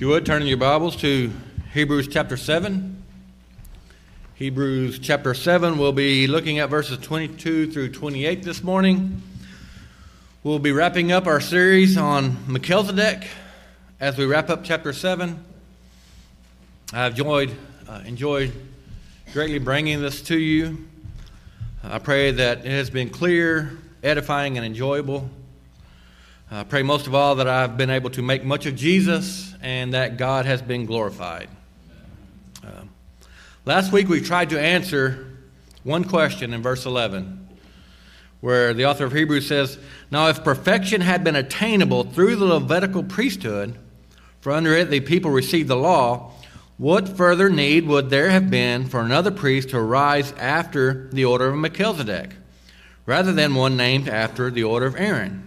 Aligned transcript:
If 0.00 0.04
you 0.04 0.08
would, 0.08 0.24
turn 0.24 0.40
in 0.40 0.48
your 0.48 0.56
Bibles 0.56 0.96
to 1.02 1.30
Hebrews 1.74 2.08
chapter 2.08 2.38
7. 2.38 3.02
Hebrews 4.34 4.98
chapter 4.98 5.34
7, 5.34 5.76
we'll 5.76 5.92
be 5.92 6.26
looking 6.26 6.58
at 6.58 6.70
verses 6.70 6.96
22 6.96 7.70
through 7.70 7.90
28 7.90 8.42
this 8.42 8.62
morning. 8.62 9.20
We'll 10.42 10.58
be 10.58 10.72
wrapping 10.72 11.12
up 11.12 11.26
our 11.26 11.38
series 11.38 11.98
on 11.98 12.38
Melchizedek 12.50 13.28
as 14.00 14.16
we 14.16 14.24
wrap 14.24 14.48
up 14.48 14.64
chapter 14.64 14.94
7. 14.94 15.44
I've 16.94 17.12
enjoyed, 17.12 17.54
uh, 17.86 18.00
enjoyed 18.06 18.54
greatly 19.34 19.58
bringing 19.58 20.00
this 20.00 20.22
to 20.22 20.38
you. 20.38 20.78
I 21.84 21.98
pray 21.98 22.30
that 22.30 22.60
it 22.60 22.70
has 22.70 22.88
been 22.88 23.10
clear, 23.10 23.76
edifying, 24.02 24.56
and 24.56 24.64
enjoyable. 24.64 25.28
I 26.52 26.64
pray 26.64 26.82
most 26.82 27.06
of 27.06 27.14
all 27.14 27.36
that 27.36 27.46
I've 27.46 27.76
been 27.76 27.90
able 27.90 28.10
to 28.10 28.22
make 28.22 28.42
much 28.42 28.66
of 28.66 28.74
Jesus 28.74 29.54
and 29.62 29.94
that 29.94 30.16
God 30.16 30.46
has 30.46 30.60
been 30.60 30.84
glorified. 30.84 31.48
Uh, 32.66 32.82
last 33.64 33.92
week 33.92 34.08
we 34.08 34.20
tried 34.20 34.50
to 34.50 34.60
answer 34.60 35.28
one 35.84 36.02
question 36.02 36.52
in 36.52 36.60
verse 36.60 36.86
11, 36.86 37.48
where 38.40 38.74
the 38.74 38.86
author 38.86 39.04
of 39.04 39.12
Hebrews 39.12 39.46
says, 39.46 39.78
Now 40.10 40.26
if 40.26 40.42
perfection 40.42 41.02
had 41.02 41.22
been 41.22 41.36
attainable 41.36 42.02
through 42.02 42.34
the 42.34 42.46
Levitical 42.46 43.04
priesthood, 43.04 43.78
for 44.40 44.50
under 44.50 44.74
it 44.74 44.90
the 44.90 44.98
people 44.98 45.30
received 45.30 45.68
the 45.68 45.76
law, 45.76 46.32
what 46.78 47.16
further 47.16 47.48
need 47.48 47.86
would 47.86 48.10
there 48.10 48.30
have 48.30 48.50
been 48.50 48.88
for 48.88 49.02
another 49.02 49.30
priest 49.30 49.68
to 49.68 49.78
arise 49.78 50.32
after 50.32 51.08
the 51.12 51.26
order 51.26 51.50
of 51.50 51.54
Melchizedek, 51.54 52.32
rather 53.06 53.32
than 53.32 53.54
one 53.54 53.76
named 53.76 54.08
after 54.08 54.50
the 54.50 54.64
order 54.64 54.86
of 54.86 54.96
Aaron? 54.96 55.46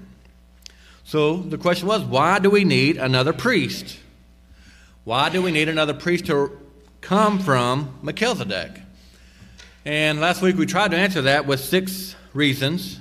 So 1.03 1.37
the 1.37 1.57
question 1.57 1.87
was, 1.87 2.01
why 2.01 2.39
do 2.39 2.49
we 2.49 2.63
need 2.63 2.97
another 2.97 3.33
priest? 3.33 3.99
Why 5.03 5.29
do 5.29 5.41
we 5.41 5.51
need 5.51 5.69
another 5.69 5.93
priest 5.93 6.25
to 6.27 6.57
come 7.01 7.39
from 7.39 7.99
Melchizedek? 8.01 8.79
And 9.85 10.21
last 10.21 10.41
week 10.41 10.55
we 10.55 10.65
tried 10.65 10.91
to 10.91 10.97
answer 10.97 11.23
that 11.23 11.45
with 11.45 11.59
six 11.59 12.15
reasons. 12.33 12.99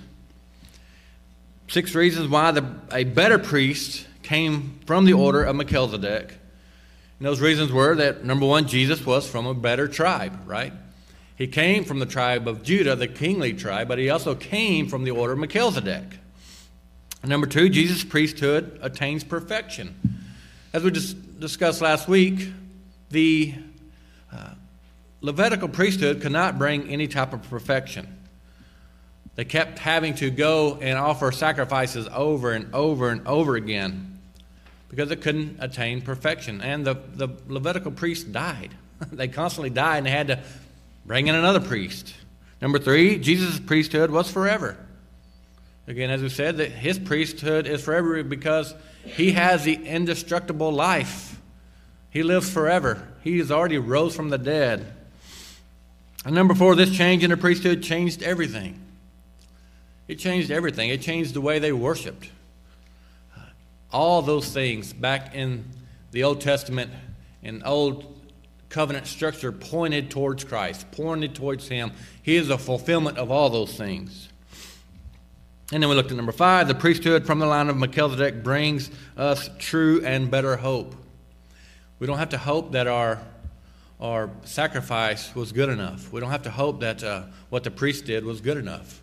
Six 1.68 1.94
reasons 1.94 2.28
why 2.28 2.50
the, 2.50 2.68
a 2.90 3.04
better 3.04 3.38
priest 3.38 4.06
came 4.22 4.80
from 4.84 5.05
the 5.05 5.12
order 5.12 5.44
of 5.44 5.56
Melchizedek. 5.56 6.30
And 7.18 7.27
those 7.27 7.40
reasons 7.40 7.70
were 7.70 7.94
that, 7.94 8.24
number 8.24 8.46
one, 8.46 8.66
Jesus 8.66 9.06
was 9.06 9.28
from 9.30 9.46
a 9.46 9.55
better 9.55 9.86
tribe, 9.86 10.36
right? 10.44 10.72
He 11.36 11.46
came 11.46 11.84
from 11.84 12.00
the 12.00 12.06
tribe 12.06 12.48
of 12.48 12.62
Judah, 12.64 12.96
the 12.96 13.08
kingly 13.08 13.52
tribe, 13.52 13.86
but 13.86 13.98
he 13.98 14.10
also 14.10 14.34
came 14.34 14.88
from 14.88 15.05
the 15.05 15.12
order 15.12 15.34
of 15.34 15.38
Melchizedek. 15.38 16.18
Number 17.24 17.46
two, 17.46 17.68
Jesus' 17.68 18.02
priesthood 18.02 18.80
attains 18.82 19.22
perfection. 19.22 19.94
As 20.72 20.82
we 20.82 20.90
just 20.90 21.38
discussed 21.38 21.80
last 21.80 22.08
week, 22.08 22.48
the 23.10 23.54
uh, 24.32 24.50
Levitical 25.20 25.68
priesthood 25.68 26.20
could 26.20 26.32
not 26.32 26.58
bring 26.58 26.88
any 26.88 27.06
type 27.06 27.32
of 27.32 27.42
perfection. 27.48 28.18
They 29.36 29.44
kept 29.44 29.78
having 29.78 30.14
to 30.16 30.30
go 30.30 30.78
and 30.80 30.98
offer 30.98 31.30
sacrifices 31.30 32.08
over 32.12 32.52
and 32.52 32.74
over 32.74 33.10
and 33.10 33.26
over 33.26 33.54
again 33.54 34.18
because 34.88 35.10
it 35.10 35.22
couldn't 35.22 35.58
attain 35.60 36.02
perfection. 36.02 36.60
And 36.60 36.84
the, 36.84 36.94
the 37.14 37.28
Levitical 37.46 37.92
priests 37.92 38.24
died. 38.24 38.74
they 39.12 39.28
constantly 39.28 39.70
died 39.70 39.98
and 39.98 40.06
they 40.06 40.10
had 40.10 40.26
to 40.26 40.42
bring 41.06 41.28
in 41.28 41.34
another 41.34 41.60
priest. 41.60 42.14
Number 42.60 42.78
three, 42.78 43.18
Jesus' 43.18 43.60
priesthood 43.60 44.10
was 44.10 44.30
forever. 44.30 44.76
Again, 45.86 46.11
as 46.11 46.22
we 46.22 46.28
said, 46.28 46.58
that 46.58 46.70
his 46.70 46.98
priesthood 46.98 47.66
is 47.66 47.83
forever 47.83 48.22
because 48.22 48.75
he 49.05 49.33
has 49.33 49.64
the 49.64 49.75
indestructible 49.75 50.72
life. 50.72 51.41
He 52.11 52.23
lives 52.23 52.48
forever. 52.51 53.06
He 53.23 53.39
has 53.39 53.51
already 53.51 53.79
rose 53.79 54.14
from 54.14 54.29
the 54.29 54.39
dead. 54.39 54.86
And 56.24 56.34
number 56.34 56.55
four, 56.55 56.77
this 56.77 56.95
change 56.96 57.24
in 57.24 57.30
the 57.30 57.36
priesthood 57.36 57.83
changed 57.83 58.23
everything. 58.23 58.79
It 60.06 60.17
changed 60.17 60.51
everything. 60.51 60.90
It 60.90 61.01
changed 61.01 61.34
the 61.34 61.40
way 61.40 61.58
they 61.58 61.73
worshiped. 61.73 62.29
All 63.90 64.23
those 64.23 64.52
things 64.52 64.92
back 64.92 65.35
in 65.35 65.64
the 66.12 66.24
Old 66.24 66.40
Testament 66.40 66.92
and 67.42 67.62
Old 67.64 68.20
covenant 68.68 69.06
structure 69.06 69.52
pointed 69.52 70.11
towards 70.11 70.45
Christ, 70.45 70.90
pointed 70.92 71.35
towards 71.35 71.68
Him. 71.68 71.92
He 72.23 72.36
is 72.36 72.51
a 72.51 72.58
fulfillment 72.58 73.18
of 73.18 73.30
all 73.30 73.51
those 73.51 73.77
things. 73.77 74.29
And 75.72 75.83
then 75.83 75.88
we 75.88 75.96
looked 75.96 76.10
at 76.10 76.16
number 76.18 76.33
five 76.33 76.68
the 76.68 76.74
priesthood 76.74 77.27
from 77.27 77.38
the 77.38 77.46
line 77.46 77.70
of 77.70 77.78
Melchizedek 77.78 78.42
brings 78.42 78.90
us 79.16 79.48
true 79.58 80.05
and 80.05 80.30
better 80.30 80.56
hope. 80.56 80.94
We 81.98 82.06
don't 82.06 82.18
have 82.18 82.28
to 82.30 82.38
hope 82.38 82.72
that 82.72 82.86
our, 82.86 83.18
our 83.98 84.28
sacrifice 84.44 85.34
was 85.34 85.50
good 85.50 85.70
enough. 85.70 86.12
We 86.12 86.20
don't 86.20 86.30
have 86.30 86.42
to 86.42 86.50
hope 86.50 86.80
that 86.80 87.02
uh, 87.02 87.22
what 87.48 87.64
the 87.64 87.70
priest 87.70 88.05
did 88.05 88.24
was 88.24 88.42
good 88.42 88.58
enough. 88.58 89.00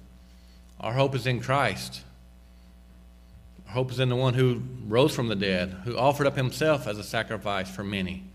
Our 0.80 0.94
hope 0.94 1.16
is 1.16 1.26
in 1.26 1.40
Christ. 1.40 2.02
Our 3.68 3.74
hope 3.74 3.92
is 3.92 4.00
in 4.00 4.10
the 4.10 4.16
one 4.16 4.36
who 4.36 4.62
rose 4.88 5.16
from 5.16 5.28
the 5.28 5.36
dead, 5.36 5.76
who 5.86 5.98
offered 5.98 6.28
up 6.28 6.36
himself 6.36 6.86
as 6.86 7.00
a 7.00 7.04
sacrifice 7.04 7.70
for 7.70 7.84
many. 7.84 8.26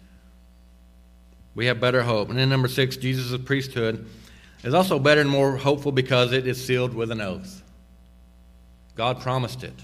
We 1.54 1.66
have 1.66 1.78
better 1.78 2.02
hope. 2.02 2.30
And 2.30 2.38
then 2.38 2.48
number 2.48 2.68
six, 2.68 2.96
Jesus' 2.96 3.40
priesthood 3.44 4.08
is 4.64 4.74
also 4.74 4.98
better 4.98 5.20
and 5.20 5.30
more 5.30 5.56
hopeful 5.56 5.92
because 5.92 6.32
it 6.32 6.48
is 6.48 6.64
sealed 6.64 6.94
with 6.94 7.12
an 7.12 7.20
oath. 7.20 7.60
God 8.94 9.20
promised 9.20 9.64
it. 9.64 9.74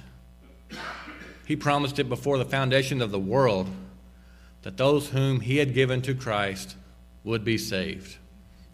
He 1.47 1.57
promised 1.57 1.99
it 1.99 2.09
before 2.09 2.39
the 2.39 2.45
foundation 2.45 3.03
of 3.03 3.11
the 3.11 3.19
world 3.19 3.69
that 4.63 4.77
those 4.77 5.09
whom 5.09 5.41
He 5.41 5.57
had 5.57 5.75
given 5.75 6.01
to 6.03 6.15
Christ 6.15 6.77
would 7.25 7.45
be 7.45 7.59
saved. 7.59 8.17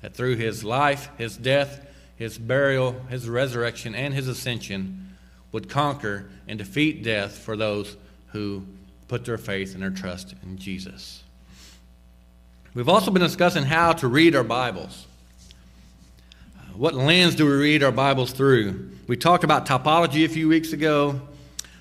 That 0.03 0.15
through 0.15 0.37
His 0.37 0.63
life, 0.63 1.09
His 1.17 1.37
death, 1.37 1.87
His 2.17 2.39
burial, 2.39 2.93
His 3.09 3.29
resurrection, 3.29 3.95
and 3.95 4.13
His 4.13 4.29
ascension 4.29 5.17
would 5.53 5.71
conquer 5.71 6.29
and 6.47 6.59
defeat 6.59 7.03
death 7.03 7.39
for 7.39 7.57
those 7.57 7.97
who 8.33 8.67
put 9.09 9.25
their 9.25 9.39
faith 9.39 9.75
and 9.75 9.83
their 9.83 9.91
trust 9.91 10.35
in 10.43 10.59
Jesus. 10.59 11.23
We've 12.75 12.91
also 12.91 13.11
been 13.11 13.23
discussing 13.23 13.63
how 13.63 13.95
to 13.95 14.09
read 14.09 14.37
our 14.37 14.45
Bibles. 14.45 15.07
What 16.77 16.95
lens 16.95 17.35
do 17.37 17.47
we 17.47 17.53
read 17.53 17.83
our 17.83 17.91
Bibles 17.91 18.33
through? 18.33 18.91
We 19.07 19.17
talked 19.17 19.45
about 19.45 19.65
typology 19.65 20.27
a 20.27 20.29
few 20.29 20.47
weeks 20.47 20.75
ago. 20.75 21.23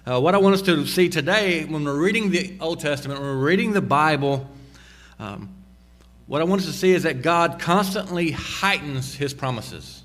Uh, 0.06 0.22
what 0.22 0.34
I 0.34 0.38
want 0.38 0.56
us 0.56 0.62
to 0.62 0.88
see 0.88 1.10
today, 1.10 1.66
when 1.66 1.84
we're 1.84 2.00
reading 2.00 2.32
the 2.32 2.56
Old 2.62 2.80
Testament, 2.80 3.20
when 3.20 3.28
we're 3.28 3.46
reading 3.46 3.74
the 3.74 3.82
Bible, 3.82 4.50
um, 5.20 5.54
what 6.28 6.40
I 6.40 6.46
want 6.46 6.62
us 6.62 6.68
to 6.68 6.74
see 6.74 6.94
is 6.94 7.04
that 7.04 7.22
God 7.22 7.60
constantly 7.60 8.32
heightens 8.32 9.14
his 9.14 9.34
promises. 9.34 10.02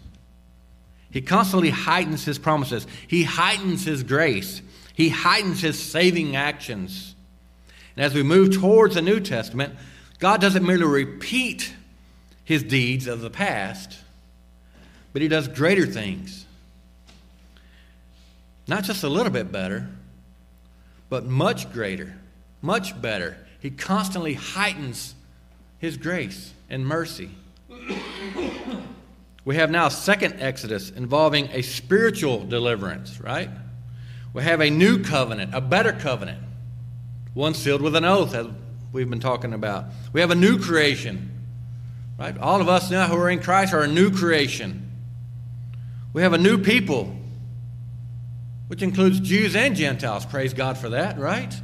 He 1.12 1.20
constantly 1.20 1.70
heightens 1.70 2.24
his 2.24 2.40
promises. 2.40 2.84
He 3.06 3.22
heightens 3.22 3.84
his 3.84 4.02
grace. 4.02 4.60
He 4.92 5.08
heightens 5.08 5.60
his 5.60 5.80
saving 5.80 6.34
actions. 6.34 7.14
And 7.94 8.04
as 8.04 8.12
we 8.12 8.24
move 8.24 8.58
towards 8.58 8.96
the 8.96 9.02
New 9.02 9.20
Testament, 9.20 9.72
God 10.18 10.40
doesn't 10.40 10.66
merely 10.66 11.04
repeat 11.04 11.74
his 12.42 12.64
deeds 12.64 13.06
of 13.06 13.20
the 13.20 13.30
past, 13.30 13.96
but 15.12 15.22
he 15.22 15.28
does 15.28 15.48
greater 15.48 15.86
things. 15.86 16.46
Not 18.66 18.84
just 18.84 19.02
a 19.02 19.08
little 19.08 19.32
bit 19.32 19.50
better, 19.50 19.88
but 21.08 21.24
much 21.24 21.72
greater, 21.72 22.14
much 22.62 23.00
better. 23.00 23.36
He 23.60 23.70
constantly 23.70 24.34
heightens 24.34 25.14
his 25.78 25.96
grace 25.96 26.52
and 26.68 26.86
mercy. 26.86 27.30
We 29.42 29.56
have 29.56 29.70
now 29.70 29.86
a 29.86 29.90
second 29.90 30.40
Exodus 30.40 30.90
involving 30.90 31.48
a 31.48 31.62
spiritual 31.62 32.44
deliverance, 32.44 33.20
right? 33.20 33.48
We 34.34 34.42
have 34.42 34.60
a 34.60 34.70
new 34.70 35.02
covenant, 35.02 35.54
a 35.54 35.60
better 35.60 35.92
covenant, 35.92 36.38
one 37.32 37.54
sealed 37.54 37.80
with 37.80 37.96
an 37.96 38.04
oath, 38.04 38.34
as 38.34 38.46
we've 38.92 39.08
been 39.08 39.20
talking 39.20 39.54
about. 39.54 39.86
We 40.12 40.20
have 40.20 40.30
a 40.30 40.34
new 40.34 40.58
creation, 40.58 41.30
right? 42.18 42.36
All 42.36 42.60
of 42.60 42.68
us 42.68 42.90
now 42.90 43.08
who 43.08 43.16
are 43.16 43.30
in 43.30 43.40
Christ 43.40 43.72
are 43.72 43.82
a 43.82 43.88
new 43.88 44.10
creation. 44.10 44.89
We 46.12 46.22
have 46.22 46.32
a 46.32 46.38
new 46.38 46.58
people, 46.58 47.14
which 48.66 48.82
includes 48.82 49.20
Jews 49.20 49.54
and 49.54 49.76
Gentiles. 49.76 50.26
Praise 50.26 50.54
God 50.54 50.76
for 50.76 50.90
that, 50.90 51.18
right? 51.18 51.54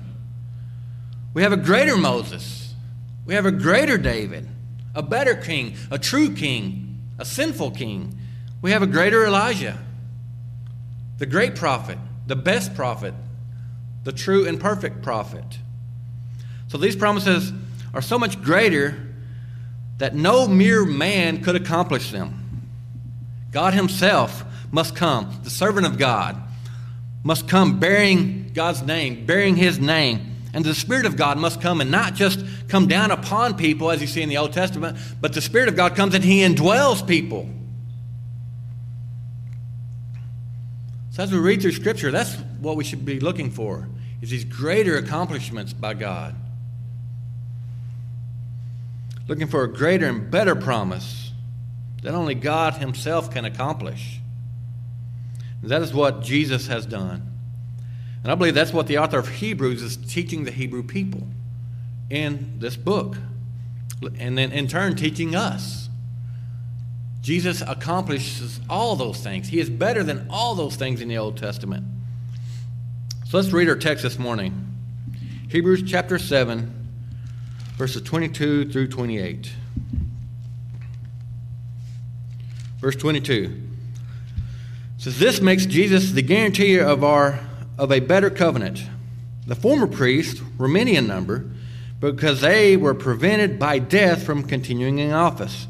We 1.34 1.42
have 1.42 1.52
a 1.52 1.56
greater 1.56 1.96
Moses. 1.96 2.74
We 3.24 3.34
have 3.34 3.44
a 3.44 3.50
greater 3.50 3.98
David, 3.98 4.48
a 4.94 5.02
better 5.02 5.34
king, 5.34 5.74
a 5.90 5.98
true 5.98 6.34
king, 6.34 7.02
a 7.18 7.24
sinful 7.24 7.72
king. 7.72 8.16
We 8.62 8.70
have 8.70 8.82
a 8.82 8.86
greater 8.86 9.26
Elijah, 9.26 9.78
the 11.18 11.26
great 11.26 11.56
prophet, 11.56 11.98
the 12.26 12.36
best 12.36 12.74
prophet, 12.74 13.14
the 14.04 14.12
true 14.12 14.46
and 14.46 14.60
perfect 14.60 15.02
prophet. 15.02 15.58
So 16.68 16.78
these 16.78 16.94
promises 16.94 17.52
are 17.92 18.02
so 18.02 18.18
much 18.18 18.40
greater 18.42 18.96
that 19.98 20.14
no 20.14 20.46
mere 20.46 20.84
man 20.84 21.42
could 21.42 21.56
accomplish 21.56 22.12
them. 22.12 22.45
God 23.56 23.72
Himself 23.72 24.44
must 24.70 24.94
come. 24.94 25.40
The 25.42 25.48
servant 25.48 25.86
of 25.86 25.96
God 25.96 26.36
must 27.24 27.48
come 27.48 27.80
bearing 27.80 28.50
God's 28.52 28.82
name, 28.82 29.24
bearing 29.24 29.56
His 29.56 29.78
name, 29.78 30.42
And 30.52 30.62
the 30.62 30.74
Spirit 30.74 31.06
of 31.06 31.16
God 31.16 31.38
must 31.38 31.62
come 31.62 31.80
and 31.80 31.90
not 31.90 32.12
just 32.12 32.44
come 32.68 32.86
down 32.86 33.10
upon 33.10 33.56
people, 33.56 33.90
as 33.90 34.02
you 34.02 34.06
see 34.06 34.20
in 34.20 34.28
the 34.28 34.36
Old 34.36 34.52
Testament, 34.52 34.98
but 35.22 35.32
the 35.32 35.40
Spirit 35.40 35.70
of 35.70 35.74
God 35.74 35.96
comes 35.96 36.14
and 36.14 36.22
He 36.22 36.40
indwells 36.40 37.06
people. 37.08 37.48
So 41.12 41.22
as 41.22 41.32
we 41.32 41.38
read 41.38 41.62
through 41.62 41.72
Scripture, 41.72 42.10
that's 42.10 42.34
what 42.60 42.76
we 42.76 42.84
should 42.84 43.06
be 43.06 43.20
looking 43.20 43.50
for, 43.50 43.88
is 44.20 44.28
these 44.28 44.44
greater 44.44 44.98
accomplishments 44.98 45.72
by 45.72 45.94
God. 45.94 46.34
Looking 49.28 49.46
for 49.46 49.64
a 49.64 49.72
greater 49.72 50.10
and 50.10 50.30
better 50.30 50.54
promise 50.54 51.25
that 52.06 52.14
only 52.14 52.36
God 52.36 52.74
Himself 52.74 53.32
can 53.32 53.44
accomplish. 53.44 54.20
And 55.60 55.68
that 55.72 55.82
is 55.82 55.92
what 55.92 56.22
Jesus 56.22 56.68
has 56.68 56.86
done. 56.86 57.32
And 58.22 58.30
I 58.30 58.36
believe 58.36 58.54
that's 58.54 58.72
what 58.72 58.86
the 58.86 58.98
author 58.98 59.18
of 59.18 59.26
Hebrews 59.26 59.82
is 59.82 59.96
teaching 59.96 60.44
the 60.44 60.52
Hebrew 60.52 60.84
people 60.84 61.26
in 62.08 62.60
this 62.60 62.76
book. 62.76 63.16
And 64.20 64.38
then 64.38 64.52
in 64.52 64.68
turn, 64.68 64.94
teaching 64.94 65.34
us. 65.34 65.88
Jesus 67.22 67.60
accomplishes 67.60 68.60
all 68.70 68.94
those 68.94 69.18
things. 69.18 69.48
He 69.48 69.58
is 69.58 69.68
better 69.68 70.04
than 70.04 70.28
all 70.30 70.54
those 70.54 70.76
things 70.76 71.00
in 71.00 71.08
the 71.08 71.18
Old 71.18 71.36
Testament. 71.36 71.84
So 73.26 73.38
let's 73.38 73.50
read 73.50 73.68
our 73.68 73.74
text 73.74 74.04
this 74.04 74.16
morning 74.16 74.76
Hebrews 75.48 75.82
chapter 75.84 76.20
7, 76.20 76.88
verses 77.76 78.02
22 78.02 78.70
through 78.70 78.86
28. 78.86 79.50
Verse 82.78 82.96
22 82.96 83.62
says, 84.98 85.18
This 85.18 85.40
makes 85.40 85.66
Jesus 85.66 86.12
the 86.12 86.22
guarantee 86.22 86.78
of, 86.78 87.02
our, 87.04 87.40
of 87.78 87.92
a 87.92 88.00
better 88.00 88.30
covenant. 88.30 88.82
The 89.46 89.54
former 89.54 89.86
priests 89.86 90.40
were 90.58 90.68
many 90.68 90.96
in 90.96 91.06
number 91.06 91.46
because 92.00 92.40
they 92.40 92.76
were 92.76 92.94
prevented 92.94 93.58
by 93.58 93.78
death 93.78 94.22
from 94.22 94.42
continuing 94.42 94.98
in 94.98 95.12
office. 95.12 95.66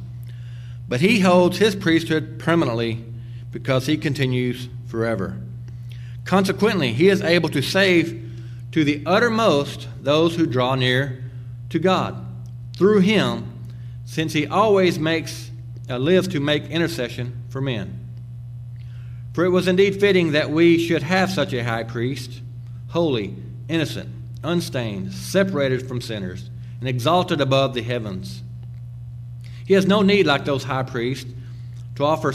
But 0.89 1.01
he 1.01 1.21
holds 1.21 1.59
his 1.59 1.77
priesthood 1.77 2.39
permanently 2.39 3.05
because 3.51 3.87
he 3.87 3.97
continues 3.97 4.69
forever. 4.87 5.37
Consequently, 6.25 6.93
he 6.93 7.09
is 7.09 7.23
able 7.23 7.49
to 7.51 7.63
save 7.63 8.23
to 8.73 8.85
the 8.85 9.03
uttermost 9.07 9.89
those 10.03 10.37
who 10.37 10.47
draw 10.47 10.75
near 10.75 11.23
to 11.71 11.79
God 11.79 12.25
through 12.77 13.01
him, 13.01 13.53
since 14.05 14.33
he 14.33 14.47
always 14.47 14.99
makes 14.99 15.51
uh, 15.89 15.99
lives 15.99 16.29
to 16.29 16.41
make 16.41 16.65
intercession 16.65 17.45
for 17.49 17.61
men. 17.61 18.01
For 19.33 19.45
it 19.45 19.51
was 19.51 19.69
indeed 19.69 20.01
fitting 20.01 20.33
that 20.33 20.51
we 20.51 20.79
should 20.79 21.03
have 21.03 21.31
such 21.31 21.53
a 21.53 21.65
high 21.65 21.85
priest, 21.85 22.41
holy, 22.89 23.37
innocent, 23.69 24.09
unstained, 24.43 25.13
separated 25.13 25.87
from 25.87 26.01
sinners, 26.01 26.51
and 26.81 26.89
exalted 26.89 27.41
above 27.41 27.75
the 27.75 27.83
heavens 27.83 28.43
he 29.67 29.75
has 29.75 29.87
no 29.87 30.03
need, 30.03 30.27
like 30.27 30.45
those 30.45 30.63
high 30.63 30.85
priests, 30.85 31.31
to 31.97 32.05
offer 32.05 32.33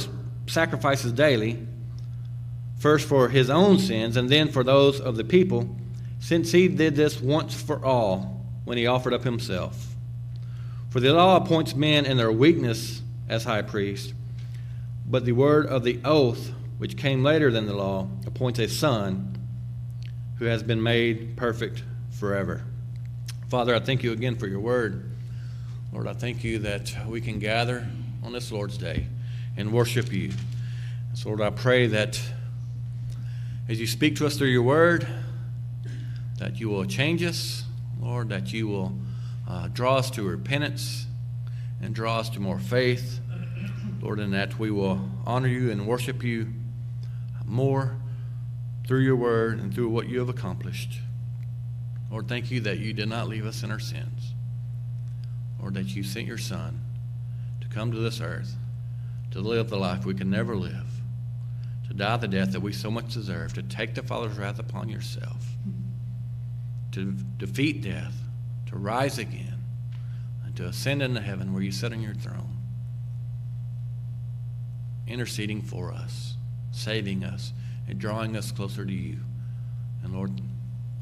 sacrifices 0.47 1.13
daily, 1.13 1.65
first 2.77 3.07
for 3.07 3.29
his 3.29 3.49
own 3.49 3.79
sins 3.79 4.17
and 4.17 4.29
then 4.29 4.49
for 4.49 4.63
those 4.63 4.99
of 4.99 5.15
the 5.15 5.23
people, 5.23 5.73
since 6.19 6.51
he 6.51 6.67
did 6.67 6.95
this 6.95 7.21
once 7.21 7.59
for 7.59 7.83
all 7.83 8.45
when 8.65 8.77
he 8.77 8.85
offered 8.85 9.13
up 9.13 9.23
himself. 9.23 9.95
For 10.89 10.99
the 10.99 11.13
law 11.13 11.37
appoints 11.37 11.73
men 11.73 12.05
in 12.05 12.17
their 12.17 12.31
weakness 12.31 13.00
as 13.31 13.45
high 13.45 13.61
priest, 13.61 14.13
but 15.07 15.23
the 15.23 15.31
word 15.31 15.65
of 15.65 15.83
the 15.83 16.01
oath, 16.03 16.51
which 16.77 16.97
came 16.97 17.23
later 17.23 17.49
than 17.49 17.65
the 17.65 17.73
law, 17.73 18.07
appoints 18.27 18.59
a 18.59 18.67
son 18.67 19.37
who 20.37 20.45
has 20.45 20.61
been 20.61 20.83
made 20.83 21.37
perfect 21.37 21.81
forever. 22.09 22.65
Father, 23.47 23.73
I 23.73 23.79
thank 23.79 24.03
you 24.03 24.11
again 24.11 24.35
for 24.35 24.47
your 24.47 24.59
word. 24.59 25.09
Lord, 25.93 26.07
I 26.07 26.13
thank 26.13 26.43
you 26.43 26.59
that 26.59 26.93
we 27.07 27.21
can 27.21 27.39
gather 27.39 27.87
on 28.21 28.33
this 28.33 28.51
Lord's 28.51 28.77
Day 28.77 29.07
and 29.55 29.71
worship 29.71 30.11
you. 30.11 30.31
So, 31.13 31.29
Lord, 31.29 31.41
I 31.41 31.51
pray 31.51 31.87
that 31.87 32.21
as 33.69 33.79
you 33.79 33.87
speak 33.87 34.17
to 34.17 34.25
us 34.25 34.37
through 34.37 34.49
your 34.49 34.63
word, 34.63 35.07
that 36.37 36.59
you 36.59 36.67
will 36.67 36.85
change 36.85 37.23
us, 37.23 37.63
Lord, 38.01 38.27
that 38.29 38.51
you 38.51 38.67
will 38.67 38.93
uh, 39.47 39.69
draw 39.69 39.95
us 39.95 40.11
to 40.11 40.23
repentance 40.23 41.05
and 41.81 41.95
draw 41.95 42.19
us 42.19 42.29
to 42.31 42.39
more 42.39 42.59
faith, 42.59 43.19
Lord, 44.01 44.19
in 44.19 44.31
that 44.31 44.57
we 44.59 44.71
will 44.71 45.01
honor 45.25 45.47
you 45.47 45.71
and 45.71 45.87
worship 45.87 46.23
you 46.23 46.47
more 47.45 47.97
through 48.87 49.01
your 49.01 49.15
word 49.15 49.59
and 49.59 49.73
through 49.73 49.89
what 49.89 50.07
you 50.07 50.19
have 50.19 50.29
accomplished. 50.29 50.99
Lord, 52.09 52.27
thank 52.27 52.51
you 52.51 52.61
that 52.61 52.79
you 52.79 52.93
did 52.93 53.09
not 53.09 53.27
leave 53.27 53.45
us 53.45 53.63
in 53.63 53.71
our 53.71 53.79
sins. 53.79 54.33
Lord, 55.59 55.75
that 55.75 55.95
you 55.95 56.03
sent 56.03 56.27
your 56.27 56.37
Son 56.37 56.81
to 57.61 57.67
come 57.67 57.91
to 57.91 57.99
this 57.99 58.19
earth 58.19 58.55
to 59.31 59.39
live 59.39 59.69
the 59.69 59.77
life 59.77 60.05
we 60.05 60.13
can 60.13 60.29
never 60.29 60.55
live, 60.55 61.01
to 61.87 61.93
die 61.93 62.17
the 62.17 62.27
death 62.27 62.51
that 62.51 62.59
we 62.59 62.73
so 62.73 62.91
much 62.91 63.13
deserve, 63.13 63.53
to 63.53 63.63
take 63.63 63.95
the 63.95 64.03
Father's 64.03 64.37
wrath 64.37 64.59
upon 64.59 64.89
yourself, 64.89 65.45
to 66.91 67.13
defeat 67.37 67.81
death, 67.81 68.13
to 68.67 68.75
rise 68.75 69.17
again, 69.17 69.60
and 70.51 70.57
to 70.57 70.65
ascend 70.65 71.01
into 71.01 71.21
heaven 71.21 71.53
where 71.53 71.63
you 71.63 71.71
sit 71.71 71.93
on 71.93 72.01
your 72.01 72.13
throne, 72.13 72.57
interceding 75.07 75.61
for 75.61 75.93
us, 75.93 76.35
saving 76.71 77.23
us, 77.23 77.53
and 77.87 77.97
drawing 77.97 78.35
us 78.35 78.51
closer 78.51 78.85
to 78.85 78.91
you. 78.91 79.19
And 80.03 80.13
Lord, 80.13 80.41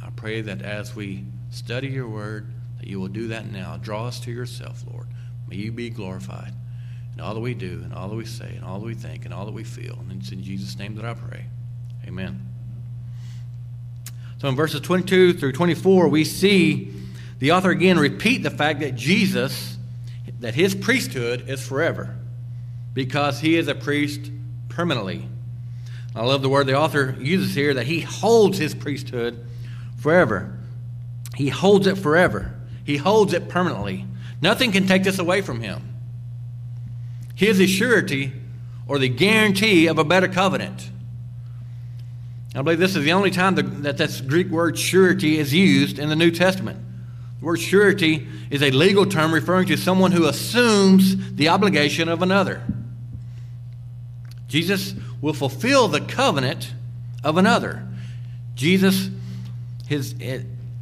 I 0.03 0.11
pray 0.11 0.41
that 0.41 0.61
as 0.61 0.95
we 0.95 1.25
study 1.49 1.87
your 1.87 2.07
word, 2.07 2.53
that 2.77 2.87
you 2.87 2.99
will 2.99 3.07
do 3.07 3.29
that 3.29 3.51
now. 3.51 3.77
Draw 3.77 4.05
us 4.05 4.19
to 4.21 4.31
yourself, 4.31 4.83
Lord. 4.91 5.07
May 5.47 5.55
you 5.55 5.71
be 5.71 5.89
glorified 5.89 6.53
in 7.15 7.19
all 7.19 7.33
that 7.33 7.39
we 7.39 7.55
do, 7.55 7.81
and 7.83 7.91
all 7.91 8.07
that 8.07 8.15
we 8.15 8.25
say, 8.25 8.53
and 8.55 8.63
all 8.63 8.79
that 8.79 8.85
we 8.85 8.93
think, 8.93 9.25
and 9.25 9.33
all 9.33 9.45
that 9.45 9.53
we 9.53 9.63
feel. 9.63 9.97
And 9.99 10.21
it's 10.21 10.31
in 10.31 10.43
Jesus' 10.43 10.77
name 10.77 10.93
that 10.93 11.05
I 11.05 11.15
pray. 11.15 11.47
Amen. 12.05 12.45
So 14.39 14.47
in 14.47 14.55
verses 14.55 14.81
22 14.81 15.33
through 15.33 15.53
24, 15.53 16.07
we 16.07 16.23
see 16.23 16.93
the 17.39 17.53
author 17.53 17.71
again 17.71 17.97
repeat 17.97 18.43
the 18.43 18.49
fact 18.49 18.81
that 18.81 18.95
Jesus, 18.95 19.77
that 20.39 20.53
his 20.53 20.75
priesthood 20.75 21.49
is 21.49 21.65
forever 21.65 22.15
because 22.93 23.39
he 23.39 23.55
is 23.55 23.67
a 23.67 23.75
priest 23.75 24.29
permanently. 24.67 25.27
I 26.15 26.25
love 26.25 26.41
the 26.41 26.49
word 26.49 26.67
the 26.67 26.77
author 26.77 27.15
uses 27.19 27.55
here 27.55 27.73
that 27.75 27.85
he 27.85 28.01
holds 28.01 28.57
his 28.57 28.75
priesthood 28.75 29.45
forever. 29.97 30.57
He 31.35 31.49
holds 31.49 31.87
it 31.87 31.97
forever. 31.97 32.53
He 32.83 32.97
holds 32.97 33.33
it 33.33 33.47
permanently. 33.47 34.05
Nothing 34.41 34.71
can 34.71 34.87
take 34.87 35.03
this 35.03 35.19
away 35.19 35.41
from 35.41 35.61
him. 35.61 35.81
He 37.35 37.47
is 37.47 37.69
surety 37.69 38.33
or 38.87 38.99
the 38.99 39.07
guarantee 39.07 39.87
of 39.87 39.97
a 39.97 40.03
better 40.03 40.27
covenant. 40.27 40.89
I 42.55 42.61
believe 42.63 42.79
this 42.79 42.95
is 42.95 43.05
the 43.05 43.13
only 43.13 43.31
time 43.31 43.55
that 43.83 43.97
this 43.97 44.19
Greek 44.19 44.47
word 44.49 44.77
surety 44.77 45.37
is 45.37 45.53
used 45.53 45.99
in 45.99 46.09
the 46.09 46.15
New 46.15 46.31
Testament. 46.31 46.79
The 47.39 47.45
word 47.45 47.59
surety 47.59 48.27
is 48.49 48.61
a 48.61 48.71
legal 48.71 49.05
term 49.05 49.33
referring 49.33 49.67
to 49.67 49.77
someone 49.77 50.11
who 50.11 50.25
assumes 50.25 51.33
the 51.35 51.49
obligation 51.49 52.09
of 52.09 52.21
another. 52.21 52.61
Jesus 54.47 54.93
will 55.21 55.33
fulfill 55.33 55.87
the 55.87 56.01
covenant 56.01 56.73
of 57.23 57.37
another. 57.37 57.87
Jesus, 58.55 59.09
his, 59.87 60.15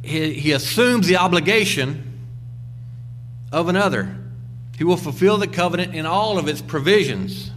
he, 0.02 0.32
he 0.34 0.52
assumes 0.52 1.06
the 1.06 1.16
obligation 1.16 2.04
of 3.52 3.68
another. 3.68 4.16
He 4.76 4.84
will 4.84 4.96
fulfill 4.96 5.38
the 5.38 5.46
covenant 5.46 5.94
in 5.94 6.06
all 6.06 6.38
of 6.38 6.48
its 6.48 6.60
provisions. 6.60 7.50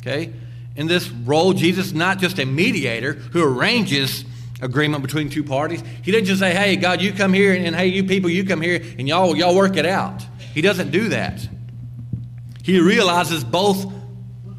Okay? 0.00 0.32
In 0.76 0.86
this 0.86 1.08
role, 1.08 1.52
Jesus 1.52 1.86
is 1.86 1.94
not 1.94 2.18
just 2.18 2.38
a 2.38 2.46
mediator 2.46 3.12
who 3.12 3.42
arranges 3.42 4.24
agreement 4.60 5.02
between 5.02 5.30
two 5.30 5.44
parties. 5.44 5.82
He 6.02 6.12
doesn't 6.12 6.26
just 6.26 6.40
say, 6.40 6.52
hey, 6.52 6.76
God, 6.76 7.00
you 7.00 7.12
come 7.12 7.32
here, 7.32 7.54
and, 7.54 7.66
and 7.66 7.74
hey, 7.74 7.86
you 7.86 8.04
people, 8.04 8.30
you 8.30 8.44
come 8.44 8.60
here, 8.60 8.82
and 8.98 9.08
y'all, 9.08 9.36
y'all 9.36 9.54
work 9.54 9.76
it 9.76 9.86
out. 9.86 10.24
He 10.54 10.60
doesn't 10.60 10.90
do 10.90 11.08
that. 11.10 11.46
He 12.62 12.80
realizes 12.80 13.44
both 13.44 13.90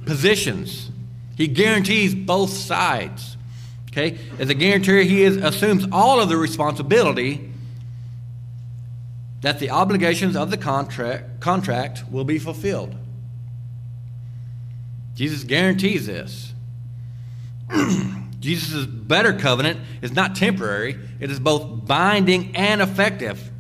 positions. 0.05 0.89
He 1.35 1.47
guarantees 1.47 2.15
both 2.15 2.51
sides. 2.51 3.37
Okay? 3.91 4.17
As 4.39 4.49
a 4.49 4.53
guarantor, 4.53 4.97
he 4.97 5.23
is, 5.23 5.37
assumes 5.37 5.85
all 5.91 6.19
of 6.19 6.29
the 6.29 6.37
responsibility 6.37 7.49
that 9.41 9.59
the 9.59 9.71
obligations 9.71 10.35
of 10.35 10.51
the 10.51 10.57
contract, 10.57 11.39
contract 11.39 12.03
will 12.11 12.23
be 12.23 12.39
fulfilled. 12.39 12.95
Jesus 15.15 15.43
guarantees 15.43 16.05
this. 16.05 16.53
Jesus' 18.41 18.85
better 18.85 19.33
covenant 19.33 19.79
is 20.01 20.11
not 20.11 20.35
temporary, 20.35 20.97
it 21.19 21.31
is 21.31 21.39
both 21.39 21.85
binding 21.85 22.55
and 22.55 22.81
effective, 22.81 23.51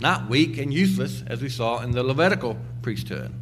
not 0.00 0.28
weak 0.28 0.58
and 0.58 0.74
useless, 0.74 1.22
as 1.26 1.40
we 1.40 1.48
saw 1.48 1.82
in 1.82 1.92
the 1.92 2.02
Levitical 2.02 2.56
priesthood. 2.82 3.32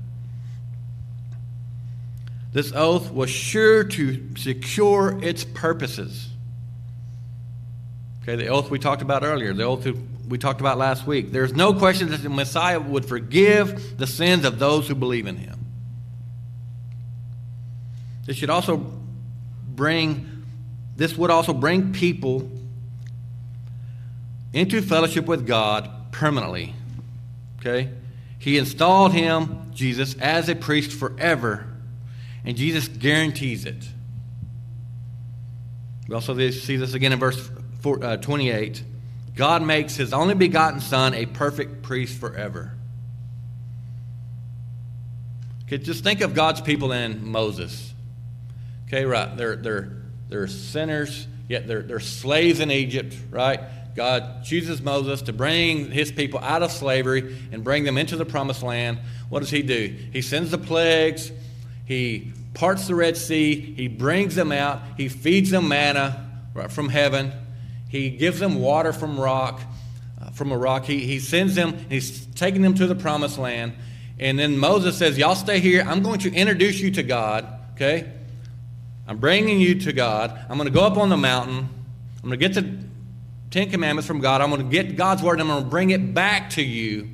This 2.52 2.72
oath 2.72 3.10
was 3.10 3.30
sure 3.30 3.84
to 3.84 4.36
secure 4.36 5.18
its 5.22 5.44
purposes. 5.44 6.28
Okay, 8.22 8.36
the 8.36 8.48
oath 8.48 8.70
we 8.70 8.78
talked 8.78 9.02
about 9.02 9.22
earlier, 9.22 9.52
the 9.52 9.64
oath 9.64 9.86
we 10.28 10.38
talked 10.38 10.60
about 10.60 10.78
last 10.78 11.06
week. 11.06 11.30
There's 11.30 11.52
no 11.52 11.74
question 11.74 12.10
that 12.10 12.22
the 12.22 12.30
Messiah 12.30 12.80
would 12.80 13.04
forgive 13.04 13.98
the 13.98 14.06
sins 14.06 14.44
of 14.44 14.58
those 14.58 14.88
who 14.88 14.94
believe 14.94 15.26
in 15.26 15.36
him. 15.36 15.66
This 18.24 18.36
should 18.36 18.50
also 18.50 18.76
bring, 19.66 20.33
this 20.96 21.16
would 21.16 21.30
also 21.30 21.52
bring 21.52 21.92
people 21.92 22.50
into 24.52 24.80
fellowship 24.80 25.26
with 25.26 25.46
God 25.46 25.90
permanently. 26.12 26.74
Okay? 27.58 27.90
He 28.38 28.58
installed 28.58 29.12
him, 29.12 29.70
Jesus, 29.74 30.14
as 30.18 30.48
a 30.48 30.54
priest 30.54 30.92
forever, 30.92 31.66
and 32.44 32.56
Jesus 32.56 32.88
guarantees 32.88 33.64
it. 33.64 33.88
We 36.08 36.14
also 36.14 36.36
see 36.50 36.76
this 36.76 36.94
again 36.94 37.12
in 37.12 37.18
verse 37.18 37.50
uh, 37.84 38.18
28. 38.18 38.82
God 39.34 39.62
makes 39.62 39.96
his 39.96 40.12
only 40.12 40.34
begotten 40.34 40.80
Son 40.80 41.14
a 41.14 41.26
perfect 41.26 41.82
priest 41.82 42.18
forever. 42.18 42.72
Okay, 45.64 45.78
just 45.78 46.04
think 46.04 46.20
of 46.20 46.34
God's 46.34 46.60
people 46.60 46.92
and 46.92 47.22
Moses. 47.22 47.92
Okay, 48.86 49.04
right. 49.06 49.34
They're, 49.36 49.56
they're, 49.56 50.03
they're 50.34 50.48
sinners, 50.48 51.28
yet 51.48 51.68
they're, 51.68 51.82
they're 51.82 52.00
slaves 52.00 52.58
in 52.58 52.68
Egypt, 52.72 53.16
right? 53.30 53.60
God 53.94 54.42
chooses 54.42 54.82
Moses 54.82 55.22
to 55.22 55.32
bring 55.32 55.92
his 55.92 56.10
people 56.10 56.40
out 56.40 56.64
of 56.64 56.72
slavery 56.72 57.36
and 57.52 57.62
bring 57.62 57.84
them 57.84 57.96
into 57.96 58.16
the 58.16 58.24
promised 58.24 58.64
land. 58.64 58.98
What 59.28 59.40
does 59.40 59.50
he 59.50 59.62
do? 59.62 59.94
He 60.12 60.22
sends 60.22 60.50
the 60.50 60.58
plagues, 60.58 61.30
he 61.84 62.32
parts 62.52 62.88
the 62.88 62.96
Red 62.96 63.16
Sea, 63.16 63.54
he 63.54 63.86
brings 63.86 64.34
them 64.34 64.50
out, 64.50 64.82
he 64.96 65.08
feeds 65.08 65.50
them 65.50 65.68
manna 65.68 66.28
from 66.68 66.88
heaven, 66.88 67.30
he 67.88 68.10
gives 68.10 68.40
them 68.40 68.56
water 68.56 68.92
from 68.92 69.20
rock, 69.20 69.60
uh, 70.20 70.30
from 70.30 70.50
a 70.50 70.58
rock. 70.58 70.84
He, 70.84 71.06
he 71.06 71.20
sends 71.20 71.54
them, 71.54 71.78
he's 71.88 72.26
taking 72.34 72.62
them 72.62 72.74
to 72.74 72.88
the 72.88 72.96
promised 72.96 73.38
land. 73.38 73.74
And 74.18 74.36
then 74.36 74.58
Moses 74.58 74.98
says, 74.98 75.16
Y'all 75.16 75.36
stay 75.36 75.60
here. 75.60 75.84
I'm 75.86 76.02
going 76.02 76.18
to 76.20 76.34
introduce 76.34 76.80
you 76.80 76.90
to 76.92 77.04
God, 77.04 77.46
okay? 77.74 78.10
I'm 79.06 79.18
bringing 79.18 79.60
you 79.60 79.80
to 79.80 79.92
God. 79.92 80.38
I'm 80.48 80.56
going 80.56 80.68
to 80.68 80.74
go 80.74 80.84
up 80.84 80.96
on 80.96 81.08
the 81.08 81.16
mountain. 81.16 81.68
I'm 82.22 82.28
going 82.28 82.38
to 82.38 82.48
get 82.48 82.54
the 82.54 82.78
Ten 83.50 83.70
Commandments 83.70 84.06
from 84.06 84.20
God. 84.20 84.40
I'm 84.40 84.50
going 84.50 84.62
to 84.62 84.68
get 84.68 84.96
God's 84.96 85.22
word 85.22 85.40
and 85.40 85.42
I'm 85.42 85.48
going 85.48 85.64
to 85.64 85.70
bring 85.70 85.90
it 85.90 86.14
back 86.14 86.50
to 86.50 86.62
you, 86.62 87.10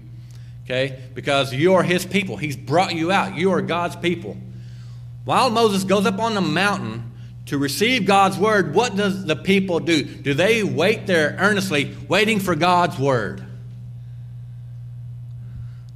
okay? 0.65 1.01
Because 1.15 1.53
you 1.53 1.75
are 1.75 1.83
His 1.83 2.07
people. 2.07 2.37
He's 2.37 2.57
brought 2.57 2.95
you 2.95 3.11
out. 3.11 3.35
You 3.35 3.51
are 3.53 3.61
God's 3.61 3.97
people. 3.97 4.37
While 5.25 5.51
Moses 5.51 5.85
goes 5.85 6.07
up 6.07 6.19
on 6.19 6.35
the 6.35 6.41
mountain 6.41 7.11
to 7.47 7.59
receive 7.59 8.07
God's 8.07 8.39
word, 8.39 8.75
what 8.75 8.97
does 8.97 9.25
the 9.25 9.37
people 9.37 9.81
do? 9.81 10.05
Do 10.05 10.33
they 10.35 10.63
wait 10.63 11.07
there 11.07 11.37
earnestly, 11.39 11.97
waiting 12.09 12.39
for 12.39 12.55
God's 12.55 12.99
word? 12.99 13.45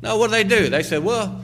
No, 0.03 0.19
what 0.19 0.27
do 0.27 0.33
they 0.33 0.45
do? 0.45 0.69
They 0.69 0.83
said, 0.83 1.03
well, 1.03 1.44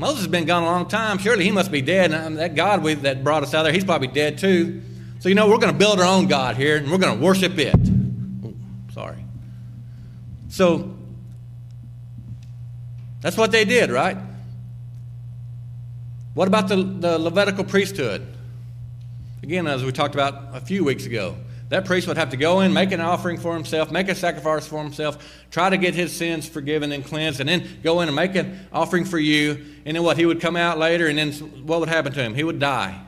Moses 0.00 0.20
has 0.20 0.28
been 0.28 0.46
gone 0.46 0.62
a 0.62 0.66
long 0.66 0.88
time. 0.88 1.18
Surely 1.18 1.44
he 1.44 1.50
must 1.50 1.70
be 1.70 1.82
dead. 1.82 2.10
And 2.10 2.28
um, 2.28 2.34
that 2.36 2.54
God 2.54 2.82
we, 2.82 2.94
that 2.94 3.22
brought 3.22 3.42
us 3.42 3.52
out 3.52 3.64
there, 3.64 3.72
he's 3.72 3.84
probably 3.84 4.08
dead 4.08 4.38
too. 4.38 4.80
So, 5.18 5.28
you 5.28 5.34
know, 5.34 5.46
we're 5.46 5.58
going 5.58 5.74
to 5.74 5.78
build 5.78 6.00
our 6.00 6.06
own 6.06 6.26
God 6.26 6.56
here 6.56 6.78
and 6.78 6.90
we're 6.90 6.96
going 6.96 7.18
to 7.18 7.22
worship 7.22 7.58
it. 7.58 7.74
Oh, 8.42 8.54
sorry. 8.94 9.22
So, 10.48 10.96
that's 13.20 13.36
what 13.36 13.52
they 13.52 13.66
did, 13.66 13.90
right? 13.90 14.16
What 16.32 16.48
about 16.48 16.68
the, 16.68 16.76
the 16.76 17.18
Levitical 17.18 17.64
priesthood? 17.64 18.26
Again, 19.42 19.66
as 19.66 19.84
we 19.84 19.92
talked 19.92 20.14
about 20.14 20.56
a 20.56 20.62
few 20.62 20.82
weeks 20.82 21.04
ago, 21.04 21.36
that 21.70 21.84
priest 21.84 22.08
would 22.08 22.18
have 22.18 22.30
to 22.30 22.36
go 22.36 22.60
in, 22.60 22.72
make 22.72 22.90
an 22.90 23.00
offering 23.00 23.38
for 23.38 23.54
himself, 23.54 23.92
make 23.92 24.08
a 24.08 24.14
sacrifice 24.14 24.66
for 24.66 24.82
himself, 24.82 25.44
try 25.52 25.70
to 25.70 25.76
get 25.76 25.94
his 25.94 26.14
sins 26.14 26.48
forgiven 26.48 26.90
and 26.90 27.04
cleansed, 27.04 27.38
and 27.38 27.48
then 27.48 27.78
go 27.84 28.00
in 28.00 28.08
and 28.08 28.16
make 28.16 28.34
an 28.34 28.68
offering 28.72 29.04
for 29.04 29.18
you. 29.18 29.64
And 29.86 29.96
then 29.96 30.02
what? 30.02 30.18
He 30.18 30.26
would 30.26 30.40
come 30.40 30.56
out 30.56 30.78
later, 30.78 31.06
and 31.06 31.16
then 31.16 31.32
what 31.64 31.78
would 31.78 31.88
happen 31.88 32.12
to 32.12 32.22
him? 32.22 32.34
He 32.34 32.42
would 32.42 32.58
die. 32.58 33.00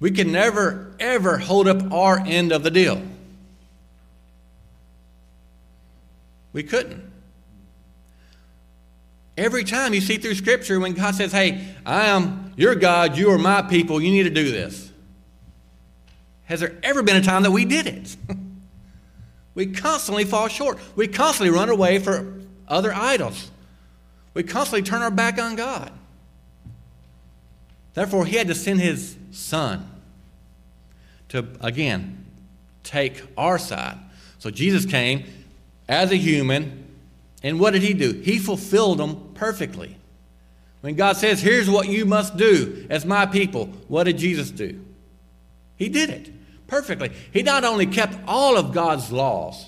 We 0.00 0.10
can 0.10 0.32
never, 0.32 0.94
ever 0.98 1.36
hold 1.36 1.68
up 1.68 1.92
our 1.92 2.18
end 2.18 2.50
of 2.50 2.62
the 2.62 2.70
deal. 2.70 3.02
We 6.54 6.62
couldn't. 6.62 7.12
Every 9.36 9.64
time 9.64 9.92
you 9.92 10.00
see 10.00 10.16
through 10.16 10.36
Scripture 10.36 10.80
when 10.80 10.94
God 10.94 11.14
says, 11.14 11.30
Hey, 11.30 11.74
I 11.84 12.06
am 12.06 12.54
your 12.56 12.74
God, 12.74 13.18
you 13.18 13.30
are 13.32 13.38
my 13.38 13.60
people, 13.60 14.00
you 14.00 14.10
need 14.10 14.22
to 14.22 14.30
do 14.30 14.50
this. 14.50 14.85
Has 16.46 16.60
there 16.60 16.76
ever 16.82 17.02
been 17.02 17.16
a 17.16 17.22
time 17.22 17.42
that 17.42 17.50
we 17.50 17.64
did 17.64 17.86
it? 17.86 18.16
we 19.54 19.66
constantly 19.66 20.24
fall 20.24 20.48
short. 20.48 20.78
We 20.94 21.08
constantly 21.08 21.54
run 21.54 21.68
away 21.68 21.98
for 21.98 22.40
other 22.68 22.92
idols. 22.92 23.50
We 24.32 24.42
constantly 24.42 24.82
turn 24.82 25.02
our 25.02 25.10
back 25.10 25.38
on 25.38 25.56
God. 25.56 25.92
Therefore, 27.94 28.26
he 28.26 28.36
had 28.36 28.48
to 28.48 28.54
send 28.54 28.80
his 28.80 29.16
son 29.32 29.90
to, 31.30 31.46
again, 31.60 32.26
take 32.84 33.22
our 33.36 33.58
side. 33.58 33.98
So 34.38 34.50
Jesus 34.50 34.84
came 34.84 35.24
as 35.88 36.12
a 36.12 36.16
human, 36.16 36.86
and 37.42 37.58
what 37.58 37.72
did 37.72 37.82
he 37.82 37.94
do? 37.94 38.12
He 38.12 38.38
fulfilled 38.38 38.98
them 38.98 39.32
perfectly. 39.34 39.96
When 40.82 40.94
God 40.94 41.16
says, 41.16 41.40
Here's 41.40 41.68
what 41.68 41.88
you 41.88 42.04
must 42.04 42.36
do 42.36 42.86
as 42.90 43.04
my 43.04 43.26
people, 43.26 43.66
what 43.88 44.04
did 44.04 44.18
Jesus 44.18 44.50
do? 44.50 44.84
He 45.76 45.88
did 45.88 46.10
it 46.10 46.32
perfectly. 46.66 47.12
He 47.32 47.42
not 47.42 47.64
only 47.64 47.86
kept 47.86 48.16
all 48.26 48.56
of 48.56 48.72
God's 48.72 49.12
laws, 49.12 49.66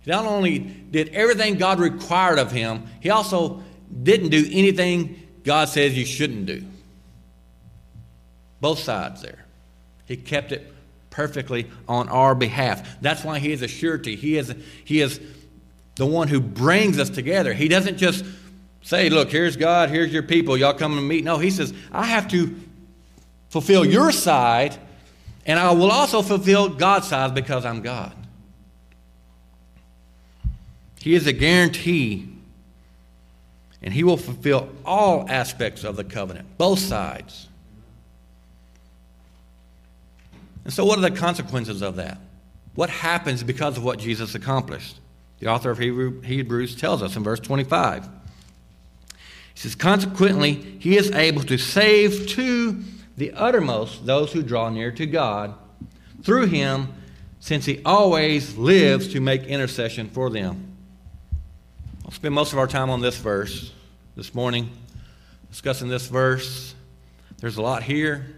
he 0.00 0.10
not 0.10 0.26
only 0.26 0.58
did 0.58 1.10
everything 1.10 1.56
God 1.56 1.78
required 1.78 2.38
of 2.38 2.50
him, 2.50 2.86
he 3.00 3.10
also 3.10 3.62
didn't 4.02 4.30
do 4.30 4.44
anything 4.50 5.22
God 5.44 5.68
says 5.68 5.96
you 5.96 6.04
shouldn't 6.04 6.46
do. 6.46 6.64
Both 8.60 8.80
sides 8.80 9.22
there. 9.22 9.44
He 10.06 10.16
kept 10.16 10.52
it 10.52 10.72
perfectly 11.10 11.70
on 11.88 12.08
our 12.08 12.34
behalf. 12.34 13.00
That's 13.00 13.22
why 13.22 13.38
he 13.38 13.52
is 13.52 13.62
a 13.62 13.68
surety. 13.68 14.16
He 14.16 14.36
is, 14.36 14.54
he 14.84 15.00
is 15.00 15.20
the 15.96 16.06
one 16.06 16.28
who 16.28 16.40
brings 16.40 16.98
us 16.98 17.10
together. 17.10 17.52
He 17.52 17.68
doesn't 17.68 17.98
just 17.98 18.24
say, 18.82 19.10
Look, 19.10 19.30
here's 19.30 19.56
God, 19.56 19.90
here's 19.90 20.12
your 20.12 20.22
people, 20.22 20.56
y'all 20.56 20.74
come 20.74 20.96
and 20.98 21.06
meet. 21.06 21.24
No, 21.24 21.38
he 21.38 21.50
says, 21.50 21.72
I 21.92 22.06
have 22.06 22.28
to 22.28 22.56
fulfill 23.52 23.84
your 23.84 24.10
side 24.10 24.78
and 25.44 25.58
I 25.58 25.72
will 25.72 25.90
also 25.90 26.22
fulfill 26.22 26.68
God's 26.68 27.08
side 27.08 27.34
because 27.34 27.64
I'm 27.64 27.82
God. 27.82 28.12
He 31.00 31.14
is 31.14 31.26
a 31.26 31.32
guarantee, 31.32 32.28
and 33.82 33.92
He 33.92 34.04
will 34.04 34.16
fulfill 34.16 34.68
all 34.84 35.28
aspects 35.28 35.82
of 35.82 35.96
the 35.96 36.04
covenant, 36.04 36.46
both 36.58 36.78
sides. 36.78 37.48
And 40.64 40.72
so, 40.72 40.84
what 40.84 40.98
are 40.98 41.02
the 41.02 41.10
consequences 41.10 41.82
of 41.82 41.96
that? 41.96 42.18
What 42.76 42.88
happens 42.88 43.42
because 43.42 43.76
of 43.76 43.84
what 43.84 43.98
Jesus 43.98 44.36
accomplished? 44.36 44.98
The 45.40 45.48
author 45.48 45.72
of 45.72 45.78
Hebrews 45.78 46.76
tells 46.76 47.02
us 47.02 47.16
in 47.16 47.24
verse 47.24 47.40
25. 47.40 48.04
He 48.04 48.08
says, 49.56 49.74
Consequently, 49.74 50.52
he 50.78 50.96
is 50.96 51.10
able 51.10 51.42
to 51.42 51.58
save 51.58 52.28
to 52.28 52.80
the 53.16 53.32
uttermost 53.32 54.06
those 54.06 54.32
who 54.32 54.42
draw 54.42 54.68
near 54.70 54.90
to 54.92 55.06
God 55.06 55.54
through 56.22 56.46
him, 56.46 56.94
since 57.40 57.64
he 57.66 57.82
always 57.84 58.56
lives 58.56 59.08
to 59.08 59.20
make 59.20 59.42
intercession 59.44 60.08
for 60.08 60.30
them. 60.30 60.76
I'll 62.04 62.12
spend 62.12 62.34
most 62.34 62.52
of 62.52 62.58
our 62.58 62.66
time 62.66 62.90
on 62.90 63.00
this 63.00 63.16
verse 63.16 63.72
this 64.16 64.34
morning, 64.34 64.70
discussing 65.50 65.88
this 65.88 66.06
verse. 66.06 66.74
There's 67.38 67.56
a 67.56 67.62
lot 67.62 67.82
here. 67.82 68.36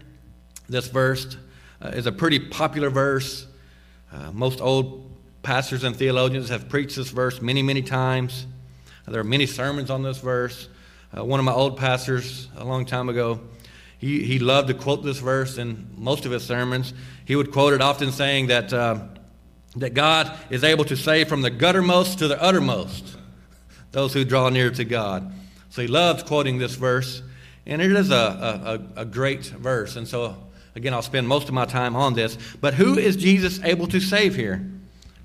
This 0.67 0.87
verse 0.87 1.37
uh, 1.81 1.89
is 1.89 2.07
a 2.07 2.11
pretty 2.11 2.39
popular 2.39 2.89
verse. 2.89 3.45
Uh, 4.11 4.31
most 4.31 4.61
old 4.61 5.11
pastors 5.43 5.83
and 5.83 5.95
theologians 5.95 6.49
have 6.49 6.67
preached 6.69 6.95
this 6.95 7.09
verse 7.09 7.41
many, 7.41 7.61
many 7.61 7.83
times. 7.83 8.47
There 9.07 9.21
are 9.21 9.25
many 9.25 9.45
sermons 9.45 9.91
on 9.91 10.01
this 10.01 10.17
verse. 10.17 10.67
Uh, 11.15 11.23
one 11.23 11.39
of 11.39 11.45
my 11.45 11.51
old 11.51 11.77
pastors 11.77 12.47
a 12.57 12.65
long 12.65 12.85
time 12.85 13.09
ago 13.09 13.39
he, 14.05 14.23
he 14.23 14.37
loved 14.37 14.67
to 14.67 14.75
quote 14.75 15.03
this 15.03 15.17
verse 15.17 15.57
in 15.57 15.87
most 15.97 16.27
of 16.27 16.31
his 16.31 16.43
sermons. 16.43 16.93
He 17.25 17.35
would 17.35 17.51
quote 17.51 17.73
it 17.73 17.81
often 17.81 18.11
saying 18.11 18.47
that, 18.47 18.71
uh, 18.71 18.99
that 19.77 19.95
God 19.95 20.37
is 20.51 20.63
able 20.63 20.85
to 20.85 20.95
save 20.95 21.27
from 21.27 21.41
the 21.41 21.49
guttermost 21.49 22.19
to 22.19 22.27
the 22.27 22.39
uttermost 22.39 23.17
those 23.93 24.13
who 24.13 24.23
draw 24.23 24.49
near 24.49 24.69
to 24.69 24.85
God. 24.85 25.33
So 25.71 25.81
he 25.81 25.87
loves 25.87 26.21
quoting 26.21 26.59
this 26.59 26.75
verse, 26.75 27.23
and 27.65 27.81
it 27.81 27.91
is 27.93 28.11
a, 28.11 28.85
a, 28.95 29.01
a 29.01 29.05
great 29.05 29.45
verse. 29.45 29.95
And 29.95 30.07
so, 30.07 30.35
again, 30.75 30.93
I'll 30.93 31.01
spend 31.01 31.27
most 31.27 31.47
of 31.47 31.55
my 31.55 31.65
time 31.65 31.95
on 31.95 32.13
this. 32.13 32.37
But 32.61 32.75
who 32.75 32.99
is 32.99 33.15
Jesus 33.15 33.59
able 33.63 33.87
to 33.87 33.99
save 33.99 34.35
here? 34.35 34.69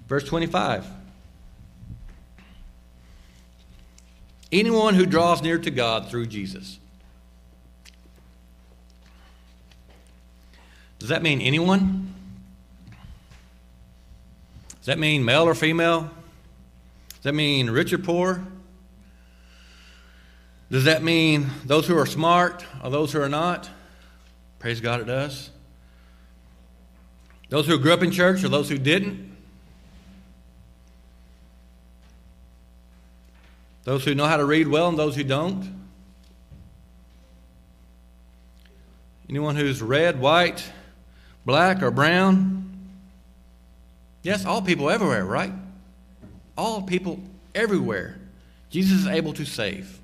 Verse 0.08 0.25
25. 0.25 0.87
Anyone 4.50 4.94
who 4.94 5.04
draws 5.04 5.42
near 5.42 5.58
to 5.58 5.70
God 5.70 6.08
through 6.08 6.28
Jesus. 6.28 6.79
Does 11.00 11.09
that 11.09 11.23
mean 11.23 11.40
anyone? 11.40 12.14
Does 14.76 14.87
that 14.87 14.99
mean 14.99 15.25
male 15.25 15.45
or 15.45 15.54
female? 15.54 16.11
Does 17.09 17.25
that 17.25 17.35
mean 17.35 17.71
rich 17.71 17.92
or 17.92 17.99
poor? 17.99 18.45
Does 20.71 20.85
that 20.85 21.02
mean 21.02 21.50
those 21.64 21.87
who 21.87 21.99
are 21.99 22.07
smart 22.07 22.64
or 22.85 22.90
those 22.90 23.12
who 23.12 23.21
are 23.21 23.28
not? 23.28 23.69
Praise 24.59 24.80
God, 24.80 25.00
it 25.00 25.07
does. 25.07 25.50
Those 27.49 27.66
who 27.66 27.78
grew 27.78 27.92
up 27.92 28.02
in 28.02 28.11
church 28.11 28.45
or 28.45 28.49
those 28.49 28.69
who 28.69 28.78
didn't? 28.78 29.37
Those 33.85 34.04
who 34.04 34.14
know 34.14 34.26
how 34.26 34.37
to 34.37 34.45
read 34.45 34.69
well 34.69 34.88
and 34.88 34.99
those 34.99 35.16
who 35.16 35.25
don't? 35.25 35.80
Anyone 39.28 39.57
who's 39.57 39.80
red, 39.80 40.21
white, 40.21 40.71
black, 41.44 41.82
or 41.82 41.90
brown? 41.90 42.61
Yes, 44.23 44.44
all 44.44 44.62
people 44.62 44.90
everywhere, 44.90 45.25
right? 45.25 45.52
All 46.56 46.82
people 46.82 47.20
everywhere. 47.54 48.18
Jesus 48.68 49.00
is 49.00 49.06
able 49.06 49.32
to 49.35 49.44
save. 49.44 49.99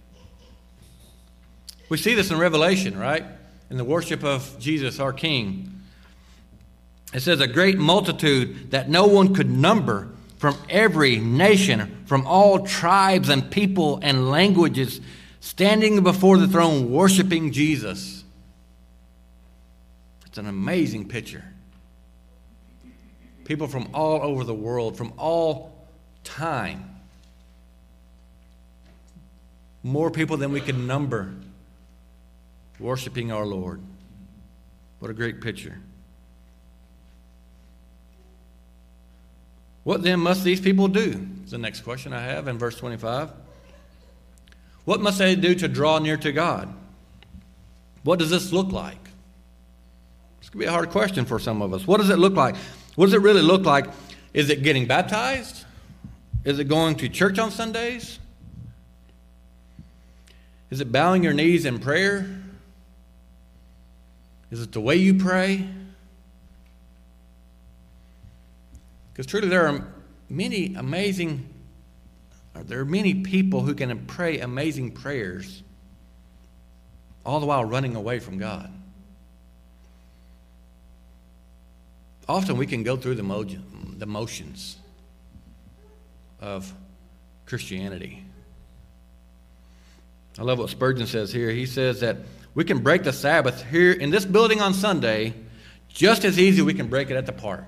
We 1.88 1.96
see 1.98 2.14
this 2.14 2.30
in 2.30 2.38
Revelation, 2.38 2.98
right? 2.98 3.24
In 3.70 3.76
the 3.76 3.84
worship 3.84 4.24
of 4.24 4.58
Jesus, 4.58 4.98
our 4.98 5.12
King. 5.12 5.72
It 7.12 7.20
says, 7.20 7.40
A 7.40 7.46
great 7.46 7.78
multitude 7.78 8.72
that 8.72 8.88
no 8.88 9.06
one 9.06 9.34
could 9.34 9.50
number 9.50 10.08
from 10.38 10.56
every 10.68 11.16
nation, 11.16 12.04
from 12.06 12.26
all 12.26 12.66
tribes 12.66 13.28
and 13.28 13.50
people 13.50 13.98
and 14.02 14.30
languages, 14.30 15.00
standing 15.40 16.02
before 16.02 16.38
the 16.38 16.48
throne, 16.48 16.90
worshiping 16.90 17.52
Jesus. 17.52 18.15
It's 20.36 20.38
an 20.42 20.48
amazing 20.48 21.08
picture. 21.08 21.42
People 23.46 23.68
from 23.68 23.88
all 23.94 24.20
over 24.20 24.44
the 24.44 24.52
world, 24.52 24.94
from 24.94 25.14
all 25.16 25.88
time. 26.24 27.00
More 29.82 30.10
people 30.10 30.36
than 30.36 30.52
we 30.52 30.60
can 30.60 30.86
number 30.86 31.32
worshiping 32.78 33.32
our 33.32 33.46
Lord. 33.46 33.80
What 34.98 35.10
a 35.10 35.14
great 35.14 35.40
picture. 35.40 35.78
What 39.84 40.02
then 40.02 40.20
must 40.20 40.44
these 40.44 40.60
people 40.60 40.88
do? 40.88 41.26
Is 41.46 41.52
the 41.52 41.56
next 41.56 41.80
question 41.80 42.12
I 42.12 42.20
have 42.20 42.46
in 42.46 42.58
verse 42.58 42.76
25. 42.76 43.30
What 44.84 45.00
must 45.00 45.16
they 45.16 45.34
do 45.34 45.54
to 45.54 45.66
draw 45.66 45.98
near 45.98 46.18
to 46.18 46.30
God? 46.30 46.74
What 48.02 48.18
does 48.18 48.28
this 48.28 48.52
look 48.52 48.70
like? 48.70 49.05
This 50.46 50.50
could 50.50 50.60
be 50.60 50.66
a 50.66 50.70
hard 50.70 50.90
question 50.90 51.24
for 51.24 51.40
some 51.40 51.60
of 51.60 51.74
us. 51.74 51.88
What 51.88 51.96
does 51.96 52.08
it 52.08 52.20
look 52.20 52.34
like? 52.34 52.54
What 52.94 53.06
does 53.06 53.14
it 53.14 53.20
really 53.20 53.42
look 53.42 53.64
like? 53.64 53.86
Is 54.32 54.48
it 54.48 54.62
getting 54.62 54.86
baptized? 54.86 55.64
Is 56.44 56.60
it 56.60 56.68
going 56.68 56.94
to 56.98 57.08
church 57.08 57.40
on 57.40 57.50
Sundays? 57.50 58.20
Is 60.70 60.80
it 60.80 60.92
bowing 60.92 61.24
your 61.24 61.32
knees 61.32 61.64
in 61.64 61.80
prayer? 61.80 62.30
Is 64.52 64.62
it 64.62 64.70
the 64.70 64.80
way 64.80 64.94
you 64.94 65.14
pray? 65.14 65.68
Because 69.12 69.26
truly, 69.26 69.48
there 69.48 69.66
are 69.66 69.84
many 70.28 70.76
amazing, 70.76 71.52
there 72.54 72.78
are 72.78 72.84
many 72.84 73.14
people 73.14 73.62
who 73.62 73.74
can 73.74 74.06
pray 74.06 74.38
amazing 74.38 74.92
prayers, 74.92 75.64
all 77.24 77.40
the 77.40 77.46
while 77.46 77.64
running 77.64 77.96
away 77.96 78.20
from 78.20 78.38
God. 78.38 78.72
Often 82.28 82.56
we 82.56 82.66
can 82.66 82.82
go 82.82 82.96
through 82.96 83.14
the, 83.14 83.22
mo- 83.22 83.44
the 83.44 84.06
motions 84.06 84.76
of 86.40 86.72
Christianity. 87.46 88.24
I 90.38 90.42
love 90.42 90.58
what 90.58 90.68
Spurgeon 90.70 91.06
says 91.06 91.32
here. 91.32 91.50
He 91.50 91.66
says 91.66 92.00
that 92.00 92.18
we 92.54 92.64
can 92.64 92.78
break 92.78 93.04
the 93.04 93.12
Sabbath 93.12 93.64
here 93.64 93.92
in 93.92 94.10
this 94.10 94.24
building 94.24 94.60
on 94.60 94.74
Sunday 94.74 95.34
just 95.88 96.24
as 96.24 96.38
easy 96.38 96.60
we 96.62 96.74
can 96.74 96.88
break 96.88 97.10
it 97.10 97.16
at 97.16 97.26
the 97.26 97.32
park. 97.32 97.64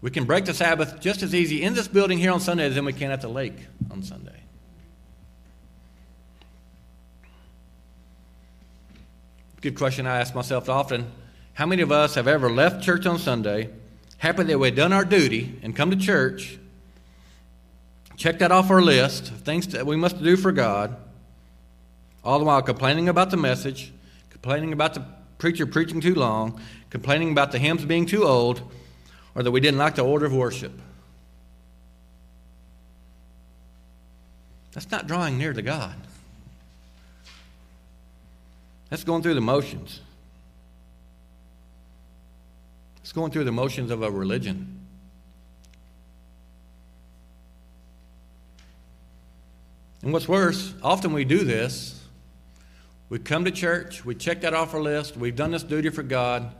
We 0.00 0.10
can 0.10 0.24
break 0.24 0.44
the 0.44 0.54
Sabbath 0.54 1.00
just 1.00 1.22
as 1.22 1.34
easy 1.34 1.62
in 1.62 1.74
this 1.74 1.88
building 1.88 2.18
here 2.18 2.32
on 2.32 2.40
Sunday 2.40 2.66
as 2.66 2.80
we 2.80 2.92
can 2.92 3.10
at 3.10 3.20
the 3.20 3.28
lake 3.28 3.66
on 3.90 4.02
Sunday. 4.02 4.42
Good 9.60 9.76
question 9.76 10.06
I 10.06 10.20
ask 10.20 10.34
myself 10.36 10.68
often. 10.68 11.10
How 11.58 11.66
many 11.66 11.82
of 11.82 11.90
us 11.90 12.14
have 12.14 12.28
ever 12.28 12.48
left 12.48 12.84
church 12.84 13.04
on 13.04 13.18
Sunday, 13.18 13.70
happy 14.18 14.44
that 14.44 14.60
we'd 14.60 14.76
done 14.76 14.92
our 14.92 15.04
duty 15.04 15.58
and 15.60 15.74
come 15.74 15.90
to 15.90 15.96
church, 15.96 16.56
checked 18.16 18.38
that 18.38 18.52
off 18.52 18.70
our 18.70 18.80
list 18.80 19.32
of 19.32 19.40
things 19.40 19.66
that 19.66 19.84
we 19.84 19.96
must 19.96 20.22
do 20.22 20.36
for 20.36 20.52
God, 20.52 20.94
all 22.22 22.38
the 22.38 22.44
while 22.44 22.62
complaining 22.62 23.08
about 23.08 23.32
the 23.32 23.36
message, 23.36 23.92
complaining 24.30 24.72
about 24.72 24.94
the 24.94 25.04
preacher 25.38 25.66
preaching 25.66 26.00
too 26.00 26.14
long, 26.14 26.60
complaining 26.90 27.32
about 27.32 27.50
the 27.50 27.58
hymns 27.58 27.84
being 27.84 28.06
too 28.06 28.22
old, 28.22 28.62
or 29.34 29.42
that 29.42 29.50
we 29.50 29.58
didn't 29.58 29.78
like 29.78 29.96
the 29.96 30.04
order 30.04 30.26
of 30.26 30.32
worship. 30.32 30.80
That's 34.70 34.92
not 34.92 35.08
drawing 35.08 35.38
near 35.38 35.52
to 35.52 35.62
God. 35.62 35.96
That's 38.90 39.02
going 39.02 39.24
through 39.24 39.34
the 39.34 39.40
motions. 39.40 40.02
It's 43.08 43.14
going 43.14 43.30
through 43.30 43.44
the 43.44 43.52
motions 43.52 43.90
of 43.90 44.02
a 44.02 44.10
religion. 44.10 44.86
And 50.02 50.12
what's 50.12 50.28
worse, 50.28 50.74
often 50.82 51.14
we 51.14 51.24
do 51.24 51.38
this. 51.38 52.04
We 53.08 53.18
come 53.18 53.46
to 53.46 53.50
church, 53.50 54.04
we 54.04 54.14
check 54.14 54.42
that 54.42 54.52
off 54.52 54.74
our 54.74 54.82
list, 54.82 55.16
we've 55.16 55.34
done 55.34 55.52
this 55.52 55.62
duty 55.62 55.88
for 55.88 56.02
God, 56.02 56.54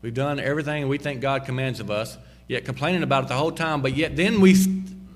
we've 0.00 0.14
done 0.14 0.38
everything 0.38 0.86
we 0.86 0.96
think 0.96 1.22
God 1.22 1.44
commands 1.44 1.80
of 1.80 1.90
us, 1.90 2.16
yet 2.46 2.64
complaining 2.64 3.02
about 3.02 3.24
it 3.24 3.28
the 3.30 3.34
whole 3.34 3.50
time, 3.50 3.82
but 3.82 3.96
yet 3.96 4.14
then 4.14 4.40
we 4.40 4.54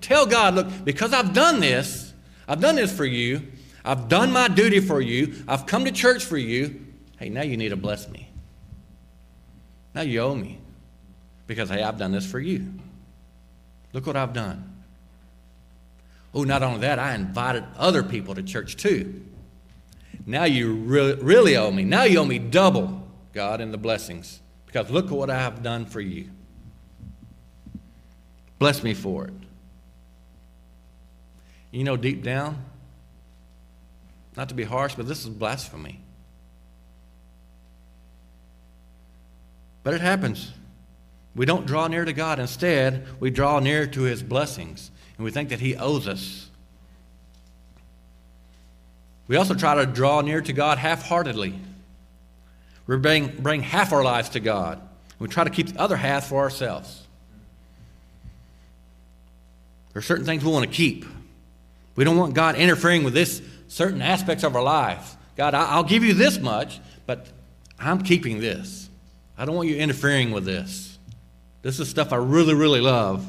tell 0.01 0.27
God, 0.27 0.57
look, 0.57 0.85
because 0.85 1.13
I've 1.13 1.33
done 1.33 1.61
this, 1.61 2.13
I've 2.49 2.61
done 2.61 2.75
this 2.75 2.93
for 2.93 3.05
you, 3.05 3.47
I've 3.85 4.09
done 4.09 4.33
my 4.33 4.49
duty 4.49 4.81
for 4.81 5.01
you, 5.01 5.37
I've 5.47 5.67
come 5.67 5.85
to 5.85 5.93
church 5.93 6.25
for 6.25 6.37
you, 6.37 6.85
hey, 7.21 7.29
now 7.29 7.43
you 7.43 7.57
need 7.57 7.69
to 7.69 7.77
bless 7.77 8.09
me. 8.09 8.29
Now 9.95 10.01
you 10.01 10.19
owe 10.19 10.35
me 10.35 10.59
because, 11.47 11.71
hey, 11.71 11.83
I've 11.83 11.99
done 11.99 12.13
this 12.13 12.27
for 12.27 12.41
you. 12.41 12.73
Look 13.93 14.07
what 14.07 14.17
I've 14.17 14.33
done. 14.33 14.71
Oh, 16.35 16.43
not 16.43 16.63
only 16.63 16.81
that, 16.81 16.99
I 16.99 17.15
invited 17.15 17.65
other 17.77 18.03
people 18.03 18.35
to 18.35 18.43
church 18.43 18.77
too. 18.77 19.25
Now 20.27 20.45
you 20.45 20.75
really, 20.75 21.15
really 21.23 21.57
owe 21.57 21.71
me. 21.71 21.85
Now 21.85 22.05
you 22.05 22.19
owe 22.19 22.25
me 22.25 22.39
double, 22.39 23.07
God, 23.33 23.61
in 23.61 23.71
the 23.71 23.79
blessings. 23.79 24.41
Because 24.67 24.91
look 24.91 25.07
at 25.07 25.13
what 25.13 25.31
I 25.31 25.39
have 25.39 25.63
done 25.63 25.87
for 25.87 26.01
you. 26.01 26.31
Bless 28.59 28.83
me 28.83 28.95
for 28.95 29.27
it. 29.27 29.35
You 31.71 31.85
know, 31.85 31.97
deep 31.97 32.23
down, 32.23 32.65
not 34.37 34.49
to 34.49 34.55
be 34.55 34.65
harsh, 34.65 34.95
but 34.95 35.07
this 35.07 35.21
is 35.21 35.29
blasphemy. 35.29 36.01
But 39.83 39.95
it 39.95 40.01
happens. 40.01 40.53
We 41.35 41.47
don't 41.47 41.67
draw 41.67 41.89
near 41.89 42.05
to 42.05 42.13
God. 42.13 42.39
Instead, 42.39 43.07
we 43.21 43.31
draw 43.31 43.59
near 43.59 43.87
to 43.87 44.03
His 44.03 44.23
blessings, 44.23 44.91
and 45.17 45.25
we 45.25 45.31
think 45.31 45.49
that 45.49 45.61
He 45.61 45.77
owes 45.77 46.07
us. 46.07 46.49
We 49.27 49.37
also 49.37 49.55
try 49.55 49.75
to 49.77 49.87
draw 49.87 50.21
near 50.21 50.41
to 50.43 50.53
God 50.53 50.79
half 50.79 51.07
heartedly. 51.07 51.59
We 52.87 52.97
bring, 52.99 53.29
bring 53.29 53.63
half 53.63 53.93
our 53.93 54.05
lives 54.05 54.31
to 54.31 54.41
God. 54.41 54.81
We 55.19 55.29
try 55.29 55.45
to 55.45 55.51
keep 55.51 55.69
the 55.69 55.81
other 55.81 55.97
half 55.97 56.29
for 56.29 56.41
ourselves. 56.41 57.03
There 59.93 60.01
are 60.01 60.03
certain 60.03 60.27
things 60.27 60.45
we 60.45 60.51
want 60.51 60.67
to 60.67 60.77
keep. 60.77 61.07
We 61.97 62.05
don't 62.05 62.17
want 62.17 62.35
God 62.35 62.57
interfering 62.57 63.05
with 63.05 63.15
this 63.15 63.41
certain 63.69 64.03
aspects 64.03 64.45
of 64.45 64.55
our 64.57 64.63
life. 64.63 65.17
God, 65.37 65.55
I'll 65.55 65.85
give 65.85 66.05
you 66.05 66.15
this 66.15 66.39
much, 66.39 66.81
but 67.07 67.29
I'm 67.79 68.03
keeping 68.03 68.41
this. 68.41 68.91
I 69.39 69.45
don't 69.45 69.55
want 69.55 69.69
you 69.69 69.77
interfering 69.77 70.33
with 70.33 70.45
this. 70.45 70.94
This 71.65 71.81
is 71.81 71.89
stuff 71.89 72.13
I 72.13 72.17
really, 72.17 72.53
really 72.53 72.83
love. 72.83 73.27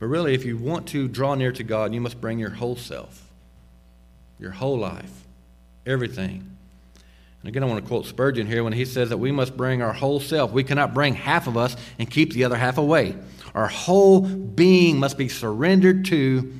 But 0.00 0.06
really, 0.08 0.34
if 0.34 0.44
you 0.44 0.58
want 0.58 0.88
to 0.88 1.06
draw 1.06 1.36
near 1.36 1.52
to 1.52 1.62
God, 1.62 1.94
you 1.94 2.00
must 2.00 2.20
bring 2.20 2.40
your 2.40 2.50
whole 2.50 2.74
self, 2.74 3.28
your 4.40 4.50
whole 4.50 4.76
life, 4.76 5.12
everything. 5.86 6.56
And 7.42 7.48
again, 7.48 7.62
I 7.62 7.66
want 7.66 7.80
to 7.80 7.88
quote 7.88 8.06
Spurgeon 8.06 8.48
here 8.48 8.64
when 8.64 8.72
he 8.72 8.86
says 8.86 9.10
that 9.10 9.18
we 9.18 9.30
must 9.30 9.56
bring 9.56 9.80
our 9.80 9.92
whole 9.92 10.18
self. 10.18 10.50
We 10.50 10.64
cannot 10.64 10.94
bring 10.94 11.14
half 11.14 11.46
of 11.46 11.56
us 11.56 11.76
and 12.00 12.10
keep 12.10 12.32
the 12.32 12.42
other 12.42 12.56
half 12.56 12.76
away. 12.76 13.14
Our 13.54 13.68
whole 13.68 14.20
being 14.20 14.98
must 14.98 15.16
be 15.16 15.28
surrendered 15.28 16.06
to 16.06 16.52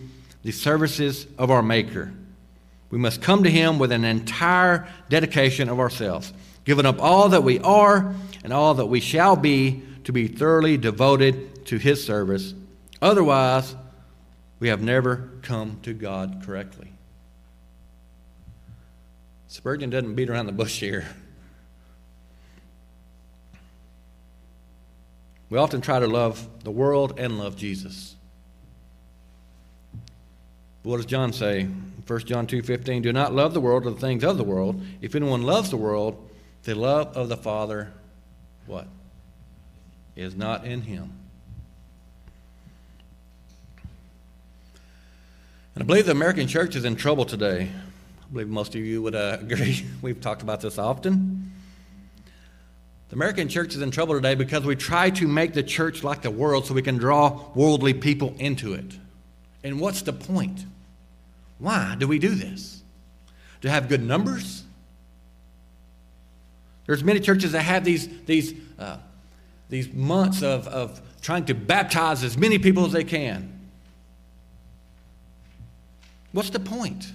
the 0.45 0.53
services 0.53 1.27
of 1.39 1.51
our 1.51 1.63
Maker. 1.63 2.13
We 2.93 2.99
must 2.99 3.23
come 3.23 3.43
to 3.45 3.51
Him 3.51 3.79
with 3.79 3.91
an 3.91 4.05
entire 4.05 4.87
dedication 5.09 5.71
of 5.71 5.81
ourselves, 5.81 6.31
giving 6.65 6.85
up 6.85 7.01
all 7.01 7.31
that 7.31 7.43
we 7.43 7.59
are 7.61 8.15
and 8.45 8.53
all 8.53 8.75
that 8.75 8.87
we 8.87 9.01
shall 9.01 9.35
be 9.35 9.83
to 10.05 10.13
be 10.13 10.29
thoroughly 10.29 10.77
devoted 10.77 11.65
to 11.67 11.79
His 11.79 12.05
service. 12.05 12.53
Otherwise, 13.01 13.75
we 14.61 14.69
have 14.69 14.83
never 14.83 15.31
come 15.41 15.81
to 15.85 15.95
God 15.95 16.43
correctly. 16.45 16.93
Spurgeon 19.49 19.89
doesn't 19.89 20.15
beat 20.15 20.29
around 20.29 20.45
the 20.45 20.53
bush 20.53 20.79
here. 20.79 21.07
We 25.49 25.57
often 25.57 25.81
try 25.81 25.99
to 25.99 26.07
love 26.07 26.47
the 26.63 26.71
world 26.71 27.19
and 27.19 27.39
love 27.39 27.57
Jesus. 27.57 28.17
What 30.83 30.97
does 30.97 31.07
John 31.07 31.33
say? 31.33 31.69
1 32.07 32.21
John 32.27 32.47
2:15 32.47 33.03
Do 33.03 33.13
not 33.13 33.33
love 33.33 33.55
the 33.55 33.61
world 33.61 33.87
or 33.87 33.91
the 33.91 34.01
things 34.01 34.25
of 34.25 34.37
the 34.37 34.45
world. 34.45 34.83
If 35.01 35.15
anyone 35.15 35.43
loves 35.43 35.71
the 35.71 35.77
world, 35.77 36.17
the 36.65 36.75
love 36.75 37.17
of 37.17 37.29
the 37.29 37.37
Father 37.37 37.93
what? 38.67 38.87
Is 40.17 40.35
not 40.35 40.65
in 40.65 40.83
him. 40.83 41.13
And 45.75 45.83
I 45.83 45.87
believe 45.87 46.07
the 46.07 46.13
American 46.13 46.47
church 46.47 46.77
is 46.77 46.85
in 46.85 46.97
trouble 46.97 47.25
today. 47.25 47.69
I 47.71 48.33
believe 48.33 48.49
most 48.49 48.75
of 48.75 48.83
you 48.83 49.03
would 49.03 49.15
uh, 49.15 49.39
agree. 49.41 49.87
We've 50.03 50.21
talked 50.21 50.43
about 50.43 50.61
this 50.61 50.79
often. 50.79 51.53
The 53.09 53.17
American 53.17 53.49
church 53.49 53.75
is 53.75 53.83
in 53.83 53.91
trouble 53.91 54.15
today 54.15 54.35
because 54.35 54.65
we 54.65 54.75
try 54.75 55.11
to 55.11 55.29
make 55.29 55.53
the 55.53 55.63
church 55.63 56.03
like 56.03 56.23
the 56.23 56.31
world 56.31 56.67
so 56.67 56.75
we 56.75 56.83
can 56.83 56.97
draw 56.97 57.45
worldly 57.55 57.95
people 57.95 58.35
into 58.39 58.75
it. 58.75 58.99
And 59.65 59.81
what's 59.81 60.03
the 60.03 60.13
point? 60.13 60.65
Why 61.63 61.95
do 61.97 62.09
we 62.09 62.19
do 62.19 62.35
this? 62.35 62.83
To 63.61 63.71
have 63.71 63.89
good 63.89 64.03
numbers? 64.03 64.65
There's 66.87 67.05
many 67.05 67.21
churches 67.21 67.53
that 67.53 67.63
have 67.63 67.85
these, 67.85 68.09
these, 68.25 68.53
uh, 68.79 68.99
these 69.69 69.93
months 69.93 70.43
of, 70.43 70.67
of 70.67 71.01
trying 71.21 71.45
to 71.45 71.55
baptize 71.55 72.25
as 72.25 72.37
many 72.37 72.59
people 72.59 72.85
as 72.85 72.93
they 72.93 73.05
can. 73.05 73.61
What's 76.33 76.51
the 76.51 76.61
point? 76.61 77.13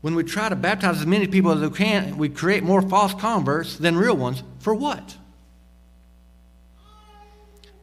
when 0.00 0.14
we 0.14 0.22
try 0.22 0.48
to 0.48 0.56
baptize 0.56 1.00
as 1.00 1.06
many 1.06 1.26
people 1.26 1.50
as 1.50 1.60
we 1.60 1.70
can, 1.76 2.16
we 2.16 2.28
create 2.28 2.62
more 2.62 2.80
false 2.80 3.12
converts 3.14 3.76
than 3.76 3.96
real 3.96 4.16
ones. 4.16 4.42
For 4.60 4.72
what? 4.74 5.16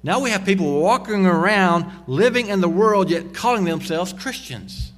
Now 0.05 0.19
we 0.19 0.29
have 0.29 0.45
people 0.45 0.81
walking 0.81 1.25
around 1.25 1.91
living 2.05 2.49
in 2.49 2.61
the 2.61 2.69
world 2.69 3.09
yet 3.09 3.33
calling 3.33 3.63
themselves 3.63 4.13
Christians. 4.13 4.91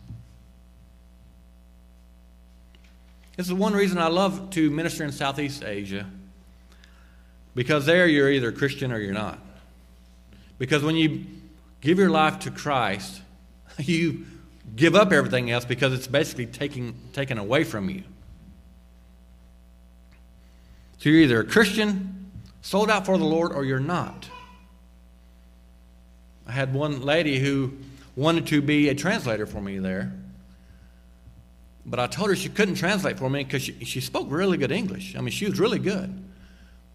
This 3.37 3.45
is 3.45 3.53
one 3.53 3.71
reason 3.71 3.99
I 3.99 4.07
love 4.07 4.49
to 4.49 4.69
minister 4.69 5.05
in 5.05 5.13
Southeast 5.13 5.63
Asia. 5.63 6.05
Because 7.55 7.85
there 7.85 8.05
you're 8.05 8.29
either 8.29 8.51
Christian 8.51 8.91
or 8.91 8.99
you're 8.99 9.13
not. 9.13 9.39
Because 10.57 10.83
when 10.83 10.97
you 10.97 11.25
give 11.79 11.97
your 11.97 12.09
life 12.09 12.39
to 12.39 12.51
Christ, 12.51 13.21
you 13.77 14.25
give 14.75 14.93
up 14.93 15.13
everything 15.13 15.49
else 15.49 15.63
because 15.63 15.93
it's 15.93 16.07
basically 16.07 16.47
taking, 16.47 16.93
taken 17.13 17.37
away 17.37 17.63
from 17.63 17.89
you. 17.89 18.03
So 20.97 21.07
you're 21.07 21.21
either 21.21 21.39
a 21.39 21.45
Christian, 21.45 22.29
sold 22.61 22.89
out 22.89 23.05
for 23.05 23.17
the 23.17 23.23
Lord, 23.23 23.53
or 23.53 23.63
you're 23.63 23.79
not. 23.79 24.29
I 26.47 26.51
had 26.51 26.73
one 26.73 27.01
lady 27.01 27.39
who 27.39 27.73
wanted 28.15 28.47
to 28.47 28.61
be 28.61 28.89
a 28.89 28.95
translator 28.95 29.45
for 29.45 29.61
me 29.61 29.79
there. 29.79 30.13
But 31.85 31.99
I 31.99 32.07
told 32.07 32.29
her 32.29 32.35
she 32.35 32.49
couldn't 32.49 32.75
translate 32.75 33.17
for 33.17 33.29
me 33.29 33.43
because 33.43 33.61
she, 33.61 33.85
she 33.85 34.01
spoke 34.01 34.27
really 34.29 34.57
good 34.57 34.71
English. 34.71 35.15
I 35.15 35.21
mean, 35.21 35.31
she 35.31 35.45
was 35.45 35.59
really 35.59 35.79
good. 35.79 36.23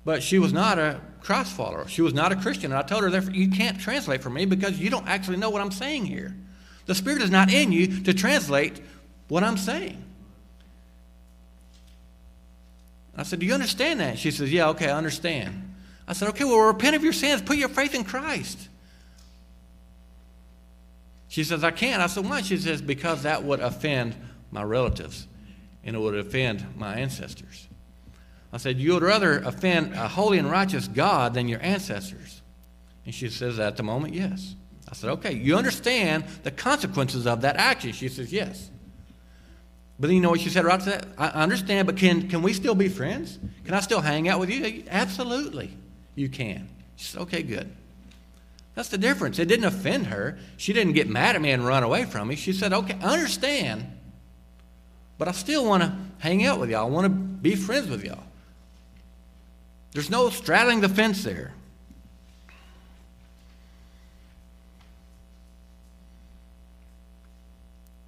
But 0.04 0.22
she 0.22 0.38
was 0.38 0.52
not 0.52 0.78
a 0.78 1.00
Christ 1.20 1.52
follower. 1.52 1.86
She 1.86 2.02
was 2.02 2.12
not 2.12 2.32
a 2.32 2.36
Christian. 2.36 2.72
And 2.72 2.78
I 2.78 2.82
told 2.82 3.04
her, 3.04 3.10
therefore, 3.10 3.32
you 3.32 3.50
can't 3.50 3.80
translate 3.80 4.22
for 4.22 4.30
me 4.30 4.44
because 4.44 4.78
you 4.78 4.90
don't 4.90 5.06
actually 5.06 5.36
know 5.36 5.50
what 5.50 5.62
I'm 5.62 5.70
saying 5.70 6.06
here. 6.06 6.34
The 6.86 6.94
Spirit 6.94 7.22
is 7.22 7.30
not 7.30 7.52
in 7.52 7.72
you 7.72 8.02
to 8.02 8.12
translate 8.12 8.80
what 9.28 9.44
I'm 9.44 9.56
saying. 9.56 10.02
I 13.16 13.22
said, 13.22 13.38
Do 13.38 13.46
you 13.46 13.54
understand 13.54 14.00
that? 14.00 14.18
She 14.18 14.30
says, 14.30 14.52
Yeah, 14.52 14.68
okay, 14.70 14.88
I 14.88 14.96
understand. 14.96 15.74
I 16.08 16.14
said, 16.14 16.28
Okay, 16.30 16.44
well, 16.44 16.58
repent 16.58 16.96
of 16.96 17.04
your 17.04 17.12
sins, 17.12 17.40
put 17.40 17.56
your 17.56 17.68
faith 17.68 17.94
in 17.94 18.04
Christ. 18.04 18.68
She 21.32 21.44
says, 21.44 21.64
I 21.64 21.70
can't. 21.70 22.02
I 22.02 22.08
said, 22.08 22.28
Why? 22.28 22.42
She 22.42 22.58
says, 22.58 22.82
Because 22.82 23.22
that 23.22 23.42
would 23.42 23.60
offend 23.60 24.14
my 24.50 24.62
relatives 24.62 25.26
and 25.82 25.96
it 25.96 25.98
would 25.98 26.14
offend 26.14 26.76
my 26.76 26.96
ancestors. 26.96 27.68
I 28.52 28.58
said, 28.58 28.78
You 28.78 28.92
would 28.92 29.02
rather 29.02 29.38
offend 29.38 29.94
a 29.94 30.08
holy 30.08 30.36
and 30.36 30.50
righteous 30.50 30.88
God 30.88 31.32
than 31.32 31.48
your 31.48 31.62
ancestors. 31.62 32.42
And 33.06 33.14
she 33.14 33.30
says, 33.30 33.58
At 33.58 33.78
the 33.78 33.82
moment, 33.82 34.12
yes. 34.12 34.56
I 34.92 34.94
said, 34.94 35.08
okay, 35.08 35.32
you 35.32 35.56
understand 35.56 36.24
the 36.42 36.50
consequences 36.50 37.26
of 37.26 37.40
that 37.40 37.56
action? 37.56 37.92
She 37.92 38.08
says, 38.08 38.30
yes. 38.30 38.70
But 39.98 40.08
then 40.08 40.16
you 40.16 40.20
know 40.20 40.28
what 40.28 40.40
she 40.40 40.50
said 40.50 40.66
right 40.66 40.78
to 40.78 40.90
that? 40.90 41.06
I 41.16 41.28
understand, 41.28 41.86
but 41.86 41.96
can, 41.96 42.28
can 42.28 42.42
we 42.42 42.52
still 42.52 42.74
be 42.74 42.88
friends? 42.88 43.38
Can 43.64 43.72
I 43.72 43.80
still 43.80 44.02
hang 44.02 44.28
out 44.28 44.38
with 44.38 44.50
you? 44.50 44.84
Absolutely, 44.90 45.74
you 46.14 46.28
can. 46.28 46.68
She 46.96 47.06
said, 47.06 47.22
okay, 47.22 47.42
good. 47.42 47.74
That's 48.74 48.88
the 48.88 48.98
difference. 48.98 49.38
It 49.38 49.48
didn't 49.48 49.66
offend 49.66 50.06
her. 50.06 50.38
She 50.56 50.72
didn't 50.72 50.94
get 50.94 51.08
mad 51.08 51.36
at 51.36 51.42
me 51.42 51.50
and 51.50 51.66
run 51.66 51.82
away 51.82 52.04
from 52.04 52.28
me. 52.28 52.36
She 52.36 52.52
said, 52.52 52.72
okay, 52.72 52.96
I 53.02 53.12
understand, 53.12 53.86
but 55.18 55.28
I 55.28 55.32
still 55.32 55.66
want 55.66 55.82
to 55.82 55.94
hang 56.18 56.46
out 56.46 56.58
with 56.58 56.70
y'all. 56.70 56.86
I 56.86 56.90
want 56.90 57.04
to 57.04 57.10
be 57.10 57.54
friends 57.54 57.88
with 57.88 58.04
y'all. 58.04 58.24
There's 59.92 60.08
no 60.08 60.30
straddling 60.30 60.80
the 60.80 60.88
fence 60.88 61.22
there. 61.22 61.52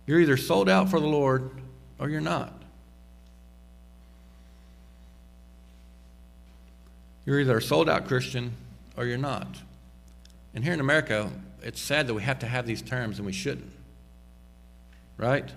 You're 0.07 0.21
either 0.21 0.37
sold 0.37 0.69
out 0.69 0.91
for 0.91 1.01
the 1.01 1.07
Lord 1.07 1.51
or 1.99 2.09
you're 2.09 2.21
not. 2.21 2.53
You're 7.25 7.41
either 7.41 7.59
a 7.59 7.63
sold 7.63 7.89
out 7.89 8.07
Christian 8.07 8.53
or 8.97 9.07
you're 9.07 9.17
not. 9.19 9.47
And 10.55 10.63
here 10.63 10.73
in 10.73 10.81
America, 10.81 11.31
it's 11.63 11.81
sad 11.81 12.07
that 12.07 12.15
we 12.15 12.23
have 12.23 12.39
to 12.41 12.47
have 12.47 12.67
these 12.67 12.83
terms 12.83 13.19
and 13.19 13.27
we 13.27 13.33
shouldn't. 13.33 13.73
Right? 15.17 15.51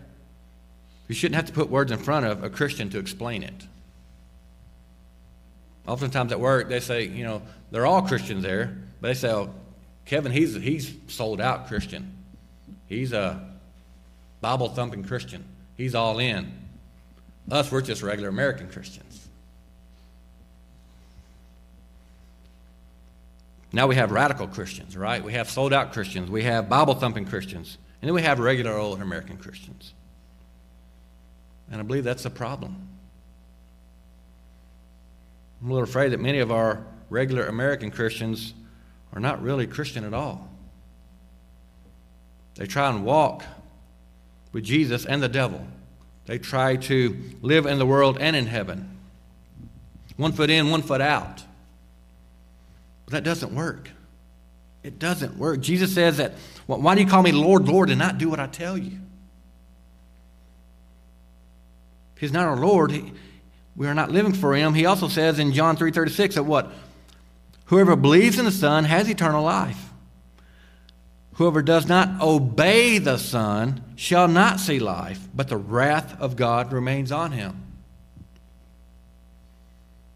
We 1.07 1.15
shouldn't 1.15 1.35
have 1.35 1.45
to 1.45 1.53
put 1.53 1.69
words 1.69 1.91
in 1.91 1.99
front 1.99 2.25
of 2.25 2.43
a 2.43 2.49
Christian 2.49 2.89
to 2.89 2.99
explain 2.99 3.43
it. 3.43 3.67
Oftentimes 5.87 6.31
at 6.31 6.39
work, 6.39 6.67
they 6.67 6.81
say, 6.81 7.05
you 7.05 7.23
know, 7.23 7.41
they're 7.71 7.85
all 7.85 8.01
Christians 8.01 8.43
there, 8.43 8.77
but 8.99 9.09
they 9.09 9.13
say, 9.13 9.31
oh, 9.31 9.53
Kevin, 10.05 10.31
he's, 10.31 10.55
he's 10.55 10.93
sold 11.07 11.39
out 11.39 11.67
Christian. 11.67 12.13
He's 12.87 13.13
a 13.13 13.41
Bible 14.41 14.69
thumping 14.69 15.03
Christian. 15.03 15.45
He's 15.77 15.95
all 15.95 16.19
in. 16.19 16.51
Us, 17.49 17.71
we're 17.71 17.81
just 17.81 18.01
regular 18.03 18.29
American 18.29 18.69
Christians. 18.69 19.26
Now 23.73 23.87
we 23.87 23.95
have 23.95 24.11
radical 24.11 24.47
Christians, 24.47 24.95
right? 24.95 25.23
We 25.23 25.33
have 25.33 25.49
sold 25.49 25.73
out 25.73 25.93
Christians. 25.93 26.29
We 26.29 26.43
have 26.43 26.69
Bible 26.69 26.95
thumping 26.95 27.25
Christians. 27.25 27.77
And 28.01 28.07
then 28.07 28.15
we 28.15 28.21
have 28.21 28.39
regular 28.39 28.73
old 28.73 29.01
American 29.01 29.37
Christians. 29.37 29.93
And 31.69 31.81
I 31.81 31.83
believe 31.83 32.03
that's 32.03 32.25
a 32.25 32.29
problem. 32.29 32.87
I'm 35.61 35.69
a 35.69 35.73
little 35.73 35.87
afraid 35.87 36.09
that 36.09 36.19
many 36.19 36.39
of 36.39 36.51
our 36.51 36.85
regular 37.09 37.47
American 37.47 37.91
Christians 37.91 38.53
are 39.13 39.19
not 39.19 39.41
really 39.41 39.67
Christian 39.67 40.03
at 40.03 40.13
all. 40.13 40.49
They 42.55 42.65
try 42.65 42.89
and 42.89 43.03
walk 43.03 43.43
with 44.51 44.63
Jesus 44.63 45.05
and 45.05 45.21
the 45.21 45.29
devil. 45.29 45.65
They 46.25 46.37
try 46.37 46.75
to 46.75 47.17
live 47.41 47.65
in 47.65 47.79
the 47.79 47.85
world 47.85 48.17
and 48.19 48.35
in 48.35 48.47
heaven. 48.47 48.97
One 50.17 50.31
foot 50.31 50.49
in, 50.49 50.69
one 50.69 50.81
foot 50.81 51.01
out. 51.01 51.43
But 53.07 53.13
that 53.13 53.23
doesn't 53.23 53.55
work. 53.55 53.89
It 54.83 54.99
doesn't 54.99 55.37
work. 55.37 55.61
Jesus 55.61 55.93
says 55.93 56.17
that, 56.17 56.33
well, 56.67 56.81
why 56.81 56.93
do 56.93 57.01
you 57.01 57.07
call 57.07 57.23
me 57.23 57.31
Lord, 57.31 57.67
Lord, 57.69 57.89
and 57.89 57.97
not 57.97 58.17
do 58.17 58.29
what 58.29 58.41
I 58.41 58.47
tell 58.47 58.77
you? 58.77 58.99
He's 62.19 62.33
not 62.33 62.45
our 62.45 62.57
Lord. 62.57 62.91
He, 62.91 63.13
we 63.77 63.87
are 63.87 63.93
not 63.93 64.11
living 64.11 64.33
for 64.33 64.53
him. 64.53 64.73
He 64.73 64.85
also 64.85 65.07
says 65.07 65.39
in 65.39 65.53
John 65.53 65.77
3.36 65.77 66.33
that 66.33 66.43
what? 66.43 66.73
Whoever 67.65 67.95
believes 67.95 68.39
in 68.39 68.43
the 68.45 68.51
Son 68.51 68.83
has 68.83 69.09
eternal 69.09 69.43
life. 69.43 69.89
Whoever 71.35 71.61
does 71.61 71.87
not 71.87 72.21
obey 72.21 72.97
the 72.97 73.17
Son 73.17 73.83
shall 73.95 74.27
not 74.27 74.59
see 74.59 74.79
life, 74.79 75.29
but 75.33 75.47
the 75.47 75.57
wrath 75.57 76.19
of 76.19 76.35
God 76.35 76.73
remains 76.73 77.11
on 77.13 77.31
him. 77.31 77.63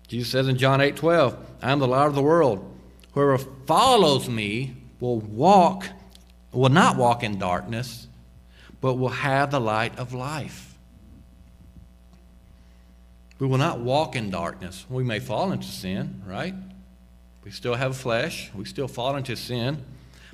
Jesus 0.07 0.29
says 0.29 0.49
in 0.49 0.57
John 0.57 0.81
8 0.81 0.97
12, 0.97 1.37
I 1.61 1.71
am 1.71 1.79
the 1.79 1.87
light 1.87 2.07
of 2.07 2.15
the 2.15 2.21
world. 2.21 2.70
Whoever 3.13 3.37
follows 3.37 4.29
me 4.29 4.75
will 4.99 5.19
walk 5.19 5.85
will 6.51 6.69
not 6.69 6.97
walk 6.97 7.23
in 7.23 7.39
darkness, 7.39 8.07
but 8.79 8.95
will 8.95 9.09
have 9.09 9.51
the 9.51 9.59
light 9.59 9.97
of 9.97 10.13
life. 10.13 10.75
We 13.39 13.47
will 13.47 13.57
not 13.57 13.79
walk 13.79 14.15
in 14.15 14.29
darkness. 14.29 14.85
We 14.89 15.03
may 15.03 15.19
fall 15.19 15.51
into 15.51 15.67
sin, 15.67 16.21
right? 16.27 16.53
We 17.43 17.51
still 17.51 17.73
have 17.73 17.97
flesh. 17.97 18.51
We 18.53 18.65
still 18.65 18.87
fall 18.87 19.15
into 19.15 19.35
sin. 19.35 19.83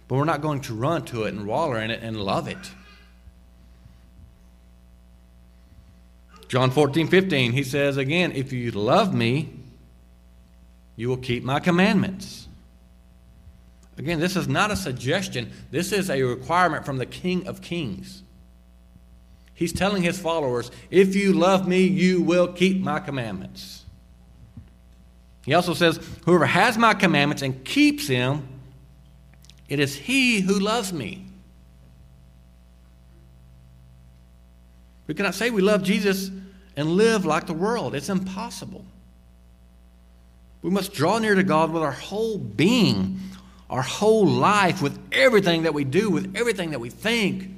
But 0.07 0.15
we're 0.15 0.25
not 0.25 0.41
going 0.41 0.61
to 0.61 0.73
run 0.73 1.05
to 1.05 1.23
it 1.23 1.33
and 1.33 1.47
waller 1.47 1.79
in 1.79 1.89
it 1.89 2.01
and 2.01 2.17
love 2.17 2.47
it. 2.47 2.71
John 6.47 6.71
14, 6.71 7.07
15, 7.07 7.51
he 7.51 7.63
says 7.63 7.97
again, 7.97 8.31
If 8.31 8.53
you 8.53 8.71
love 8.71 9.13
me, 9.13 9.53
you 10.95 11.09
will 11.09 11.17
keep 11.17 11.43
my 11.43 11.59
commandments. 11.59 12.46
Again, 13.97 14.19
this 14.19 14.35
is 14.35 14.47
not 14.47 14.71
a 14.71 14.75
suggestion, 14.75 15.51
this 15.71 15.91
is 15.91 16.09
a 16.09 16.21
requirement 16.21 16.85
from 16.85 16.97
the 16.97 17.05
King 17.05 17.47
of 17.47 17.61
Kings. 17.61 18.23
He's 19.53 19.73
telling 19.73 20.03
his 20.03 20.19
followers, 20.19 20.69
If 20.91 21.15
you 21.15 21.33
love 21.33 21.67
me, 21.67 21.81
you 21.81 22.21
will 22.21 22.47
keep 22.47 22.79
my 22.79 22.99
commandments. 22.99 23.85
He 25.45 25.53
also 25.55 25.73
says, 25.73 25.99
Whoever 26.25 26.45
has 26.45 26.77
my 26.77 26.93
commandments 26.93 27.41
and 27.41 27.65
keeps 27.65 28.07
them, 28.07 28.47
it 29.67 29.79
is 29.79 29.95
he 29.95 30.41
who 30.41 30.59
loves 30.59 30.93
me. 30.93 31.25
We 35.07 35.13
cannot 35.13 35.35
say 35.35 35.49
we 35.49 35.61
love 35.61 35.83
Jesus 35.83 36.29
and 36.75 36.89
live 36.89 37.25
like 37.25 37.47
the 37.47 37.53
world. 37.53 37.95
It's 37.95 38.09
impossible. 38.09 38.85
We 40.61 40.69
must 40.69 40.93
draw 40.93 41.17
near 41.17 41.33
to 41.33 41.43
God 41.43 41.71
with 41.71 41.81
our 41.81 41.91
whole 41.91 42.37
being, 42.37 43.19
our 43.69 43.81
whole 43.81 44.25
life, 44.25 44.81
with 44.81 44.97
everything 45.11 45.63
that 45.63 45.73
we 45.73 45.83
do, 45.83 46.09
with 46.09 46.35
everything 46.35 46.71
that 46.71 46.79
we 46.79 46.89
think, 46.89 47.49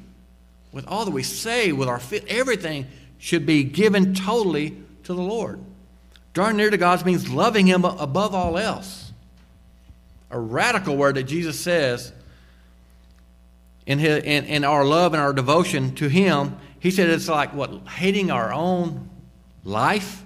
with 0.72 0.88
all 0.88 1.06
that 1.06 1.12
we 1.12 1.24
say, 1.24 1.72
with 1.72 1.88
our 1.88 2.00
fit. 2.00 2.26
Everything 2.28 2.88
should 3.18 3.46
be 3.46 3.64
given 3.64 4.14
totally 4.14 4.78
to 5.04 5.14
the 5.14 5.22
Lord. 5.22 5.60
Drawing 6.34 6.58
near 6.58 6.70
to 6.70 6.78
God 6.78 7.06
means 7.06 7.30
loving 7.30 7.68
Him 7.68 7.86
above 7.86 8.34
all 8.34 8.58
else. 8.58 9.12
A 10.32 10.40
radical 10.40 10.96
word 10.96 11.16
that 11.16 11.24
Jesus 11.24 11.60
says 11.60 12.12
in, 13.86 14.00
his, 14.00 14.24
in, 14.24 14.46
in 14.46 14.64
our 14.64 14.86
love 14.86 15.14
and 15.14 15.22
our 15.22 15.34
devotion 15.34 15.96
to 15.96 16.08
Him 16.08 16.56
he 16.80 16.92
said 16.92 17.10
it's 17.10 17.28
like 17.28 17.54
what? 17.54 17.88
Hating 17.88 18.32
our 18.32 18.54
own 18.54 19.10
life, 19.64 20.24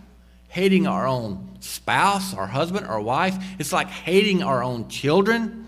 hating 0.50 0.86
our 0.88 1.08
own 1.08 1.58
spouse, 1.60 2.34
our 2.34 2.48
husband, 2.48 2.86
our 2.86 3.02
wife. 3.02 3.36
It's 3.58 3.74
like 3.74 3.88
hating 3.88 4.44
our 4.44 4.64
own 4.64 4.88
children. 4.88 5.63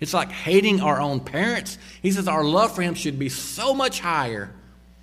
It's 0.00 0.12
like 0.12 0.30
hating 0.30 0.80
our 0.80 1.00
own 1.00 1.20
parents. 1.20 1.78
He 2.02 2.10
says 2.10 2.28
our 2.28 2.44
love 2.44 2.74
for 2.74 2.82
Him 2.82 2.94
should 2.94 3.18
be 3.18 3.28
so 3.28 3.74
much 3.74 4.00
higher 4.00 4.52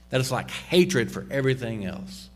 that 0.10 0.19
it's 0.19 0.32
like 0.32 0.51
hatred 0.51 1.12
for 1.12 1.25
everything 1.32 1.86
else. 1.86 2.29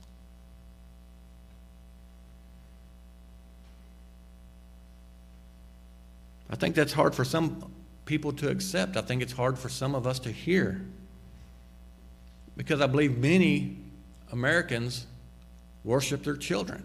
I 6.50 6.56
think 6.56 6.76
that's 6.76 6.94
hard 6.94 7.14
for 7.14 7.26
some 7.26 7.72
people 8.06 8.32
to 8.34 8.50
accept. 8.50 8.98
I 8.98 9.02
think 9.02 9.22
it's 9.22 9.34
hard 9.34 9.60
for 9.60 9.70
some 9.70 9.94
of 9.94 10.08
us 10.08 10.18
to 10.20 10.32
hear. 10.32 10.82
Because 12.56 12.82
I 12.82 12.88
believe 12.88 13.18
many 13.18 13.78
Americans 14.32 15.06
worship 15.84 16.24
their 16.24 16.38
children. 16.38 16.84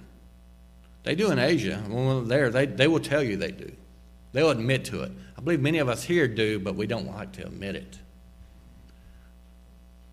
They 1.04 1.14
do 1.14 1.30
in 1.30 1.38
Asia. 1.38 1.82
When 1.88 2.28
they're 2.28 2.50
there, 2.50 2.50
they, 2.50 2.66
they 2.66 2.88
will 2.88 3.00
tell 3.00 3.22
you 3.22 3.36
they 3.36 3.52
do. 3.52 3.72
They'll 4.32 4.50
admit 4.50 4.84
to 4.86 5.02
it. 5.02 5.12
I 5.36 5.40
believe 5.40 5.60
many 5.60 5.78
of 5.78 5.88
us 5.88 6.02
here 6.02 6.26
do, 6.26 6.58
but 6.58 6.74
we 6.74 6.86
don't 6.86 7.06
like 7.06 7.32
to 7.32 7.46
admit 7.46 7.76
it. 7.76 7.98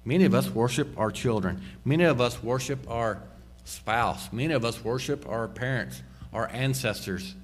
Many 0.05 0.25
of 0.25 0.33
us 0.33 0.49
worship 0.49 0.97
our 0.97 1.11
children. 1.11 1.61
Many 1.85 2.03
of 2.03 2.19
us 2.19 2.41
worship 2.41 2.89
our 2.89 3.21
spouse. 3.63 4.31
Many 4.31 4.53
of 4.53 4.65
us 4.65 4.83
worship 4.83 5.27
our 5.27 5.47
parents, 5.47 6.01
our 6.33 6.49
ancestors. 6.49 7.35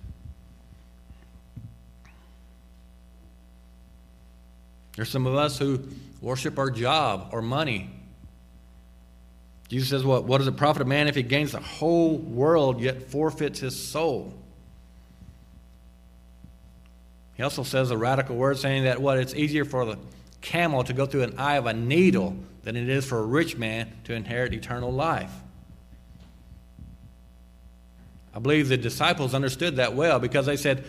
There's 4.96 5.10
some 5.10 5.28
of 5.28 5.36
us 5.36 5.58
who 5.58 5.84
worship 6.22 6.58
our 6.58 6.70
job 6.70 7.30
or 7.32 7.42
money 7.42 7.92
Jesus 9.68 9.90
says, 9.90 10.04
What, 10.04 10.26
what 10.26 10.40
does 10.40 10.48
it 10.48 10.58
profit 10.58 10.82
a 10.82 10.86
man 10.86 11.08
if 11.08 11.16
he 11.16 11.24
gains 11.24 11.54
the 11.54 11.60
whole 11.60 12.18
world 12.18 12.82
yet 12.82 13.10
forfeits 13.10 13.60
his 13.60 13.82
soul? 13.82 14.34
He 17.36 17.44
also 17.44 17.64
says 17.64 17.92
a 17.92 17.98
radical 17.98 18.36
word 18.36 18.58
saying 18.58 18.86
that 18.86 19.02
what 19.02 19.20
it's 19.20 19.34
easier 19.34 19.66
for 19.66 19.86
the 19.86 19.98
camel 20.42 20.84
to 20.84 20.94
go 20.94 21.06
through 21.06 21.24
an 21.24 21.38
eye 21.38 21.56
of 21.56 21.66
a 21.66 21.74
needle 21.74 22.36
than 22.64 22.76
it 22.76 22.90
is 22.90 23.06
for 23.06 23.20
a 23.20 23.26
rich 23.26 23.58
man 23.58 23.92
to 24.06 24.14
inherit 24.14 24.54
eternal 24.54 24.92
life. 24.92 25.32
I 28.34 28.40
believe 28.40 28.68
the 28.68 28.78
disciples 28.78 29.34
understood 29.34 29.78
that 29.78 29.96
well 29.96 30.20
because 30.20 30.46
they 30.46 30.58
said, 30.58 30.84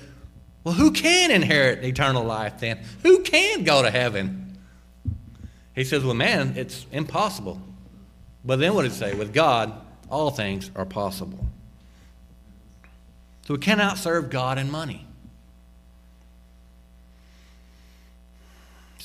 Well, 0.65 0.75
who 0.75 0.91
can 0.91 1.31
inherit 1.31 1.85
eternal 1.85 2.25
life 2.25 2.59
then? 2.59 2.81
Who 3.03 3.23
can 3.23 3.63
go 3.63 3.83
to 3.83 3.91
heaven? 3.91 4.59
He 5.75 5.85
says, 5.85 6.05
Well, 6.05 6.15
man, 6.15 6.55
it's 6.57 6.87
impossible. 6.91 7.61
But 8.45 8.59
then 8.59 8.75
what 8.75 8.83
did 8.83 8.93
he 8.93 8.99
say? 8.99 9.15
With 9.15 9.33
God, 9.33 9.73
all 10.11 10.31
things 10.31 10.71
are 10.75 10.87
possible. 10.87 11.47
So 13.47 13.55
we 13.55 13.61
cannot 13.61 13.99
serve 13.99 14.29
God 14.31 14.59
and 14.59 14.71
money. 14.71 15.06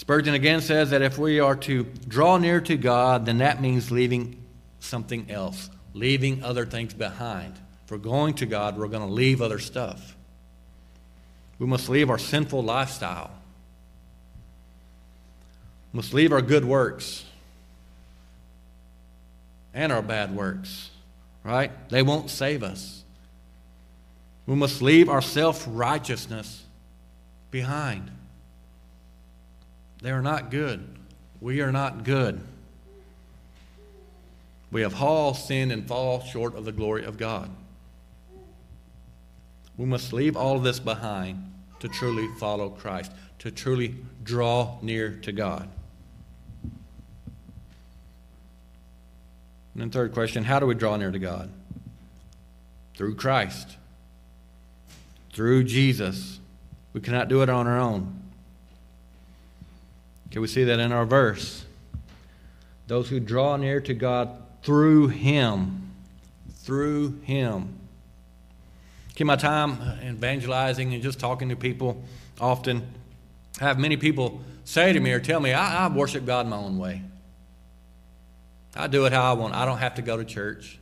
Spurgeon 0.01 0.33
again 0.33 0.61
says 0.61 0.89
that 0.89 1.03
if 1.03 1.19
we 1.19 1.39
are 1.39 1.55
to 1.57 1.83
draw 2.07 2.37
near 2.37 2.59
to 2.61 2.75
God, 2.75 3.27
then 3.27 3.37
that 3.37 3.61
means 3.61 3.91
leaving 3.91 4.43
something 4.79 5.29
else, 5.29 5.69
leaving 5.93 6.43
other 6.43 6.65
things 6.65 6.91
behind. 6.95 7.53
If 7.85 7.91
we're 7.91 7.99
going 7.99 8.33
to 8.35 8.47
God, 8.47 8.79
we're 8.79 8.87
going 8.87 9.07
to 9.07 9.13
leave 9.13 9.43
other 9.43 9.59
stuff. 9.59 10.15
We 11.59 11.67
must 11.67 11.87
leave 11.87 12.09
our 12.09 12.17
sinful 12.17 12.63
lifestyle. 12.63 13.29
We 15.93 15.97
must 15.97 16.15
leave 16.15 16.31
our 16.31 16.41
good 16.41 16.65
works 16.65 17.23
and 19.71 19.91
our 19.91 20.01
bad 20.01 20.35
works, 20.35 20.89
right? 21.43 21.71
They 21.89 22.01
won't 22.01 22.31
save 22.31 22.63
us. 22.63 23.03
We 24.47 24.55
must 24.55 24.81
leave 24.81 25.09
our 25.09 25.21
self 25.21 25.63
righteousness 25.69 26.63
behind. 27.51 28.09
They 30.01 30.11
are 30.11 30.21
not 30.21 30.49
good. 30.49 30.87
We 31.39 31.61
are 31.61 31.71
not 31.71 32.03
good. 32.03 32.41
We 34.71 34.81
have 34.81 35.01
all 35.01 35.33
sinned 35.33 35.71
and 35.71 35.87
fall 35.87 36.21
short 36.21 36.55
of 36.55 36.65
the 36.65 36.71
glory 36.71 37.03
of 37.03 37.17
God. 37.17 37.49
We 39.77 39.85
must 39.85 40.13
leave 40.13 40.37
all 40.37 40.57
of 40.57 40.63
this 40.63 40.79
behind 40.79 41.51
to 41.79 41.87
truly 41.87 42.27
follow 42.39 42.69
Christ, 42.69 43.11
to 43.39 43.51
truly 43.51 43.95
draw 44.23 44.77
near 44.81 45.17
to 45.23 45.31
God. 45.31 45.67
And 49.73 49.81
then, 49.81 49.89
third 49.89 50.13
question 50.13 50.43
how 50.43 50.59
do 50.59 50.65
we 50.65 50.75
draw 50.75 50.97
near 50.97 51.11
to 51.11 51.19
God? 51.19 51.49
Through 52.95 53.15
Christ, 53.15 53.77
through 55.33 55.63
Jesus. 55.63 56.39
We 56.93 57.01
cannot 57.01 57.29
do 57.29 57.41
it 57.41 57.49
on 57.49 57.67
our 57.67 57.79
own. 57.79 58.20
Can 60.31 60.41
we 60.41 60.47
see 60.47 60.63
that 60.63 60.79
in 60.79 60.91
our 60.91 61.05
verse? 61.05 61.65
Those 62.87 63.09
who 63.09 63.19
draw 63.19 63.57
near 63.57 63.79
to 63.81 63.93
God 63.93 64.29
through 64.63 65.09
Him. 65.09 65.91
Through 66.63 67.19
Him. 67.21 67.77
In 69.17 69.27
my 69.27 69.35
time 69.35 69.79
uh, 69.79 69.97
evangelizing 70.03 70.95
and 70.95 71.03
just 71.03 71.19
talking 71.19 71.49
to 71.49 71.55
people 71.55 72.03
often, 72.39 72.87
I 73.59 73.65
have 73.65 73.77
many 73.77 73.95
people 73.95 74.41
say 74.63 74.93
to 74.93 74.99
me 74.99 75.11
or 75.11 75.19
tell 75.19 75.39
me, 75.39 75.53
I, 75.53 75.85
I 75.85 75.89
worship 75.89 76.25
God 76.25 76.47
my 76.47 76.57
own 76.57 76.79
way. 76.79 77.03
I 78.75 78.87
do 78.87 79.05
it 79.05 79.13
how 79.13 79.29
I 79.29 79.33
want. 79.33 79.53
I 79.53 79.63
don't 79.65 79.77
have 79.77 79.93
to 79.95 80.01
go 80.01 80.17
to 80.17 80.25
church. 80.25 80.79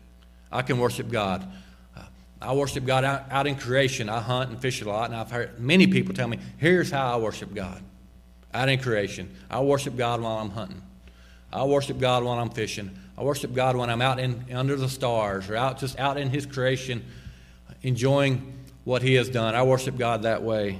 I 0.49 0.62
can 0.62 0.79
worship 0.79 1.12
God. 1.12 1.45
Uh, 1.97 2.03
I 2.41 2.53
worship 2.53 2.85
God 2.85 3.03
out, 3.03 3.29
out 3.29 3.45
in 3.45 3.55
creation. 3.55 4.07
I 4.07 4.21
hunt 4.21 4.51
and 4.51 4.62
fish 4.62 4.81
a 4.81 4.88
lot, 4.88 5.09
and 5.09 5.19
I've 5.19 5.31
heard 5.31 5.59
many 5.59 5.88
people 5.88 6.15
tell 6.15 6.29
me, 6.29 6.39
here's 6.59 6.89
how 6.89 7.13
I 7.13 7.17
worship 7.17 7.53
God. 7.53 7.83
Out 8.53 8.69
in 8.69 8.79
creation. 8.79 9.35
I 9.49 9.62
worship 9.62 9.95
God 9.95 10.21
while 10.21 10.38
I'm 10.38 10.49
hunting. 10.49 10.81
I 11.51 11.63
worship 11.63 11.99
God 11.99 12.23
while 12.23 12.39
I'm 12.39 12.49
fishing. 12.49 12.97
I 13.17 13.23
worship 13.23 13.53
God 13.53 13.75
when 13.75 13.89
I'm 13.89 14.01
out 14.01 14.19
in 14.19 14.45
under 14.53 14.75
the 14.75 14.89
stars 14.89 15.49
or 15.49 15.55
out 15.55 15.79
just 15.79 15.99
out 15.99 16.17
in 16.17 16.29
His 16.29 16.45
creation, 16.45 17.05
enjoying 17.81 18.53
what 18.85 19.01
He 19.01 19.15
has 19.15 19.29
done. 19.29 19.55
I 19.55 19.63
worship 19.63 19.97
God 19.97 20.23
that 20.23 20.41
way. 20.41 20.79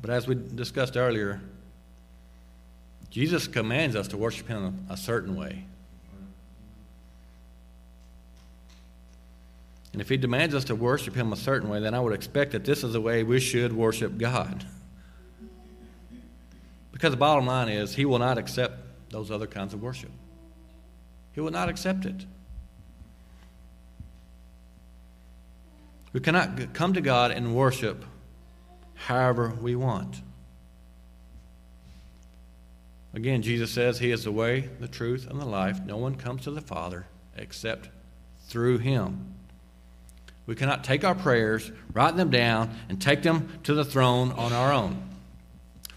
But 0.00 0.10
as 0.10 0.26
we 0.26 0.34
discussed 0.34 0.96
earlier, 0.96 1.40
Jesus 3.10 3.48
commands 3.48 3.96
us 3.96 4.08
to 4.08 4.16
worship 4.16 4.46
Him 4.48 4.86
a 4.88 4.96
certain 4.96 5.36
way. 5.36 5.64
And 9.96 10.02
if 10.02 10.10
He 10.10 10.18
demands 10.18 10.54
us 10.54 10.64
to 10.64 10.74
worship 10.74 11.14
Him 11.14 11.32
a 11.32 11.36
certain 11.36 11.70
way, 11.70 11.80
then 11.80 11.94
I 11.94 12.00
would 12.00 12.12
expect 12.12 12.52
that 12.52 12.66
this 12.66 12.84
is 12.84 12.92
the 12.92 13.00
way 13.00 13.22
we 13.22 13.40
should 13.40 13.72
worship 13.72 14.18
God. 14.18 14.62
Because 16.92 17.12
the 17.12 17.16
bottom 17.16 17.46
line 17.46 17.70
is, 17.70 17.94
He 17.94 18.04
will 18.04 18.18
not 18.18 18.36
accept 18.36 18.74
those 19.08 19.30
other 19.30 19.46
kinds 19.46 19.72
of 19.72 19.82
worship. 19.82 20.10
He 21.32 21.40
will 21.40 21.50
not 21.50 21.70
accept 21.70 22.04
it. 22.04 22.26
We 26.12 26.20
cannot 26.20 26.74
come 26.74 26.92
to 26.92 27.00
God 27.00 27.30
and 27.30 27.56
worship 27.56 28.04
however 28.96 29.54
we 29.62 29.76
want. 29.76 30.20
Again, 33.14 33.40
Jesus 33.40 33.70
says 33.70 33.98
He 33.98 34.10
is 34.10 34.24
the 34.24 34.30
way, 34.30 34.68
the 34.78 34.88
truth, 34.88 35.26
and 35.26 35.40
the 35.40 35.46
life. 35.46 35.80
No 35.86 35.96
one 35.96 36.16
comes 36.16 36.42
to 36.42 36.50
the 36.50 36.60
Father 36.60 37.06
except 37.34 37.88
through 38.46 38.76
Him. 38.76 39.35
We 40.46 40.54
cannot 40.54 40.84
take 40.84 41.04
our 41.04 41.14
prayers, 41.14 41.70
write 41.92 42.16
them 42.16 42.30
down, 42.30 42.70
and 42.88 43.02
take 43.02 43.22
them 43.22 43.58
to 43.64 43.74
the 43.74 43.84
throne 43.84 44.32
on 44.32 44.52
our 44.52 44.72
own. 44.72 45.02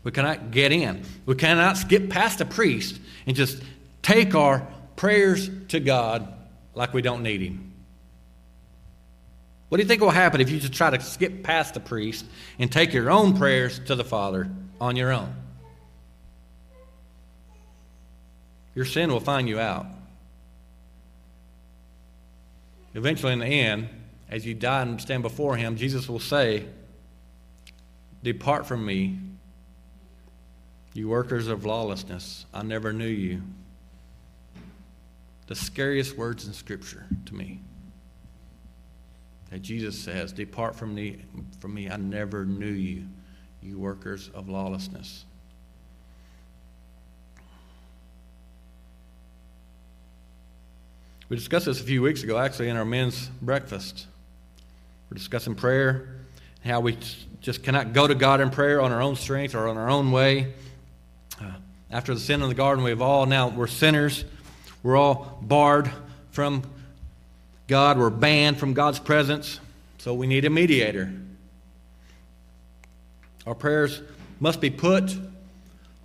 We 0.04 0.12
cannot 0.12 0.52
get 0.52 0.72
in. 0.72 1.04
We 1.26 1.36
cannot 1.36 1.78
skip 1.78 2.10
past 2.10 2.42
a 2.42 2.46
priest 2.46 3.00
and 3.28 3.36
just 3.36 3.62
take 4.02 4.34
our 4.34 4.68
prayers 4.96 5.50
to 5.70 5.80
God 5.80 6.34
like 6.74 6.94
we 6.94 7.02
don't 7.02 7.22
need 7.22 7.42
Him. 7.42 7.74
What 9.70 9.78
do 9.78 9.84
you 9.84 9.88
think 9.88 10.02
will 10.02 10.10
happen 10.10 10.42
if 10.42 10.50
you 10.50 10.60
just 10.60 10.74
try 10.74 10.90
to 10.90 11.00
skip 11.00 11.44
past 11.44 11.76
the 11.76 11.80
priest 11.80 12.26
and 12.58 12.72
take 12.72 12.92
your 12.92 13.12
own 13.12 13.38
prayers 13.38 13.80
to 13.86 13.96
the 13.96 14.04
Father 14.04 14.50
on 14.82 14.96
your 14.96 15.12
own? 15.12 15.36
Your 18.74 18.86
sin 18.86 19.12
will 19.12 19.20
find 19.20 19.48
you 19.48 19.60
out. 19.60 19.86
Eventually, 22.96 23.34
in 23.34 23.40
the 23.40 23.46
end, 23.46 23.90
as 24.30 24.46
you 24.46 24.54
die 24.54 24.82
and 24.84 25.02
stand 25.02 25.24
before 25.24 25.56
Him, 25.56 25.76
Jesus 25.76 26.08
will 26.08 26.20
say, 26.20 26.66
Depart 28.24 28.66
from 28.66 28.86
me, 28.86 29.20
you 30.94 31.10
workers 31.10 31.48
of 31.48 31.66
lawlessness. 31.66 32.46
I 32.54 32.64
never 32.64 32.92
knew 32.92 33.08
you. 33.08 33.42
The 35.48 35.56
scariest 35.56 36.18
words 36.18 36.46
in 36.46 36.54
Scripture 36.54 37.06
to 37.26 37.36
me 37.36 37.62
that 39.50 39.62
Jesus 39.62 39.98
says, 39.98 40.32
Depart 40.32 40.76
from 40.76 40.94
me, 40.94 41.18
from 41.60 41.74
me, 41.74 41.90
I 41.90 41.98
never 41.98 42.46
knew 42.46 42.68
you, 42.68 43.06
you 43.62 43.80
workers 43.80 44.30
of 44.34 44.48
lawlessness. 44.48 45.26
We 51.30 51.36
discussed 51.36 51.66
this 51.66 51.80
a 51.80 51.84
few 51.84 52.02
weeks 52.02 52.24
ago, 52.24 52.38
actually, 52.38 52.70
in 52.70 52.78
our 52.78 52.86
men's 52.86 53.28
breakfast. 53.42 54.08
We're 55.10 55.18
discussing 55.18 55.56
prayer, 55.56 56.08
how 56.64 56.82
we 56.82 56.98
just 57.42 57.64
cannot 57.64 57.94
go 57.94 58.06
to 58.06 58.14
God 58.14 58.42
in 58.42 58.52
prayer 58.52 58.80
on 58.80 58.92
our 58.92 59.02
own 59.02 59.16
strength 59.16 59.56
or 59.56 59.68
on 59.68 59.78
our 59.78 59.90
own 59.90 60.12
way. 60.12 60.54
Uh, 61.42 61.52
after 61.90 62.14
the 62.14 62.20
sin 62.20 62.44
in 62.44 62.50
the 62.50 62.56
garden, 62.56 62.84
we've 62.84 63.02
all 63.02 63.26
now, 63.26 63.48
we're 63.48 63.68
sinners. 63.68 64.24
We're 64.84 64.98
all 64.98 65.40
barred 65.42 65.92
from 66.32 66.64
God, 67.68 67.98
we're 67.98 68.10
banned 68.10 68.58
from 68.58 68.74
God's 68.74 69.00
presence, 69.00 69.60
so 69.98 70.14
we 70.14 70.28
need 70.28 70.46
a 70.46 70.50
mediator. 70.50 71.12
Our 73.46 73.56
prayers 73.56 74.02
must 74.40 74.62
be 74.62 74.70
put 74.70 75.18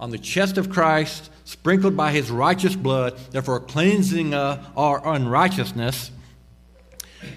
on 0.01 0.11
the 0.11 0.19
chest 0.19 0.59
of 0.59 0.71
Christ, 0.71 1.31
sprinkled 1.45 1.97
by 1.97 2.11
his 2.11 2.31
righteous 2.31 2.75
blood, 2.75 3.19
therefore 3.31 3.61
cleansing 3.61 4.35
uh, 4.35 4.64
our 4.77 5.07
unrighteousness, 5.07 6.11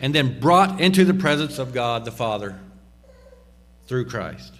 and 0.02 0.14
then 0.14 0.40
brought 0.40 0.82
into 0.82 1.06
the 1.06 1.14
presence 1.14 1.60
of 1.60 1.74
God 1.74 2.06
the 2.06 2.12
Father 2.12 2.60
through 3.88 4.06
Christ. 4.06 4.54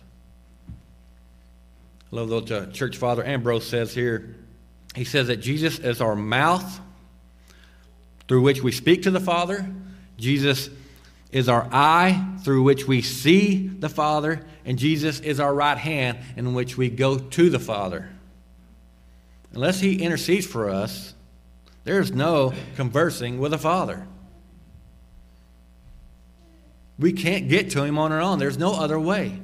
I 2.12 2.16
love 2.16 2.30
what 2.30 2.52
uh, 2.52 2.68
Church 2.68 2.98
Father 2.98 3.26
Ambrose 3.26 3.68
says 3.68 3.94
here. 3.94 4.36
He 4.96 5.04
says 5.04 5.28
that 5.28 5.38
Jesus 5.38 5.80
is 5.80 6.02
our 6.02 6.16
mouth 6.16 6.80
through 8.28 8.42
which 8.42 8.64
we 8.64 8.72
speak 8.72 9.04
to 9.04 9.12
the 9.12 9.20
Father. 9.20 9.66
Jesus 10.18 10.70
is 11.32 11.50
our 11.50 11.68
eye 11.72 12.36
through 12.44 12.64
which 12.64 12.88
we 12.88 13.02
see 13.02 13.68
the 13.68 13.90
Father, 13.90 14.46
and 14.66 14.80
Jesus 14.80 15.20
is 15.20 15.40
our 15.40 15.54
right 15.54 15.78
hand 15.78 16.20
in 16.36 16.54
which 16.54 16.78
we 16.78 16.90
go 16.90 17.18
to 17.18 17.50
the 17.50 17.60
Father. 17.60 18.10
Unless 19.54 19.82
He 19.82 20.02
intercedes 20.02 20.46
for 20.46 20.70
us, 20.70 21.14
there's 21.84 22.12
no 22.12 22.54
conversing 22.76 23.40
with 23.40 23.52
the 23.52 23.58
Father. 23.58 24.08
We 27.00 27.14
can't 27.14 27.48
get 27.48 27.72
to 27.72 27.84
Him 27.84 27.98
on 27.98 28.12
our 28.12 28.22
own, 28.22 28.40
there's 28.40 28.58
no 28.58 28.74
other 28.74 29.00
way. 29.00 29.40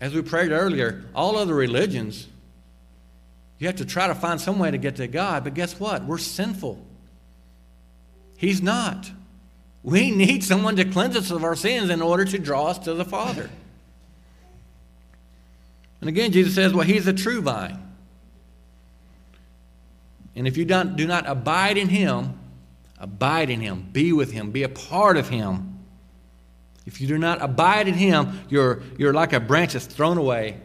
As 0.00 0.14
we 0.14 0.22
prayed 0.22 0.50
earlier, 0.50 1.04
all 1.14 1.36
other 1.36 1.54
religions 1.54 2.26
you 3.60 3.66
have 3.66 3.76
to 3.76 3.84
try 3.84 4.06
to 4.06 4.14
find 4.14 4.40
some 4.40 4.58
way 4.58 4.70
to 4.70 4.78
get 4.78 4.96
to 4.96 5.06
God, 5.06 5.44
but 5.44 5.52
guess 5.52 5.78
what? 5.78 6.04
We're 6.04 6.16
sinful. 6.16 6.82
He's 8.38 8.62
not. 8.62 9.10
We 9.82 10.10
need 10.10 10.42
someone 10.42 10.76
to 10.76 10.86
cleanse 10.86 11.14
us 11.14 11.30
of 11.30 11.44
our 11.44 11.54
sins 11.54 11.90
in 11.90 12.00
order 12.00 12.24
to 12.24 12.38
draw 12.38 12.68
us 12.68 12.78
to 12.80 12.94
the 12.94 13.04
Father. 13.04 13.50
And 16.00 16.08
again, 16.08 16.32
Jesus 16.32 16.54
says, 16.54 16.72
well, 16.72 16.86
He's 16.86 17.04
the 17.04 17.12
true 17.12 17.42
vine. 17.42 17.78
And 20.34 20.48
if 20.48 20.56
you 20.56 20.64
don't, 20.64 20.96
do 20.96 21.06
not 21.06 21.28
abide 21.28 21.76
in 21.76 21.90
Him, 21.90 22.39
abide 23.00 23.50
in 23.50 23.60
Him, 23.60 23.88
be 23.90 24.12
with 24.12 24.30
Him, 24.30 24.50
be 24.50 24.62
a 24.62 24.68
part 24.68 25.16
of 25.16 25.28
Him. 25.28 25.78
If 26.86 27.00
you 27.00 27.08
do 27.08 27.18
not 27.18 27.42
abide 27.42 27.88
in 27.88 27.94
Him, 27.94 28.40
you're, 28.48 28.82
you're 28.98 29.14
like 29.14 29.32
a 29.32 29.40
branch 29.40 29.72
that's 29.72 29.86
thrown 29.86 30.18
away 30.18 30.60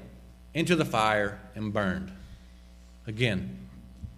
into 0.54 0.76
the 0.76 0.86
fire 0.86 1.40
and 1.56 1.74
burned. 1.74 2.12
Again, 3.08 3.58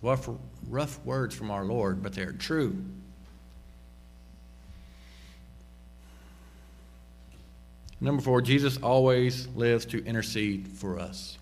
rough, 0.02 0.28
rough 0.68 1.04
words 1.06 1.36
from 1.36 1.52
our 1.52 1.64
Lord, 1.64 2.02
but 2.02 2.14
they're 2.14 2.34
true. 2.34 2.84
Number 8.00 8.22
four, 8.22 8.42
Jesus 8.42 8.78
always 8.78 9.48
lives 9.56 9.86
to 9.88 10.06
intercede 10.06 10.68
for 10.68 11.00
us. 11.00 11.38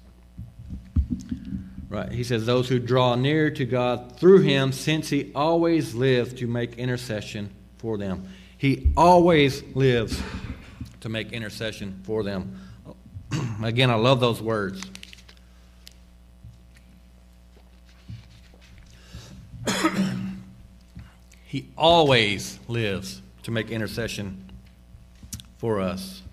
Right. 1.95 2.12
He 2.12 2.25
says, 2.25 2.45
Those 2.45 2.67
who 2.67 2.77
draw 2.77 3.15
near 3.15 3.49
to 3.51 3.63
God 3.63 4.19
through 4.19 4.41
him, 4.41 4.73
since 4.73 5.08
he 5.10 5.31
always 5.34 5.95
lives 5.95 6.34
to 6.34 6.45
make 6.45 6.77
intercession 6.77 7.49
for 7.77 7.97
them. 7.97 8.27
He 8.58 8.91
always 8.97 9.63
lives 9.75 10.21
to 10.99 11.08
make 11.08 11.31
intercession 11.31 12.01
for 12.03 12.21
them. 12.21 12.60
Again, 13.63 13.89
I 13.89 13.95
love 13.95 14.19
those 14.19 14.41
words. 14.41 14.84
he 21.45 21.69
always 21.77 22.60
lives 22.67 23.21
to 23.43 23.51
make 23.51 23.71
intercession 23.71 24.51
for 25.60 25.79
us. 25.79 26.23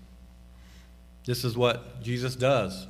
This 1.23 1.45
is 1.45 1.55
what 1.55 2.03
Jesus 2.03 2.35
does. 2.35 2.87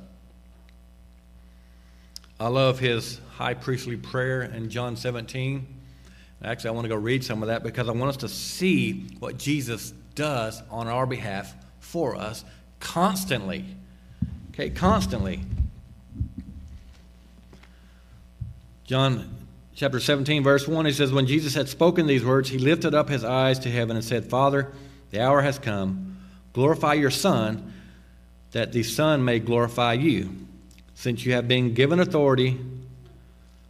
I 2.38 2.48
love 2.48 2.78
his 2.78 3.20
high 3.36 3.54
priestly 3.54 3.96
prayer 3.96 4.42
in 4.42 4.70
John 4.70 4.96
17. 4.96 5.66
Actually, 6.42 6.68
I 6.68 6.72
want 6.72 6.84
to 6.84 6.88
go 6.88 6.96
read 6.96 7.24
some 7.24 7.42
of 7.42 7.48
that 7.48 7.62
because 7.62 7.88
I 7.88 7.92
want 7.92 8.10
us 8.10 8.16
to 8.18 8.28
see 8.28 9.06
what 9.18 9.38
Jesus 9.38 9.92
does 10.14 10.62
on 10.70 10.88
our 10.88 11.06
behalf 11.06 11.54
for 11.80 12.16
us 12.16 12.44
constantly. 12.80 13.64
Okay, 14.50 14.70
constantly. 14.70 15.40
John 18.84 19.34
chapter 19.74 19.98
17, 19.98 20.42
verse 20.42 20.68
1, 20.68 20.84
he 20.86 20.92
says, 20.92 21.12
When 21.12 21.26
Jesus 21.26 21.54
had 21.54 21.68
spoken 21.68 22.06
these 22.06 22.24
words, 22.24 22.50
he 22.50 22.58
lifted 22.58 22.94
up 22.94 23.08
his 23.08 23.24
eyes 23.24 23.58
to 23.60 23.70
heaven 23.70 23.96
and 23.96 24.04
said, 24.04 24.28
Father, 24.28 24.72
the 25.10 25.20
hour 25.20 25.40
has 25.40 25.58
come. 25.58 26.18
Glorify 26.52 26.94
your 26.94 27.10
Son, 27.10 27.72
that 28.52 28.72
the 28.72 28.82
Son 28.82 29.24
may 29.24 29.38
glorify 29.38 29.94
you. 29.94 30.30
Since 30.94 31.26
you 31.26 31.32
have 31.32 31.48
been 31.48 31.74
given 31.74 32.00
authority, 32.00 32.58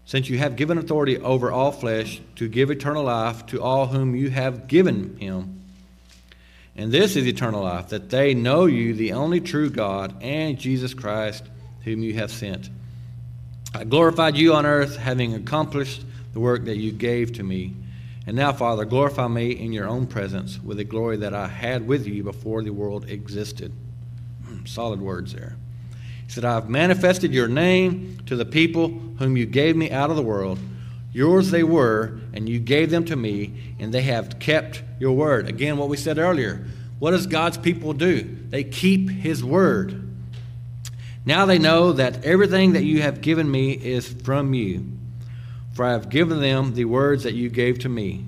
since 0.07 0.29
you 0.29 0.39
have 0.39 0.57
given 0.57 0.79
authority 0.79 1.19
over 1.19 1.51
all 1.51 1.73
flesh 1.73 2.21
to 2.37 2.49
give 2.49 2.71
eternal 2.71 3.05
life 3.05 3.47
to 3.47 3.63
all 3.63 3.87
whom 3.87 4.15
you 4.15 4.31
have 4.31 4.69
given 4.69 5.17
him. 5.17 5.63
And 6.77 6.93
this 6.93 7.17
is 7.17 7.27
eternal 7.27 7.63
life, 7.63 7.89
that 7.89 8.11
they 8.11 8.35
know 8.35 8.67
you, 8.67 8.95
the 8.95 9.13
only 9.13 9.41
true 9.41 9.71
God, 9.71 10.23
and 10.23 10.59
Jesus 10.59 10.93
Christ, 10.93 11.45
whom 11.85 12.03
you 12.03 12.15
have 12.15 12.33
sent. 12.33 12.69
I 13.75 13.85
glorified 13.85 14.37
you 14.37 14.55
on 14.55 14.67
earth, 14.67 14.97
having 14.97 15.35
accomplished 15.35 16.05
the 16.33 16.41
work 16.41 16.65
that 16.65 16.77
you 16.77 16.93
gave 16.93 17.33
to 17.35 17.43
me. 17.43 17.75
And 18.27 18.37
now, 18.37 18.53
Father, 18.53 18.85
glorify 18.85 19.29
me 19.29 19.53
in 19.53 19.73
your 19.73 19.87
own 19.87 20.07
presence 20.07 20.61
with 20.63 20.79
the 20.79 20.85
glory 20.85 21.19
that 21.19 21.35
I 21.35 21.47
had 21.47 21.87
with 21.87 22.07
you 22.07 22.23
before 22.23 22.63
the 22.63 22.73
world 22.73 23.09
existed. 23.09 23.73
Solid 24.65 25.01
words 25.01 25.33
there. 25.33 25.57
He 26.27 26.33
said, 26.33 26.45
I 26.45 26.55
have 26.55 26.69
manifested 26.69 27.33
your 27.33 27.49
name 27.49 28.21
to 28.27 28.37
the 28.37 28.45
people 28.45 28.89
whom 29.19 29.37
you 29.37 29.47
gave 29.47 29.77
me 29.77 29.91
out 29.91 30.11
of 30.11 30.17
the 30.17 30.23
world. 30.23 30.59
Yours 31.13 31.51
they 31.51 31.63
were, 31.63 32.19
and 32.33 32.49
you 32.49 32.59
gave 32.59 32.91
them 32.91 33.05
to 33.05 33.15
me, 33.15 33.55
and 33.79 33.95
they 33.95 34.03
have 34.03 34.39
kept 34.41 34.83
your 34.99 35.13
word. 35.13 35.49
Again, 35.49 35.77
what 35.77 35.89
we 35.89 35.97
said 35.97 36.19
earlier. 36.19 36.67
What 36.99 37.13
does 37.13 37.27
God's 37.27 37.59
people 37.59 37.93
do? 37.93 38.23
They 38.49 38.65
keep 38.65 39.11
his 39.11 39.45
word. 39.45 40.01
Now 41.25 41.47
they 41.47 41.59
know 41.59 41.93
that 41.93 42.25
everything 42.25 42.73
that 42.73 42.85
you 42.85 43.03
have 43.03 43.21
given 43.21 43.51
me 43.51 43.73
is 43.73 44.09
from 44.09 44.55
you. 44.55 44.87
For 45.75 45.85
I 45.85 45.93
have 45.93 46.09
given 46.09 46.41
them 46.41 46.75
the 46.75 46.85
words 46.85 47.25
that 47.25 47.35
you 47.35 47.49
gave 47.49 47.81
to 47.81 47.89
me. 47.89 48.25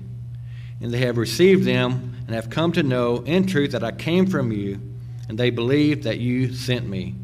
And 0.81 0.93
they 0.93 0.99
have 0.99 1.17
received 1.17 1.65
them, 1.65 2.15
and 2.25 2.35
have 2.35 2.49
come 2.49 2.71
to 2.73 2.83
know 2.83 3.17
in 3.17 3.47
truth 3.47 3.71
that 3.71 3.83
I 3.83 3.91
came 3.91 4.27
from 4.27 4.51
you, 4.51 4.79
and 5.27 5.37
they 5.37 5.49
believe 5.49 6.03
that 6.03 6.19
you 6.19 6.53
sent 6.53 6.87
me. 6.87 7.15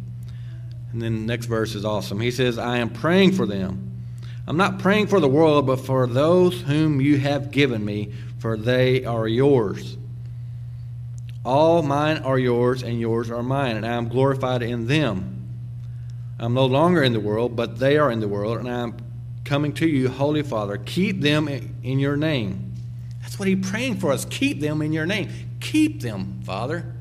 And 0.93 1.01
then 1.01 1.13
the 1.15 1.25
next 1.25 1.47
verse 1.47 1.75
is 1.75 1.83
awesome. 1.83 2.21
He 2.21 2.31
says, 2.31 2.57
I 2.57 2.77
am 2.77 2.89
praying 2.89 3.33
for 3.33 3.45
them 3.45 3.93
I'm 4.45 4.57
not 4.57 4.79
praying 4.79 5.07
for 5.07 5.19
the 5.19 5.27
world, 5.27 5.65
but 5.65 5.79
for 5.79 6.05
those 6.05 6.61
whom 6.61 6.99
you 6.99 7.17
have 7.17 7.51
given 7.51 7.83
me, 7.83 8.11
for 8.39 8.57
they 8.57 9.05
are 9.05 9.27
yours. 9.27 9.97
All 11.45 11.81
mine 11.81 12.17
are 12.19 12.37
yours, 12.37 12.83
and 12.83 12.99
yours 12.99 13.31
are 13.31 13.43
mine, 13.43 13.77
and 13.77 13.85
I 13.85 13.93
am 13.93 14.09
glorified 14.09 14.61
in 14.61 14.87
them. 14.87 15.47
I'm 16.39 16.53
no 16.53 16.65
longer 16.65 17.03
in 17.03 17.13
the 17.13 17.21
world, 17.21 17.55
but 17.55 17.79
they 17.79 17.97
are 17.97 18.11
in 18.11 18.19
the 18.19 18.27
world, 18.27 18.57
and 18.57 18.69
I 18.69 18.81
am 18.81 18.97
coming 19.45 19.71
to 19.75 19.87
you, 19.87 20.09
Holy 20.09 20.43
Father. 20.43 20.77
Keep 20.77 21.21
them 21.21 21.47
in 21.47 21.99
your 21.99 22.17
name. 22.17 22.73
That's 23.21 23.39
what 23.39 23.47
he's 23.47 23.65
praying 23.65 23.99
for 23.99 24.11
us. 24.11 24.25
Keep 24.25 24.59
them 24.59 24.81
in 24.81 24.91
your 24.91 25.05
name. 25.05 25.31
Keep 25.61 26.01
them, 26.01 26.41
Father. 26.43 26.92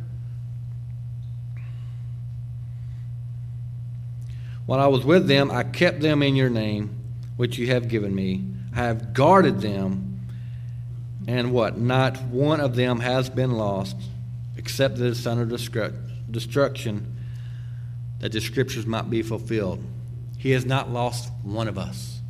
While 4.72 4.80
I 4.80 4.86
was 4.86 5.04
with 5.04 5.26
them, 5.26 5.50
I 5.50 5.64
kept 5.64 6.00
them 6.00 6.22
in 6.22 6.34
your 6.34 6.48
name 6.48 6.98
which 7.36 7.58
you 7.58 7.66
have 7.66 7.88
given 7.88 8.14
me. 8.14 8.42
I 8.74 8.84
have 8.84 9.12
guarded 9.12 9.60
them, 9.60 10.26
and 11.28 11.52
what? 11.52 11.76
Not 11.76 12.18
one 12.22 12.58
of 12.58 12.74
them 12.74 13.00
has 13.00 13.28
been 13.28 13.52
lost, 13.52 13.96
except 14.56 14.96
the 14.96 15.14
son 15.14 15.38
of 15.38 15.50
destruction, 15.50 17.16
that 18.20 18.32
the 18.32 18.40
scriptures 18.40 18.86
might 18.86 19.10
be 19.10 19.20
fulfilled. 19.20 19.84
He 20.38 20.52
has 20.52 20.64
not 20.64 20.90
lost 20.90 21.30
one 21.42 21.68
of 21.68 21.76
us. 21.76 22.22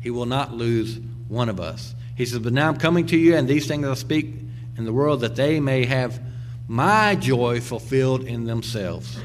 He 0.00 0.08
will 0.08 0.24
not 0.24 0.54
lose 0.54 0.98
one 1.28 1.50
of 1.50 1.60
us. 1.60 1.94
He 2.16 2.24
says, 2.24 2.38
But 2.38 2.54
now 2.54 2.68
I'm 2.68 2.78
coming 2.78 3.04
to 3.08 3.18
you, 3.18 3.36
and 3.36 3.46
these 3.46 3.66
things 3.66 3.86
I 3.86 3.92
speak 3.92 4.34
in 4.78 4.86
the 4.86 4.94
world, 4.94 5.20
that 5.20 5.36
they 5.36 5.60
may 5.60 5.84
have 5.84 6.22
my 6.68 7.14
joy 7.14 7.60
fulfilled 7.60 8.24
in 8.24 8.44
themselves. 8.44 9.18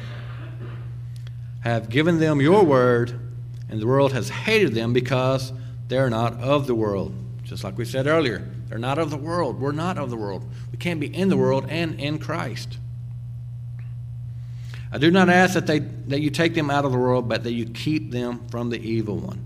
Have 1.61 1.89
given 1.89 2.19
them 2.19 2.41
your 2.41 2.63
word 2.63 3.19
and 3.69 3.79
the 3.79 3.87
world 3.87 4.13
has 4.13 4.29
hated 4.29 4.73
them 4.73 4.93
because 4.93 5.53
they're 5.87 6.09
not 6.09 6.39
of 6.39 6.67
the 6.67 6.75
world. 6.75 7.13
Just 7.43 7.63
like 7.63 7.77
we 7.77 7.85
said 7.85 8.07
earlier, 8.07 8.47
they're 8.67 8.77
not 8.77 8.97
of 8.97 9.09
the 9.09 9.17
world. 9.17 9.59
We're 9.59 9.71
not 9.71 9.97
of 9.97 10.09
the 10.09 10.15
world. 10.15 10.45
We 10.71 10.77
can't 10.77 10.99
be 10.99 11.13
in 11.13 11.29
the 11.29 11.37
world 11.37 11.65
and 11.69 11.99
in 11.99 12.19
Christ. 12.19 12.77
I 14.91 14.97
do 14.97 15.11
not 15.11 15.29
ask 15.29 15.53
that, 15.53 15.67
they, 15.67 15.79
that 15.79 16.19
you 16.19 16.29
take 16.29 16.55
them 16.55 16.71
out 16.71 16.85
of 16.85 16.91
the 16.91 16.97
world, 16.97 17.29
but 17.29 17.43
that 17.43 17.53
you 17.53 17.65
keep 17.65 18.11
them 18.11 18.47
from 18.49 18.69
the 18.69 18.79
evil 18.79 19.17
one. 19.17 19.45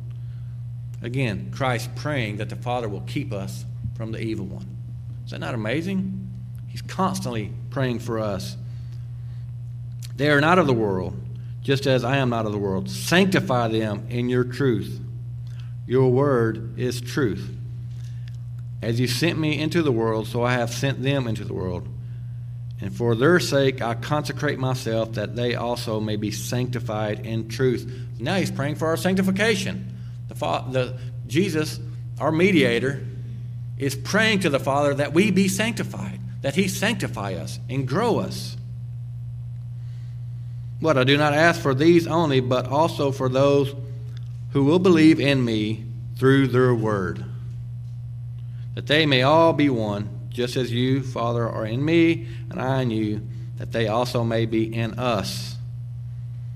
Again, 1.02 1.52
Christ 1.54 1.94
praying 1.96 2.38
that 2.38 2.50
the 2.50 2.56
Father 2.56 2.88
will 2.88 3.02
keep 3.02 3.34
us 3.34 3.66
from 3.96 4.14
the 4.14 4.22
evil 4.22 4.46
one. 4.46 4.66
Is 5.26 5.32
that 5.32 5.40
not 5.40 5.54
amazing? 5.54 6.30
He's 6.70 6.82
constantly 6.82 7.52
praying 7.72 8.00
for 8.00 8.20
us. 8.20 8.56
They 10.16 10.30
are 10.30 10.40
not 10.40 10.60
of 10.60 10.68
the 10.68 10.74
world, 10.74 11.16
just 11.64 11.88
as 11.88 12.04
I 12.04 12.18
am 12.18 12.30
not 12.30 12.46
of 12.46 12.52
the 12.52 12.58
world. 12.58 12.90
Sanctify 12.90 13.70
them 13.70 14.08
in 14.10 14.30
your 14.30 14.44
truth. 14.44 15.00
Your 15.88 16.12
word 16.12 16.78
is 16.78 17.02
truth. 17.02 17.50
As 18.82 19.00
you 19.00 19.08
sent 19.08 19.40
me 19.40 19.60
into 19.60 19.82
the 19.82 19.92
world, 19.92 20.28
so 20.28 20.44
I 20.44 20.54
have 20.54 20.70
sent 20.70 21.02
them 21.02 21.26
into 21.26 21.46
the 21.46 21.54
world. 21.54 21.88
And 22.82 22.94
for 22.94 23.16
their 23.16 23.40
sake 23.40 23.82
I 23.82 23.94
consecrate 23.94 24.60
myself 24.60 25.14
that 25.14 25.38
they 25.38 25.56
also 25.56 26.02
may 26.02 26.18
be 26.18 26.32
sanctified 26.32 27.26
in 27.26 27.48
truth. 27.48 27.90
Now 28.20 28.36
he's 28.36 28.52
praying 28.52 28.76
for 28.76 28.88
our 28.88 28.98
sanctification. 28.98 29.98
The, 30.28 30.36
the 30.36 31.00
Jesus, 31.28 31.80
our 32.20 32.32
mediator, 32.32 33.06
is 33.78 33.96
praying 33.96 34.42
to 34.42 34.50
the 34.50 34.60
Father 34.60 34.94
that 34.96 35.14
we 35.14 35.32
be 35.32 35.48
sanctified, 35.48 36.20
that 36.42 36.56
he 36.56 36.68
sanctify 36.68 37.36
us 37.36 37.60
and 37.70 37.88
grow 37.88 38.20
us. 38.20 38.58
What 40.84 40.98
I 40.98 41.06
do 41.06 41.16
not 41.16 41.34
ask 41.34 41.62
for 41.62 41.74
these 41.74 42.08
only, 42.08 42.42
but 42.42 42.68
also 42.68 43.14
for 43.14 43.30
those 43.30 43.74
who 44.52 44.66
will 44.66 44.80
believe 44.80 45.18
in 45.18 45.46
me 45.46 45.86
through 46.18 46.48
their 46.48 46.76
word, 46.76 47.24
that 48.76 48.88
they 48.88 49.06
may 49.06 49.22
all 49.22 49.54
be 49.54 49.70
one, 49.70 50.10
just 50.28 50.58
as 50.58 50.74
you, 50.74 51.02
Father, 51.02 51.48
are 51.48 51.66
in 51.66 51.86
me, 51.86 52.28
and 52.50 52.62
I 52.62 52.82
in 52.82 52.92
you, 52.92 53.26
that 53.60 53.72
they 53.72 53.88
also 53.88 54.26
may 54.26 54.46
be 54.46 54.76
in 54.76 55.00
us, 55.00 55.56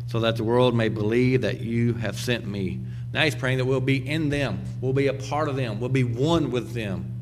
so 0.07 0.19
that 0.19 0.35
the 0.35 0.43
world 0.43 0.75
may 0.75 0.89
believe 0.89 1.43
that 1.43 1.61
you 1.61 1.93
have 1.93 2.19
sent 2.19 2.45
me. 2.45 2.81
Now 3.13 3.23
he's 3.23 3.33
praying 3.33 3.59
that 3.59 3.65
we'll 3.65 3.79
be 3.79 4.05
in 4.05 4.27
them, 4.27 4.61
we'll 4.81 4.91
be 4.91 5.07
a 5.07 5.13
part 5.13 5.47
of 5.47 5.55
them, 5.55 5.79
we'll 5.79 5.87
be 5.87 6.03
one 6.03 6.51
with 6.51 6.73
them. 6.73 7.13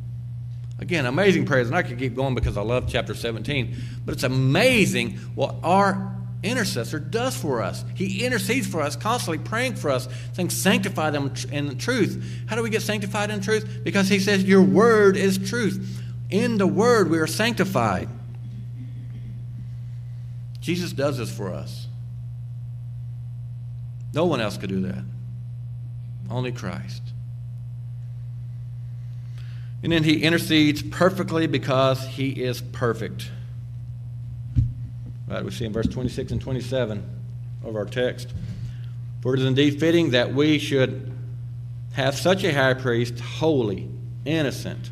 Again, 0.79 1.05
amazing 1.05 1.45
prayers, 1.45 1.67
and 1.67 1.75
I 1.75 1.83
could 1.83 1.99
keep 1.99 2.15
going 2.15 2.33
because 2.33 2.57
I 2.57 2.63
love 2.63 2.87
chapter 2.89 3.13
17, 3.13 3.75
but 4.03 4.15
it's 4.15 4.23
amazing 4.23 5.17
what 5.35 5.53
our 5.61 6.14
intercessor 6.45 6.99
does 6.99 7.35
for 7.35 7.61
us. 7.61 7.83
He 7.95 8.25
intercedes 8.25 8.67
for 8.67 8.81
us, 8.81 8.95
constantly 8.95 9.43
praying 9.43 9.75
for 9.75 9.89
us, 9.89 10.07
saying, 10.33 10.51
Sanctify 10.51 11.09
them 11.09 11.33
in 11.51 11.77
truth. 11.77 12.23
How 12.47 12.55
do 12.55 12.63
we 12.63 12.69
get 12.69 12.81
sanctified 12.81 13.31
in 13.31 13.41
truth? 13.41 13.81
Because 13.83 14.07
he 14.07 14.19
says, 14.19 14.43
Your 14.43 14.61
word 14.61 15.17
is 15.17 15.37
truth. 15.37 16.01
In 16.29 16.57
the 16.57 16.67
word, 16.67 17.09
we 17.09 17.17
are 17.19 17.27
sanctified. 17.27 18.09
Jesus 20.61 20.93
does 20.93 21.17
this 21.17 21.35
for 21.35 21.53
us. 21.53 21.87
No 24.13 24.25
one 24.25 24.41
else 24.41 24.57
could 24.57 24.69
do 24.69 24.81
that. 24.81 25.03
Only 26.29 26.51
Christ. 26.51 27.01
And 29.83 29.91
then 29.91 30.03
he 30.03 30.23
intercedes 30.23 30.81
perfectly 30.81 31.45
because 31.45 32.03
he 32.07 32.29
is 32.29 32.61
perfect. 32.61 33.29
Right, 35.27 35.43
we 35.43 35.51
see 35.51 35.65
in 35.65 35.73
verse 35.73 35.87
26 35.87 36.33
and 36.33 36.41
27 36.41 37.03
of 37.63 37.75
our 37.75 37.85
text. 37.85 38.31
For 39.21 39.33
it 39.33 39.39
is 39.39 39.45
indeed 39.45 39.79
fitting 39.79 40.11
that 40.11 40.33
we 40.33 40.59
should 40.59 41.11
have 41.93 42.15
such 42.15 42.43
a 42.43 42.53
high 42.53 42.75
priest, 42.75 43.19
holy, 43.19 43.89
innocent, 44.23 44.91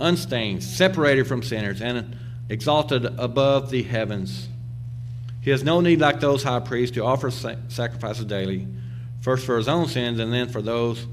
unstained, 0.00 0.64
separated 0.64 1.26
from 1.28 1.42
sinners, 1.42 1.80
and 1.80 2.16
exalted 2.48 3.04
above 3.04 3.70
the 3.70 3.82
heavens. 3.82 4.48
He 5.42 5.50
has 5.50 5.62
no 5.62 5.80
need, 5.80 6.00
like 6.00 6.18
those 6.18 6.42
high 6.42 6.60
priests, 6.60 6.94
to 6.96 7.04
offer 7.04 7.30
sacrifices 7.30 8.24
daily, 8.24 8.66
first 9.20 9.46
for 9.46 9.56
his 9.56 9.68
own 9.68 9.86
sins 9.86 10.18
and 10.18 10.32
then 10.32 10.48
for 10.48 10.60
those 10.60 11.06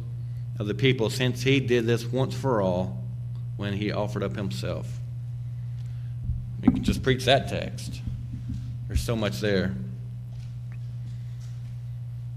of 0.58 0.68
the 0.68 0.74
people, 0.74 1.10
since 1.10 1.44
he 1.44 1.60
did 1.60 1.86
this 1.86 2.06
once 2.06 2.34
for 2.34 2.62
all 2.62 3.04
when 3.58 3.74
he 3.74 3.92
offered 3.92 4.24
up 4.24 4.36
himself. 4.36 4.88
We 6.62 6.74
can 6.74 6.84
just 6.84 7.04
preach 7.04 7.26
that 7.26 7.48
text. 7.48 8.02
There's 8.88 9.02
so 9.02 9.16
much 9.16 9.40
there. 9.40 9.76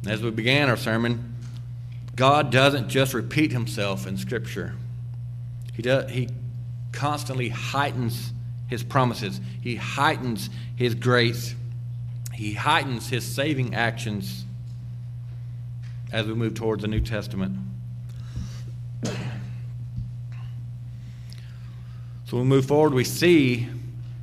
As 0.07 0.23
we 0.23 0.31
began 0.31 0.69
our 0.71 0.77
sermon, 0.77 1.35
God 2.17 2.51
doesn't 2.51 2.89
just 2.89 3.15
repeat 3.15 3.53
himself 3.53 4.07
in 4.07 4.17
Scripture. 4.17 4.75
He, 5.75 5.83
does, 5.83 6.11
he 6.11 6.29
constantly 6.93 7.49
heightens 7.49 8.33
his 8.69 8.83
promises, 8.83 9.41
he 9.63 9.77
heightens 9.77 10.51
his 10.77 10.95
grace, 10.95 11.55
he 12.35 12.55
heightens 12.55 13.09
his 13.09 13.25
saving 13.25 13.75
actions 13.75 14.45
as 16.13 16.27
we 16.27 16.35
move 16.35 16.55
towards 16.55 16.83
the 16.83 16.89
New 16.89 17.01
Testament. 17.01 17.57
So 22.25 22.37
we 22.37 22.43
move 22.43 22.67
forward, 22.67 22.93
we 22.93 23.05
see 23.05 23.69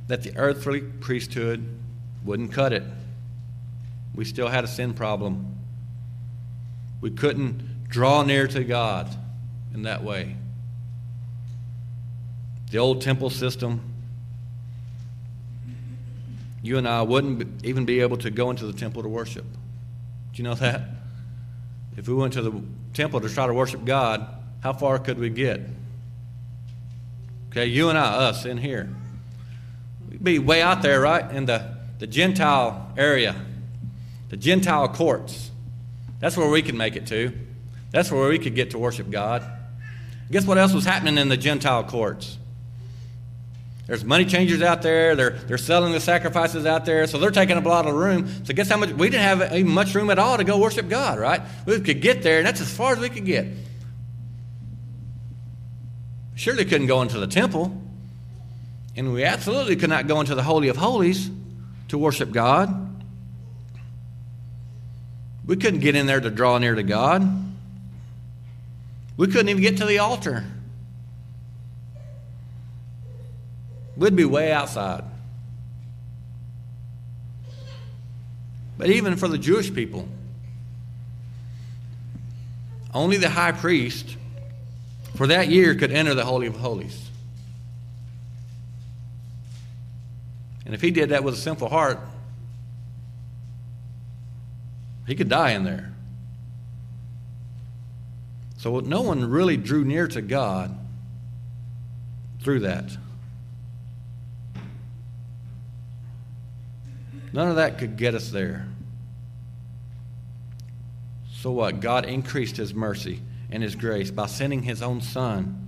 that 0.06 0.22
the 0.22 0.36
earthly 0.36 0.80
priesthood 0.80 1.75
wouldn't 2.26 2.52
cut 2.52 2.72
it. 2.72 2.82
We 4.14 4.24
still 4.24 4.48
had 4.48 4.64
a 4.64 4.66
sin 4.66 4.92
problem. 4.92 5.56
We 7.00 7.10
couldn't 7.10 7.88
draw 7.88 8.22
near 8.24 8.48
to 8.48 8.64
God 8.64 9.08
in 9.72 9.82
that 9.82 10.02
way. 10.02 10.36
The 12.70 12.78
old 12.78 13.00
temple 13.00 13.30
system, 13.30 13.80
you 16.62 16.78
and 16.78 16.88
I 16.88 17.02
wouldn't 17.02 17.64
even 17.64 17.84
be 17.84 18.00
able 18.00 18.16
to 18.18 18.30
go 18.30 18.50
into 18.50 18.66
the 18.66 18.72
temple 18.72 19.02
to 19.02 19.08
worship. 19.08 19.44
Do 19.44 20.42
you 20.42 20.44
know 20.44 20.54
that? 20.54 20.82
If 21.96 22.08
we 22.08 22.14
went 22.14 22.32
to 22.32 22.42
the 22.42 22.60
temple 22.92 23.20
to 23.20 23.28
try 23.28 23.46
to 23.46 23.54
worship 23.54 23.84
God, 23.84 24.26
how 24.60 24.72
far 24.72 24.98
could 24.98 25.18
we 25.18 25.30
get? 25.30 25.60
Okay, 27.50 27.66
you 27.66 27.88
and 27.88 27.96
I, 27.96 28.28
us 28.28 28.44
in 28.44 28.58
here. 28.58 28.88
We'd 30.10 30.24
be 30.24 30.38
way 30.38 30.60
out 30.60 30.82
there, 30.82 31.00
right? 31.00 31.30
In 31.30 31.46
the 31.46 31.75
the 31.98 32.06
Gentile 32.06 32.92
area, 32.96 33.34
the 34.28 34.36
Gentile 34.36 34.88
courts. 34.88 35.50
That's 36.20 36.36
where 36.36 36.48
we 36.48 36.62
can 36.62 36.76
make 36.76 36.96
it 36.96 37.06
to. 37.08 37.32
That's 37.90 38.10
where 38.10 38.28
we 38.28 38.38
could 38.38 38.54
get 38.54 38.72
to 38.72 38.78
worship 38.78 39.10
God. 39.10 39.44
Guess 40.30 40.46
what 40.46 40.58
else 40.58 40.72
was 40.72 40.84
happening 40.84 41.18
in 41.18 41.28
the 41.28 41.36
Gentile 41.36 41.84
courts? 41.84 42.36
There's 43.86 44.04
money 44.04 44.24
changers 44.24 44.62
out 44.62 44.82
there. 44.82 45.14
They're, 45.14 45.30
they're 45.30 45.58
selling 45.58 45.92
the 45.92 46.00
sacrifices 46.00 46.66
out 46.66 46.84
there. 46.84 47.06
So 47.06 47.18
they're 47.18 47.30
taking 47.30 47.56
up 47.56 47.64
a 47.64 47.68
lot 47.68 47.86
of 47.86 47.94
room. 47.94 48.44
So 48.44 48.52
guess 48.52 48.68
how 48.68 48.76
much? 48.76 48.90
We 48.90 49.08
didn't 49.10 49.22
have 49.22 49.54
even 49.54 49.70
much 49.70 49.94
room 49.94 50.10
at 50.10 50.18
all 50.18 50.36
to 50.36 50.44
go 50.44 50.58
worship 50.58 50.88
God, 50.88 51.20
right? 51.20 51.40
We 51.66 51.78
could 51.80 52.00
get 52.00 52.22
there, 52.22 52.38
and 52.38 52.46
that's 52.46 52.60
as 52.60 52.72
far 52.72 52.92
as 52.92 52.98
we 52.98 53.08
could 53.08 53.24
get. 53.24 53.46
Surely 56.34 56.64
couldn't 56.64 56.88
go 56.88 57.00
into 57.02 57.20
the 57.20 57.28
temple. 57.28 57.80
And 58.96 59.12
we 59.12 59.24
absolutely 59.24 59.76
could 59.76 59.90
not 59.90 60.08
go 60.08 60.20
into 60.20 60.34
the 60.34 60.42
Holy 60.42 60.68
of 60.68 60.76
Holies 60.76 61.30
to 61.88 61.98
worship 61.98 62.32
God. 62.32 63.04
We 65.46 65.56
couldn't 65.56 65.80
get 65.80 65.94
in 65.94 66.06
there 66.06 66.20
to 66.20 66.30
draw 66.30 66.58
near 66.58 66.74
to 66.74 66.82
God. 66.82 67.44
We 69.16 69.26
couldn't 69.28 69.48
even 69.48 69.62
get 69.62 69.78
to 69.78 69.86
the 69.86 69.98
altar. 69.98 70.44
We'd 73.96 74.14
be 74.14 74.24
way 74.24 74.52
outside. 74.52 75.04
But 78.76 78.90
even 78.90 79.16
for 79.16 79.28
the 79.28 79.38
Jewish 79.38 79.72
people, 79.72 80.06
only 82.92 83.16
the 83.16 83.30
high 83.30 83.52
priest 83.52 84.16
for 85.14 85.26
that 85.28 85.48
year 85.48 85.74
could 85.74 85.92
enter 85.92 86.14
the 86.14 86.24
Holy 86.24 86.46
of 86.46 86.56
Holies. 86.56 87.05
And 90.66 90.74
if 90.74 90.82
he 90.82 90.90
did 90.90 91.10
that 91.10 91.22
with 91.24 91.34
a 91.34 91.36
sinful 91.36 91.68
heart, 91.68 92.00
he 95.06 95.14
could 95.14 95.28
die 95.28 95.52
in 95.52 95.62
there. 95.62 95.94
So 98.58 98.80
no 98.80 99.02
one 99.02 99.30
really 99.30 99.56
drew 99.56 99.84
near 99.84 100.08
to 100.08 100.20
God 100.20 100.76
through 102.40 102.60
that. 102.60 102.96
None 107.32 107.48
of 107.48 107.56
that 107.56 107.78
could 107.78 107.96
get 107.96 108.14
us 108.14 108.30
there. 108.30 108.66
So 111.30 111.52
what? 111.52 111.80
God 111.80 112.06
increased 112.06 112.56
his 112.56 112.74
mercy 112.74 113.20
and 113.50 113.62
his 113.62 113.76
grace 113.76 114.10
by 114.10 114.26
sending 114.26 114.62
his 114.62 114.82
own 114.82 115.00
son. 115.00 115.65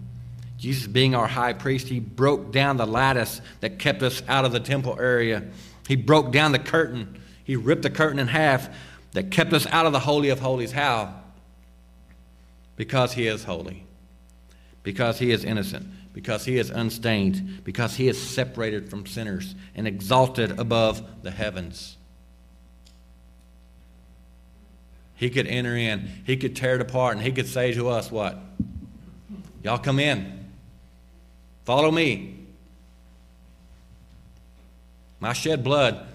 Jesus, 0.58 0.88
being 0.88 1.14
our 1.14 1.28
high 1.28 1.52
priest, 1.52 1.86
he 1.86 2.00
broke 2.00 2.50
down 2.50 2.76
the 2.76 2.86
lattice 2.86 3.40
that 3.60 3.78
kept 3.78 4.02
us 4.02 4.22
out 4.26 4.44
of 4.44 4.50
the 4.50 4.60
temple 4.60 4.98
area. 5.00 5.44
He 5.86 5.94
broke 5.94 6.32
down 6.32 6.50
the 6.50 6.58
curtain. 6.58 7.20
He 7.44 7.54
ripped 7.54 7.82
the 7.82 7.90
curtain 7.90 8.18
in 8.18 8.26
half 8.26 8.68
that 9.12 9.30
kept 9.30 9.52
us 9.52 9.66
out 9.68 9.86
of 9.86 9.92
the 9.92 10.00
Holy 10.00 10.30
of 10.30 10.40
Holies. 10.40 10.72
How? 10.72 11.14
Because 12.74 13.12
He 13.12 13.28
is 13.28 13.44
holy, 13.44 13.86
because 14.82 15.20
He 15.20 15.30
is 15.30 15.44
innocent, 15.44 15.86
because 16.12 16.44
He 16.44 16.58
is 16.58 16.70
unstained, 16.70 17.62
because 17.62 17.94
He 17.94 18.08
is 18.08 18.20
separated 18.20 18.90
from 18.90 19.06
sinners 19.06 19.54
and 19.76 19.86
exalted 19.86 20.58
above 20.58 21.22
the 21.22 21.30
heavens. 21.30 21.96
He 25.14 25.30
could 25.30 25.46
enter 25.46 25.76
in, 25.76 26.08
He 26.26 26.36
could 26.36 26.56
tear 26.56 26.74
it 26.74 26.80
apart, 26.80 27.16
and 27.16 27.24
He 27.24 27.30
could 27.30 27.48
say 27.48 27.72
to 27.74 27.88
us, 27.88 28.10
What? 28.10 28.38
Y'all 29.62 29.78
come 29.78 30.00
in. 30.00 30.47
Follow 31.68 31.90
me. 31.90 32.34
My 35.20 35.34
shed 35.34 35.62
blood 35.62 36.06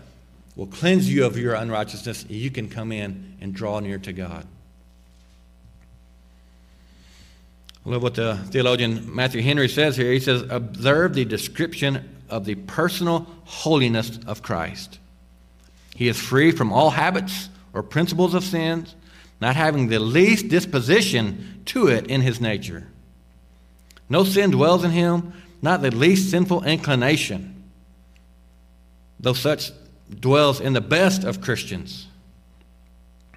will 0.56 0.66
cleanse 0.66 1.08
you 1.08 1.28
of 1.28 1.38
your 1.38 1.54
unrighteousness. 1.54 2.24
and 2.24 2.32
You 2.32 2.50
can 2.50 2.70
come 2.70 2.92
in 2.92 3.38
and 3.40 3.54
draw 3.54 3.80
near 3.80 4.00
to 4.00 4.12
God. 4.14 4.48
I 7.86 7.90
love 7.92 8.02
what 8.02 8.16
the 8.16 8.36
theologian 8.50 9.16
Matthew 9.16 9.44
Henry 9.44 9.70
says 9.70 9.96
here. 9.96 10.12
He 10.12 10.20
says, 10.20 10.44
Observe 10.50 11.14
the 11.14 11.24
description 11.24 12.24
of 12.32 12.46
the 12.46 12.56
personal 12.56 13.28
holiness 13.46 14.18
of 14.26 14.42
Christ. 14.42 14.98
He 15.96 16.08
is 16.08 16.20
free 16.20 16.50
from 16.50 16.74
all 16.74 16.90
habits 16.90 17.50
or 17.74 17.84
principles 17.84 18.34
of 18.34 18.44
sins, 18.44 18.96
not 19.40 19.56
having 19.56 19.88
the 19.88 20.00
least 20.00 20.48
disposition 20.48 21.62
to 21.66 21.90
it 21.90 22.08
in 22.08 22.22
his 22.22 22.42
nature. 22.42 22.88
No 24.10 24.24
sin 24.24 24.52
dwells 24.52 24.84
in 24.84 24.92
him, 24.92 25.34
not 25.64 25.82
the 25.82 25.90
least 25.90 26.30
sinful 26.30 26.66
inclination, 26.66 27.64
though 29.20 29.34
such 29.34 29.72
dwells 30.20 30.60
in 30.60 30.74
the 30.74 30.82
best 30.82 31.24
of 31.24 31.40
Christians. 31.40 32.08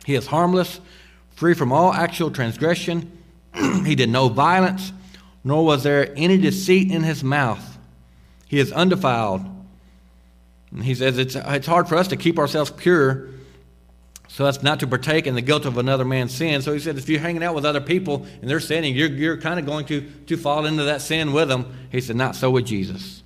He 0.04 0.16
is 0.16 0.26
harmless, 0.26 0.80
free 1.36 1.54
from 1.54 1.72
all 1.72 1.92
actual 1.94 2.32
transgression. 2.32 3.16
he 3.84 3.94
did 3.94 4.10
no 4.10 4.28
violence, 4.28 4.92
nor 5.44 5.64
was 5.64 5.84
there 5.84 6.12
any 6.16 6.36
deceit 6.36 6.90
in 6.90 7.04
his 7.04 7.22
mouth. 7.22 7.78
He 8.48 8.58
is 8.58 8.72
undefiled. 8.72 9.42
And 10.72 10.82
he 10.82 10.96
says 10.96 11.18
it's, 11.18 11.36
it's 11.36 11.66
hard 11.66 11.88
for 11.88 11.96
us 11.96 12.08
to 12.08 12.16
keep 12.16 12.40
ourselves 12.40 12.72
pure 12.72 13.28
so 14.28 14.46
as 14.46 14.62
not 14.62 14.80
to 14.80 14.86
partake 14.86 15.26
in 15.26 15.34
the 15.34 15.42
guilt 15.42 15.64
of 15.64 15.78
another 15.78 16.04
man's 16.04 16.34
sin. 16.34 16.60
So 16.62 16.72
he 16.72 16.80
said, 16.80 16.98
if 16.98 17.08
you're 17.08 17.20
hanging 17.20 17.42
out 17.42 17.54
with 17.54 17.64
other 17.64 17.80
people 17.80 18.26
and 18.40 18.50
they're 18.50 18.60
sinning, 18.60 18.94
you're, 18.94 19.08
you're 19.08 19.36
kind 19.36 19.58
of 19.58 19.66
going 19.66 19.86
to, 19.86 20.00
to 20.26 20.36
fall 20.36 20.66
into 20.66 20.84
that 20.84 21.00
sin 21.00 21.32
with 21.32 21.48
them. 21.48 21.72
He 21.90 22.00
said, 22.00 22.16
not 22.16 22.34
so 22.34 22.50
with 22.50 22.66
Jesus. 22.66 23.22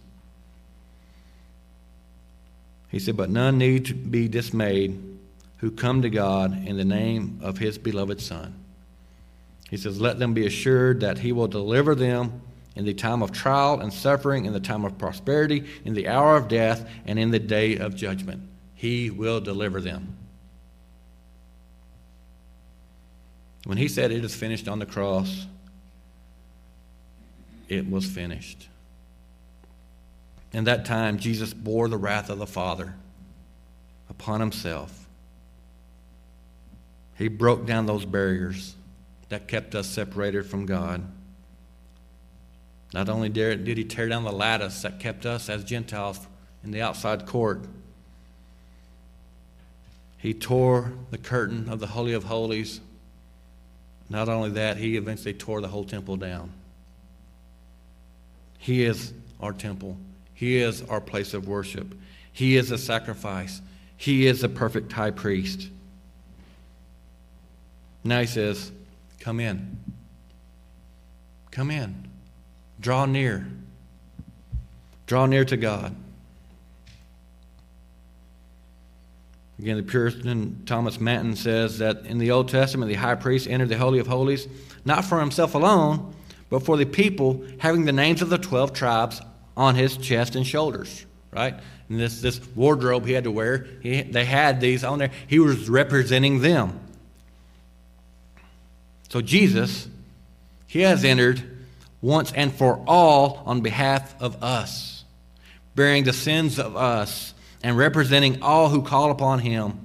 He 2.91 2.99
said, 2.99 3.17
But 3.17 3.31
none 3.31 3.59
need 3.59 3.87
to 3.87 3.95
be 3.95 4.29
dismayed 4.29 5.01
who 5.59 5.71
come 5.71 6.03
to 6.03 6.11
God 6.11 6.67
in 6.67 6.77
the 6.77 6.85
name 6.85 7.39
of 7.43 7.59
his 7.59 7.79
beloved 7.79 8.21
Son. 8.21 8.55
He 9.71 9.77
says, 9.77 10.01
Let 10.01 10.19
them 10.19 10.35
be 10.35 10.47
assured 10.47 11.01
that 11.01 11.19
he 11.19 11.33
will 11.33 11.49
deliver 11.49 11.95
them 11.95 12.43
in 12.75 12.85
the 12.85 12.95
time 12.95 13.23
of 13.23 13.33
trial 13.33 13.81
and 13.81 13.93
suffering, 13.93 14.45
in 14.45 14.53
the 14.53 14.61
time 14.61 14.85
of 14.85 14.99
prosperity, 14.99 15.67
in 15.85 15.95
the 15.95 16.09
hour 16.09 16.37
of 16.37 16.49
death, 16.49 16.89
and 17.07 17.19
in 17.19 17.31
the 17.31 17.39
day 17.39 17.77
of 17.77 17.95
judgment. 17.95 18.43
He 18.75 19.11
will 19.11 19.41
deliver 19.41 19.81
them. 19.81 20.17
When 23.65 23.79
he 23.79 23.89
said 23.89 24.11
it 24.11 24.25
is 24.25 24.35
finished 24.35 24.69
on 24.69 24.79
the 24.79 24.87
cross, 24.87 25.47
it 27.69 27.89
was 27.89 28.07
finished. 28.07 28.69
In 30.53 30.65
that 30.65 30.85
time, 30.85 31.19
Jesus 31.19 31.55
bore 31.55 31.89
the 31.89 31.97
wrath 31.97 32.31
of 32.31 32.39
the 32.39 32.47
Father 32.47 32.95
upon 34.09 34.41
himself. 34.41 35.07
He 37.17 37.29
broke 37.29 37.67
down 37.67 37.87
those 37.87 38.05
barriers 38.05 38.75
that 39.29 39.47
kept 39.47 39.75
us 39.75 39.87
separated 39.87 40.47
from 40.47 40.67
God. 40.67 41.07
Not 42.93 43.09
only 43.09 43.29
did 43.29 43.67
he 43.67 43.85
tear 43.85 44.09
down 44.09 44.25
the 44.25 44.33
lattice 44.33 44.83
that 44.83 44.99
kept 44.99 45.25
us 45.25 45.49
as 45.49 45.63
Gentiles 45.63 46.27
in 46.65 46.73
the 46.73 46.83
outside 46.83 47.27
court, 47.27 47.61
he 50.19 50.35
tore 50.35 50.93
the 51.11 51.19
curtain 51.19 51.69
of 51.69 51.79
the 51.79 51.89
Holy 51.89 52.13
of 52.13 52.25
Holies. 52.25 52.81
Not 54.11 54.29
only 54.29 54.51
that, 54.51 54.77
he 54.77 54.97
eventually 54.97 55.33
tore 55.33 55.61
the 55.61 55.69
whole 55.69 55.85
temple 55.85 56.17
down. 56.17 56.53
He 58.59 58.85
is 58.85 59.15
our 59.41 59.53
temple. 59.53 59.97
He 60.35 60.57
is 60.57 60.83
our 60.83 61.01
place 61.01 61.33
of 61.33 61.47
worship. 61.47 61.95
He 62.33 62.57
is 62.57 62.73
a 62.73 62.79
sacrifice. 62.79 63.63
He 63.97 64.27
is 64.27 64.43
a 64.43 64.49
perfect 64.49 64.93
high 64.93 65.13
priest. 65.13 65.69
Now 68.03 68.21
he 68.21 68.27
says, 68.27 68.73
Come 69.21 69.39
in. 69.39 69.79
Come 71.51 71.71
in. 71.71 72.09
Draw 72.81 73.07
near. 73.07 73.47
Draw 75.07 75.27
near 75.27 75.45
to 75.45 75.57
God. 75.57 75.95
Again, 79.61 79.77
the 79.77 79.83
Puritan 79.83 80.63
Thomas 80.65 80.99
Manton 80.99 81.37
says 81.37 81.81
that 81.81 82.07
in 82.07 82.17
the 82.17 82.31
Old 82.31 82.49
Testament, 82.49 82.89
the 82.89 82.95
high 82.95 83.15
priest 83.15 83.47
entered 83.47 83.69
the 83.69 83.77
Holy 83.77 83.99
of 83.99 84.07
Holies 84.07 84.49
not 84.87 85.05
for 85.05 85.21
himself 85.21 85.55
alone, 85.55 86.15
but 86.49 86.63
for 86.63 86.79
the 86.79 86.87
people 86.87 87.45
having 87.59 87.85
the 87.85 87.93
names 87.93 88.23
of 88.23 88.31
the 88.31 88.39
12 88.39 88.73
tribes 88.73 89.21
on 89.59 89.75
his 89.75 89.99
chest 89.99 90.35
and 90.35 90.47
shoulders, 90.47 91.05
right? 91.31 91.61
And 91.91 92.01
this, 92.01 92.23
this 92.23 92.41
wardrobe 92.57 93.05
he 93.05 93.13
had 93.13 93.25
to 93.25 93.31
wear, 93.31 93.67
he, 93.83 94.01
they 94.01 94.25
had 94.25 94.63
these 94.63 94.83
on 94.83 94.99
there. 94.99 95.11
He 95.27 95.39
was 95.39 95.69
representing 95.69 96.41
them. 96.41 96.81
So 99.11 99.21
Jesus, 99.21 99.89
he 100.67 100.81
has 100.81 101.05
entered 101.05 101.43
once 102.01 102.33
and 102.33 102.51
for 102.51 102.83
all 102.87 103.43
on 103.45 103.61
behalf 103.61 104.15
of 104.23 104.43
us, 104.43 105.05
bearing 105.75 106.05
the 106.05 106.15
sins 106.15 106.59
of 106.59 106.77
us 106.77 107.30
and 107.63 107.77
representing 107.77 108.43
all 108.43 108.69
who 108.69 108.83
call 108.83 109.11
upon 109.11 109.41
him. 109.41 109.79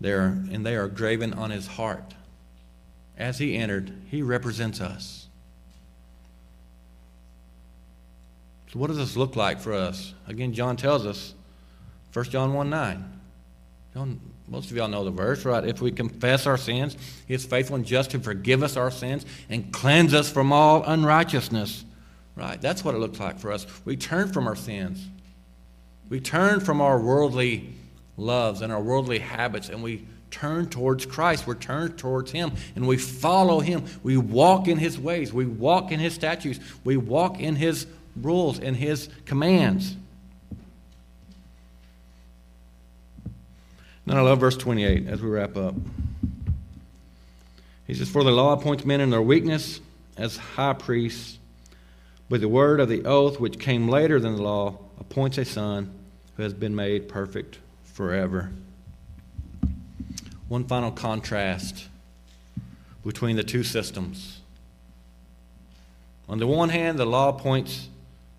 There, 0.00 0.26
and 0.26 0.66
they 0.66 0.74
are 0.74 0.88
graven 0.88 1.32
on 1.32 1.50
his 1.50 1.66
heart. 1.66 2.14
As 3.16 3.38
he 3.38 3.56
entered, 3.56 3.92
he 4.10 4.22
represents 4.22 4.80
us. 4.80 5.28
So, 8.72 8.78
what 8.78 8.88
does 8.88 8.96
this 8.96 9.16
look 9.16 9.36
like 9.36 9.60
for 9.60 9.74
us? 9.74 10.14
Again, 10.26 10.54
John 10.54 10.76
tells 10.76 11.06
us, 11.06 11.34
1 12.12 12.24
John 12.26 12.54
1 12.54 12.70
9. 12.70 13.20
Don't, 13.94 14.20
most 14.48 14.70
of 14.70 14.76
y'all 14.76 14.88
know 14.88 15.04
the 15.04 15.10
verse, 15.10 15.44
right? 15.44 15.64
If 15.64 15.82
we 15.82 15.92
confess 15.92 16.46
our 16.46 16.56
sins, 16.56 16.96
He 17.28 17.34
is 17.34 17.44
faithful 17.44 17.76
and 17.76 17.84
just 17.84 18.10
to 18.12 18.18
forgive 18.18 18.62
us 18.62 18.76
our 18.76 18.90
sins 18.90 19.26
and 19.50 19.72
cleanse 19.72 20.14
us 20.14 20.30
from 20.30 20.52
all 20.52 20.82
unrighteousness. 20.84 21.84
Right? 22.34 22.58
That's 22.60 22.82
what 22.82 22.94
it 22.94 22.98
looks 22.98 23.20
like 23.20 23.38
for 23.38 23.52
us. 23.52 23.66
We 23.84 23.96
turn 23.96 24.32
from 24.32 24.48
our 24.48 24.56
sins. 24.56 25.06
We 26.12 26.20
turn 26.20 26.60
from 26.60 26.82
our 26.82 27.00
worldly 27.00 27.72
loves 28.18 28.60
and 28.60 28.70
our 28.70 28.82
worldly 28.82 29.18
habits 29.18 29.70
and 29.70 29.82
we 29.82 30.06
turn 30.30 30.68
towards 30.68 31.06
Christ. 31.06 31.46
We're 31.46 31.54
turned 31.54 31.96
towards 31.96 32.30
Him 32.30 32.52
and 32.76 32.86
we 32.86 32.98
follow 32.98 33.60
Him. 33.60 33.86
We 34.02 34.18
walk 34.18 34.68
in 34.68 34.76
His 34.76 35.00
ways. 35.00 35.32
We 35.32 35.46
walk 35.46 35.90
in 35.90 35.98
His 35.98 36.12
statutes. 36.12 36.60
We 36.84 36.98
walk 36.98 37.40
in 37.40 37.56
His 37.56 37.86
rules 38.14 38.58
and 38.58 38.76
His 38.76 39.08
commands. 39.24 39.96
And 44.06 44.18
I 44.18 44.20
love 44.20 44.38
verse 44.38 44.58
28 44.58 45.08
as 45.08 45.22
we 45.22 45.30
wrap 45.30 45.56
up. 45.56 45.74
He 47.86 47.94
says, 47.94 48.10
For 48.10 48.22
the 48.22 48.32
law 48.32 48.52
appoints 48.52 48.84
men 48.84 49.00
in 49.00 49.08
their 49.08 49.22
weakness 49.22 49.80
as 50.18 50.36
high 50.36 50.74
priests, 50.74 51.38
but 52.28 52.42
the 52.42 52.48
word 52.48 52.80
of 52.80 52.90
the 52.90 53.06
oath, 53.06 53.40
which 53.40 53.58
came 53.58 53.88
later 53.88 54.20
than 54.20 54.36
the 54.36 54.42
law, 54.42 54.76
appoints 55.00 55.38
a 55.38 55.46
son 55.46 56.00
has 56.42 56.54
been 56.54 56.74
made 56.74 57.08
perfect 57.08 57.58
forever. 57.84 58.52
One 60.48 60.64
final 60.64 60.90
contrast 60.90 61.88
between 63.04 63.36
the 63.36 63.42
two 63.42 63.64
systems. 63.64 64.40
On 66.28 66.38
the 66.38 66.46
one 66.46 66.68
hand, 66.68 66.98
the 66.98 67.06
law 67.06 67.32
points 67.32 67.88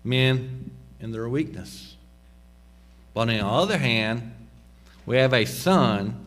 men 0.02 0.70
in 1.00 1.12
their 1.12 1.28
weakness. 1.28 1.96
But 3.12 3.22
on 3.22 3.28
the 3.28 3.44
other 3.44 3.78
hand, 3.78 4.34
we 5.06 5.16
have 5.16 5.32
a 5.32 5.44
son 5.44 6.26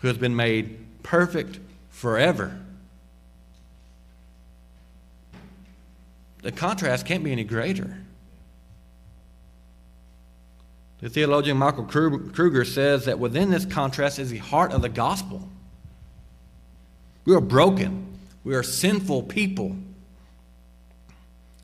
who 0.00 0.08
has 0.08 0.18
been 0.18 0.36
made 0.36 1.02
perfect 1.02 1.58
forever. 1.90 2.60
The 6.42 6.52
contrast 6.52 7.06
can't 7.06 7.24
be 7.24 7.32
any 7.32 7.44
greater. 7.44 8.03
The 11.04 11.10
theologian 11.10 11.58
Michael 11.58 11.84
Kruger 11.84 12.64
says 12.64 13.04
that 13.04 13.18
within 13.18 13.50
this 13.50 13.66
contrast 13.66 14.18
is 14.18 14.30
the 14.30 14.38
heart 14.38 14.72
of 14.72 14.80
the 14.80 14.88
gospel. 14.88 15.46
We 17.26 17.34
are 17.34 17.42
broken, 17.42 18.16
we 18.42 18.54
are 18.54 18.62
sinful 18.62 19.24
people, 19.24 19.76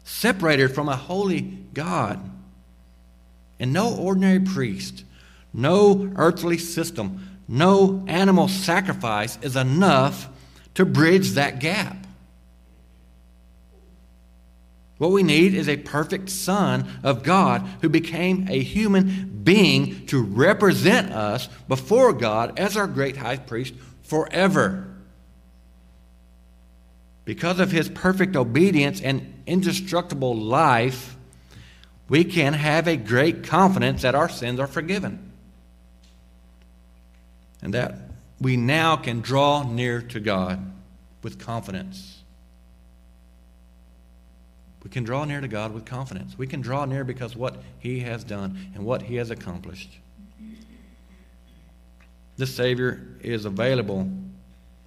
separated 0.05 0.75
from 0.75 0.91
a 0.91 0.97
holy 0.97 1.41
God. 1.73 2.21
And 3.59 3.73
no 3.73 3.97
ordinary 3.97 4.41
priest 4.41 5.05
no 5.55 6.13
earthly 6.17 6.59
system, 6.59 7.41
no 7.49 8.05
animal 8.09 8.47
sacrifice 8.47 9.39
is 9.41 9.57
enough 9.57 10.29
to 10.75 10.85
bridge 10.85 11.31
that 11.31 11.61
gap. 11.61 12.00
What 15.01 15.13
we 15.13 15.23
need 15.23 15.55
is 15.55 15.67
a 15.67 15.79
perfect 15.79 16.29
Son 16.29 16.87
of 17.03 17.23
God 17.23 17.63
who 17.81 17.89
became 17.89 18.47
a 18.51 18.63
human 18.63 19.41
being 19.43 20.05
to 20.09 20.23
represent 20.23 21.11
us 21.11 21.49
before 21.69 22.13
God 22.13 22.59
as 22.59 22.77
our 22.77 22.87
great 22.87 23.17
high 23.17 23.39
priest 23.39 23.73
forever. 24.03 24.95
Because 27.25 27.61
of 27.61 27.71
his 27.71 27.89
perfect 27.89 28.37
obedience 28.37 29.01
and 29.01 29.43
indestructible 29.47 30.37
life, 30.37 31.17
we 32.11 32.23
can 32.23 32.53
have 32.53 32.87
a 32.87 32.99
great 32.99 33.45
confidence 33.45 34.03
that 34.03 34.15
our 34.15 34.29
sins 34.29 34.61
are 34.61 34.67
forgiven 34.67 35.33
and 37.63 37.73
that 37.73 37.95
we 38.39 38.59
now 38.59 38.97
can 38.97 39.23
draw 39.23 39.63
near 39.63 40.03
to 40.03 40.21
God 40.21 40.75
with 41.23 41.39
confidence. 41.39 42.20
We 44.83 44.91
can 44.91 45.05
draw 45.05 45.25
near 45.25 45.41
to 45.41 45.49
God 45.49 45.73
with 45.73 45.85
confidence. 45.85 46.39
We 46.39 46.47
can 46.47 46.61
draw 46.61 46.85
near 46.85 47.05
because 47.05 47.37
what 47.37 47.63
He 47.79 48.01
has 48.01 48.25
done 48.25 48.59
and 48.75 48.85
what 48.85 49.03
He 49.03 49.17
has 49.17 49.31
accomplished. 49.31 49.99
This 52.37 52.55
Savior 52.55 53.07
is 53.21 53.45
available 53.45 54.11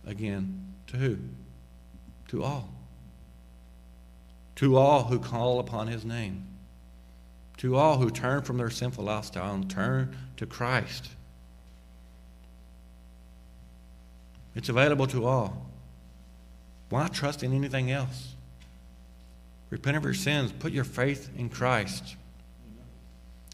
again 0.07 0.73
to 0.87 0.97
who? 0.97 1.17
To 2.29 2.43
all. 2.43 2.73
To 4.55 4.77
all 4.77 5.03
who 5.03 5.19
call 5.19 5.59
upon 5.59 5.87
His 5.87 6.03
name. 6.03 6.47
To 7.57 7.75
all 7.75 7.99
who 7.99 8.09
turn 8.09 8.41
from 8.41 8.57
their 8.57 8.71
sinful 8.71 9.03
lifestyle 9.03 9.53
and 9.53 9.69
turn 9.69 10.17
to 10.37 10.47
Christ. 10.47 11.09
It's 14.55 14.69
available 14.69 15.07
to 15.07 15.25
all. 15.25 15.69
Why 16.89 17.07
trust 17.07 17.43
in 17.43 17.53
anything 17.53 17.91
else? 17.91 18.32
Repent 19.73 19.97
of 19.97 20.03
your 20.03 20.13
sins. 20.13 20.51
Put 20.51 20.71
your 20.71 20.83
faith 20.83 21.31
in 21.35 21.49
Christ. 21.49 22.15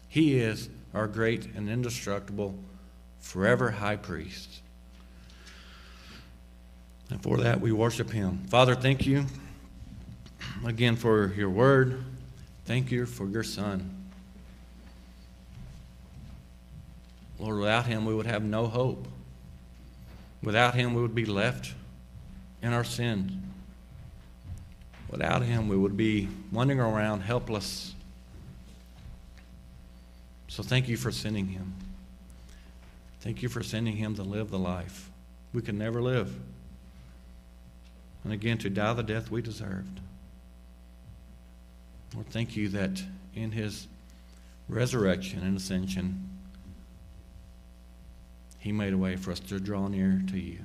He 0.06 0.36
is 0.36 0.68
our 0.92 1.06
great 1.06 1.46
and 1.56 1.66
indestructible, 1.66 2.54
forever 3.20 3.70
high 3.70 3.96
priest. 3.96 4.60
And 7.08 7.22
for 7.22 7.38
that, 7.38 7.62
we 7.62 7.72
worship 7.72 8.10
him. 8.10 8.44
Father, 8.48 8.74
thank 8.74 9.06
you 9.06 9.24
again 10.62 10.94
for 10.94 11.32
your 11.32 11.48
word. 11.48 12.04
Thank 12.66 12.90
you 12.90 13.06
for 13.06 13.26
your 13.26 13.42
son. 13.42 14.10
Lord, 17.38 17.60
without 17.60 17.86
him, 17.86 18.04
we 18.04 18.14
would 18.14 18.26
have 18.26 18.44
no 18.44 18.66
hope. 18.66 19.08
Without 20.42 20.74
him, 20.74 20.92
we 20.92 21.00
would 21.00 21.14
be 21.14 21.24
left 21.24 21.72
in 22.60 22.74
our 22.74 22.84
sins. 22.84 23.32
Without 25.10 25.42
him, 25.42 25.68
we 25.68 25.76
would 25.76 25.96
be 25.96 26.28
wandering 26.52 26.78
around 26.80 27.22
helpless. 27.22 27.94
So 30.48 30.62
thank 30.62 30.88
you 30.88 30.96
for 30.96 31.10
sending 31.10 31.48
him. 31.48 31.74
Thank 33.20 33.42
you 33.42 33.48
for 33.48 33.62
sending 33.62 33.96
him 33.96 34.14
to 34.14 34.22
live 34.22 34.50
the 34.50 34.58
life 34.58 35.10
we 35.52 35.62
could 35.62 35.74
never 35.74 36.00
live. 36.00 36.32
And 38.22 38.32
again, 38.32 38.58
to 38.58 38.70
die 38.70 38.92
the 38.92 39.02
death 39.02 39.30
we 39.30 39.42
deserved. 39.42 40.00
Lord, 42.14 42.28
thank 42.28 42.56
you 42.56 42.68
that 42.70 43.02
in 43.34 43.50
his 43.52 43.86
resurrection 44.68 45.40
and 45.40 45.56
ascension, 45.56 46.28
he 48.58 48.72
made 48.72 48.92
a 48.92 48.98
way 48.98 49.16
for 49.16 49.32
us 49.32 49.40
to 49.40 49.58
draw 49.58 49.88
near 49.88 50.22
to 50.28 50.38
you. 50.38 50.58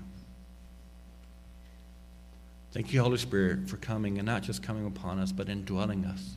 Thank 2.76 2.92
you, 2.92 3.02
Holy 3.02 3.18
Spirit, 3.18 3.70
for 3.70 3.78
coming 3.78 4.18
and 4.18 4.26
not 4.26 4.44
just 4.44 4.62
coming 4.62 4.86
upon 4.86 5.18
us, 5.18 5.32
but 5.32 5.48
indwelling 5.48 6.04
us, 6.04 6.36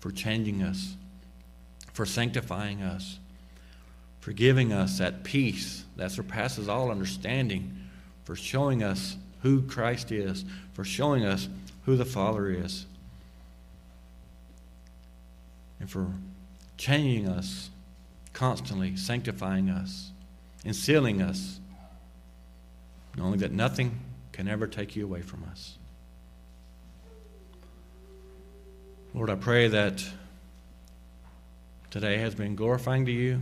for 0.00 0.10
changing 0.10 0.64
us, 0.64 0.96
for 1.92 2.04
sanctifying 2.04 2.82
us, 2.82 3.20
for 4.18 4.32
giving 4.32 4.72
us 4.72 4.98
that 4.98 5.22
peace 5.22 5.84
that 5.94 6.10
surpasses 6.10 6.68
all 6.68 6.90
understanding, 6.90 7.78
for 8.24 8.34
showing 8.34 8.82
us 8.82 9.16
who 9.42 9.62
Christ 9.62 10.10
is, 10.10 10.44
for 10.72 10.82
showing 10.82 11.24
us 11.24 11.48
who 11.84 11.94
the 11.94 12.04
Father 12.04 12.50
is, 12.50 12.84
and 15.78 15.88
for 15.88 16.08
changing 16.76 17.28
us 17.28 17.70
constantly, 18.32 18.96
sanctifying 18.96 19.70
us 19.70 20.10
and 20.64 20.74
sealing 20.74 21.22
us, 21.22 21.60
knowing 23.16 23.38
that 23.38 23.52
nothing 23.52 24.00
can 24.36 24.48
ever 24.48 24.66
take 24.66 24.94
you 24.94 25.02
away 25.02 25.22
from 25.22 25.42
us. 25.50 25.78
Lord, 29.14 29.30
I 29.30 29.34
pray 29.34 29.68
that 29.68 30.04
today 31.90 32.18
has 32.18 32.34
been 32.34 32.54
glorifying 32.54 33.06
to 33.06 33.12
you. 33.12 33.40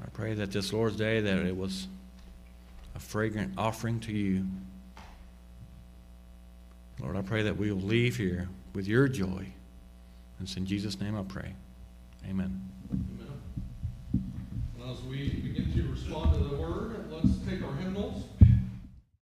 I 0.00 0.08
pray 0.10 0.34
that 0.34 0.52
this 0.52 0.72
Lord's 0.72 0.94
Day 0.94 1.20
that 1.20 1.38
it 1.38 1.56
was 1.56 1.88
a 2.94 3.00
fragrant 3.00 3.54
offering 3.58 3.98
to 4.00 4.12
you. 4.12 4.46
Lord, 7.00 7.16
I 7.16 7.22
pray 7.22 7.42
that 7.42 7.56
we 7.56 7.72
will 7.72 7.82
leave 7.82 8.16
here 8.16 8.48
with 8.72 8.86
your 8.86 9.08
joy. 9.08 9.46
And 10.38 10.56
in 10.56 10.64
Jesus' 10.64 11.00
name 11.00 11.18
I 11.18 11.24
pray. 11.24 11.54
Amen. 12.24 12.70
Amen. 12.92 13.40
as 14.88 15.02
we 15.02 15.49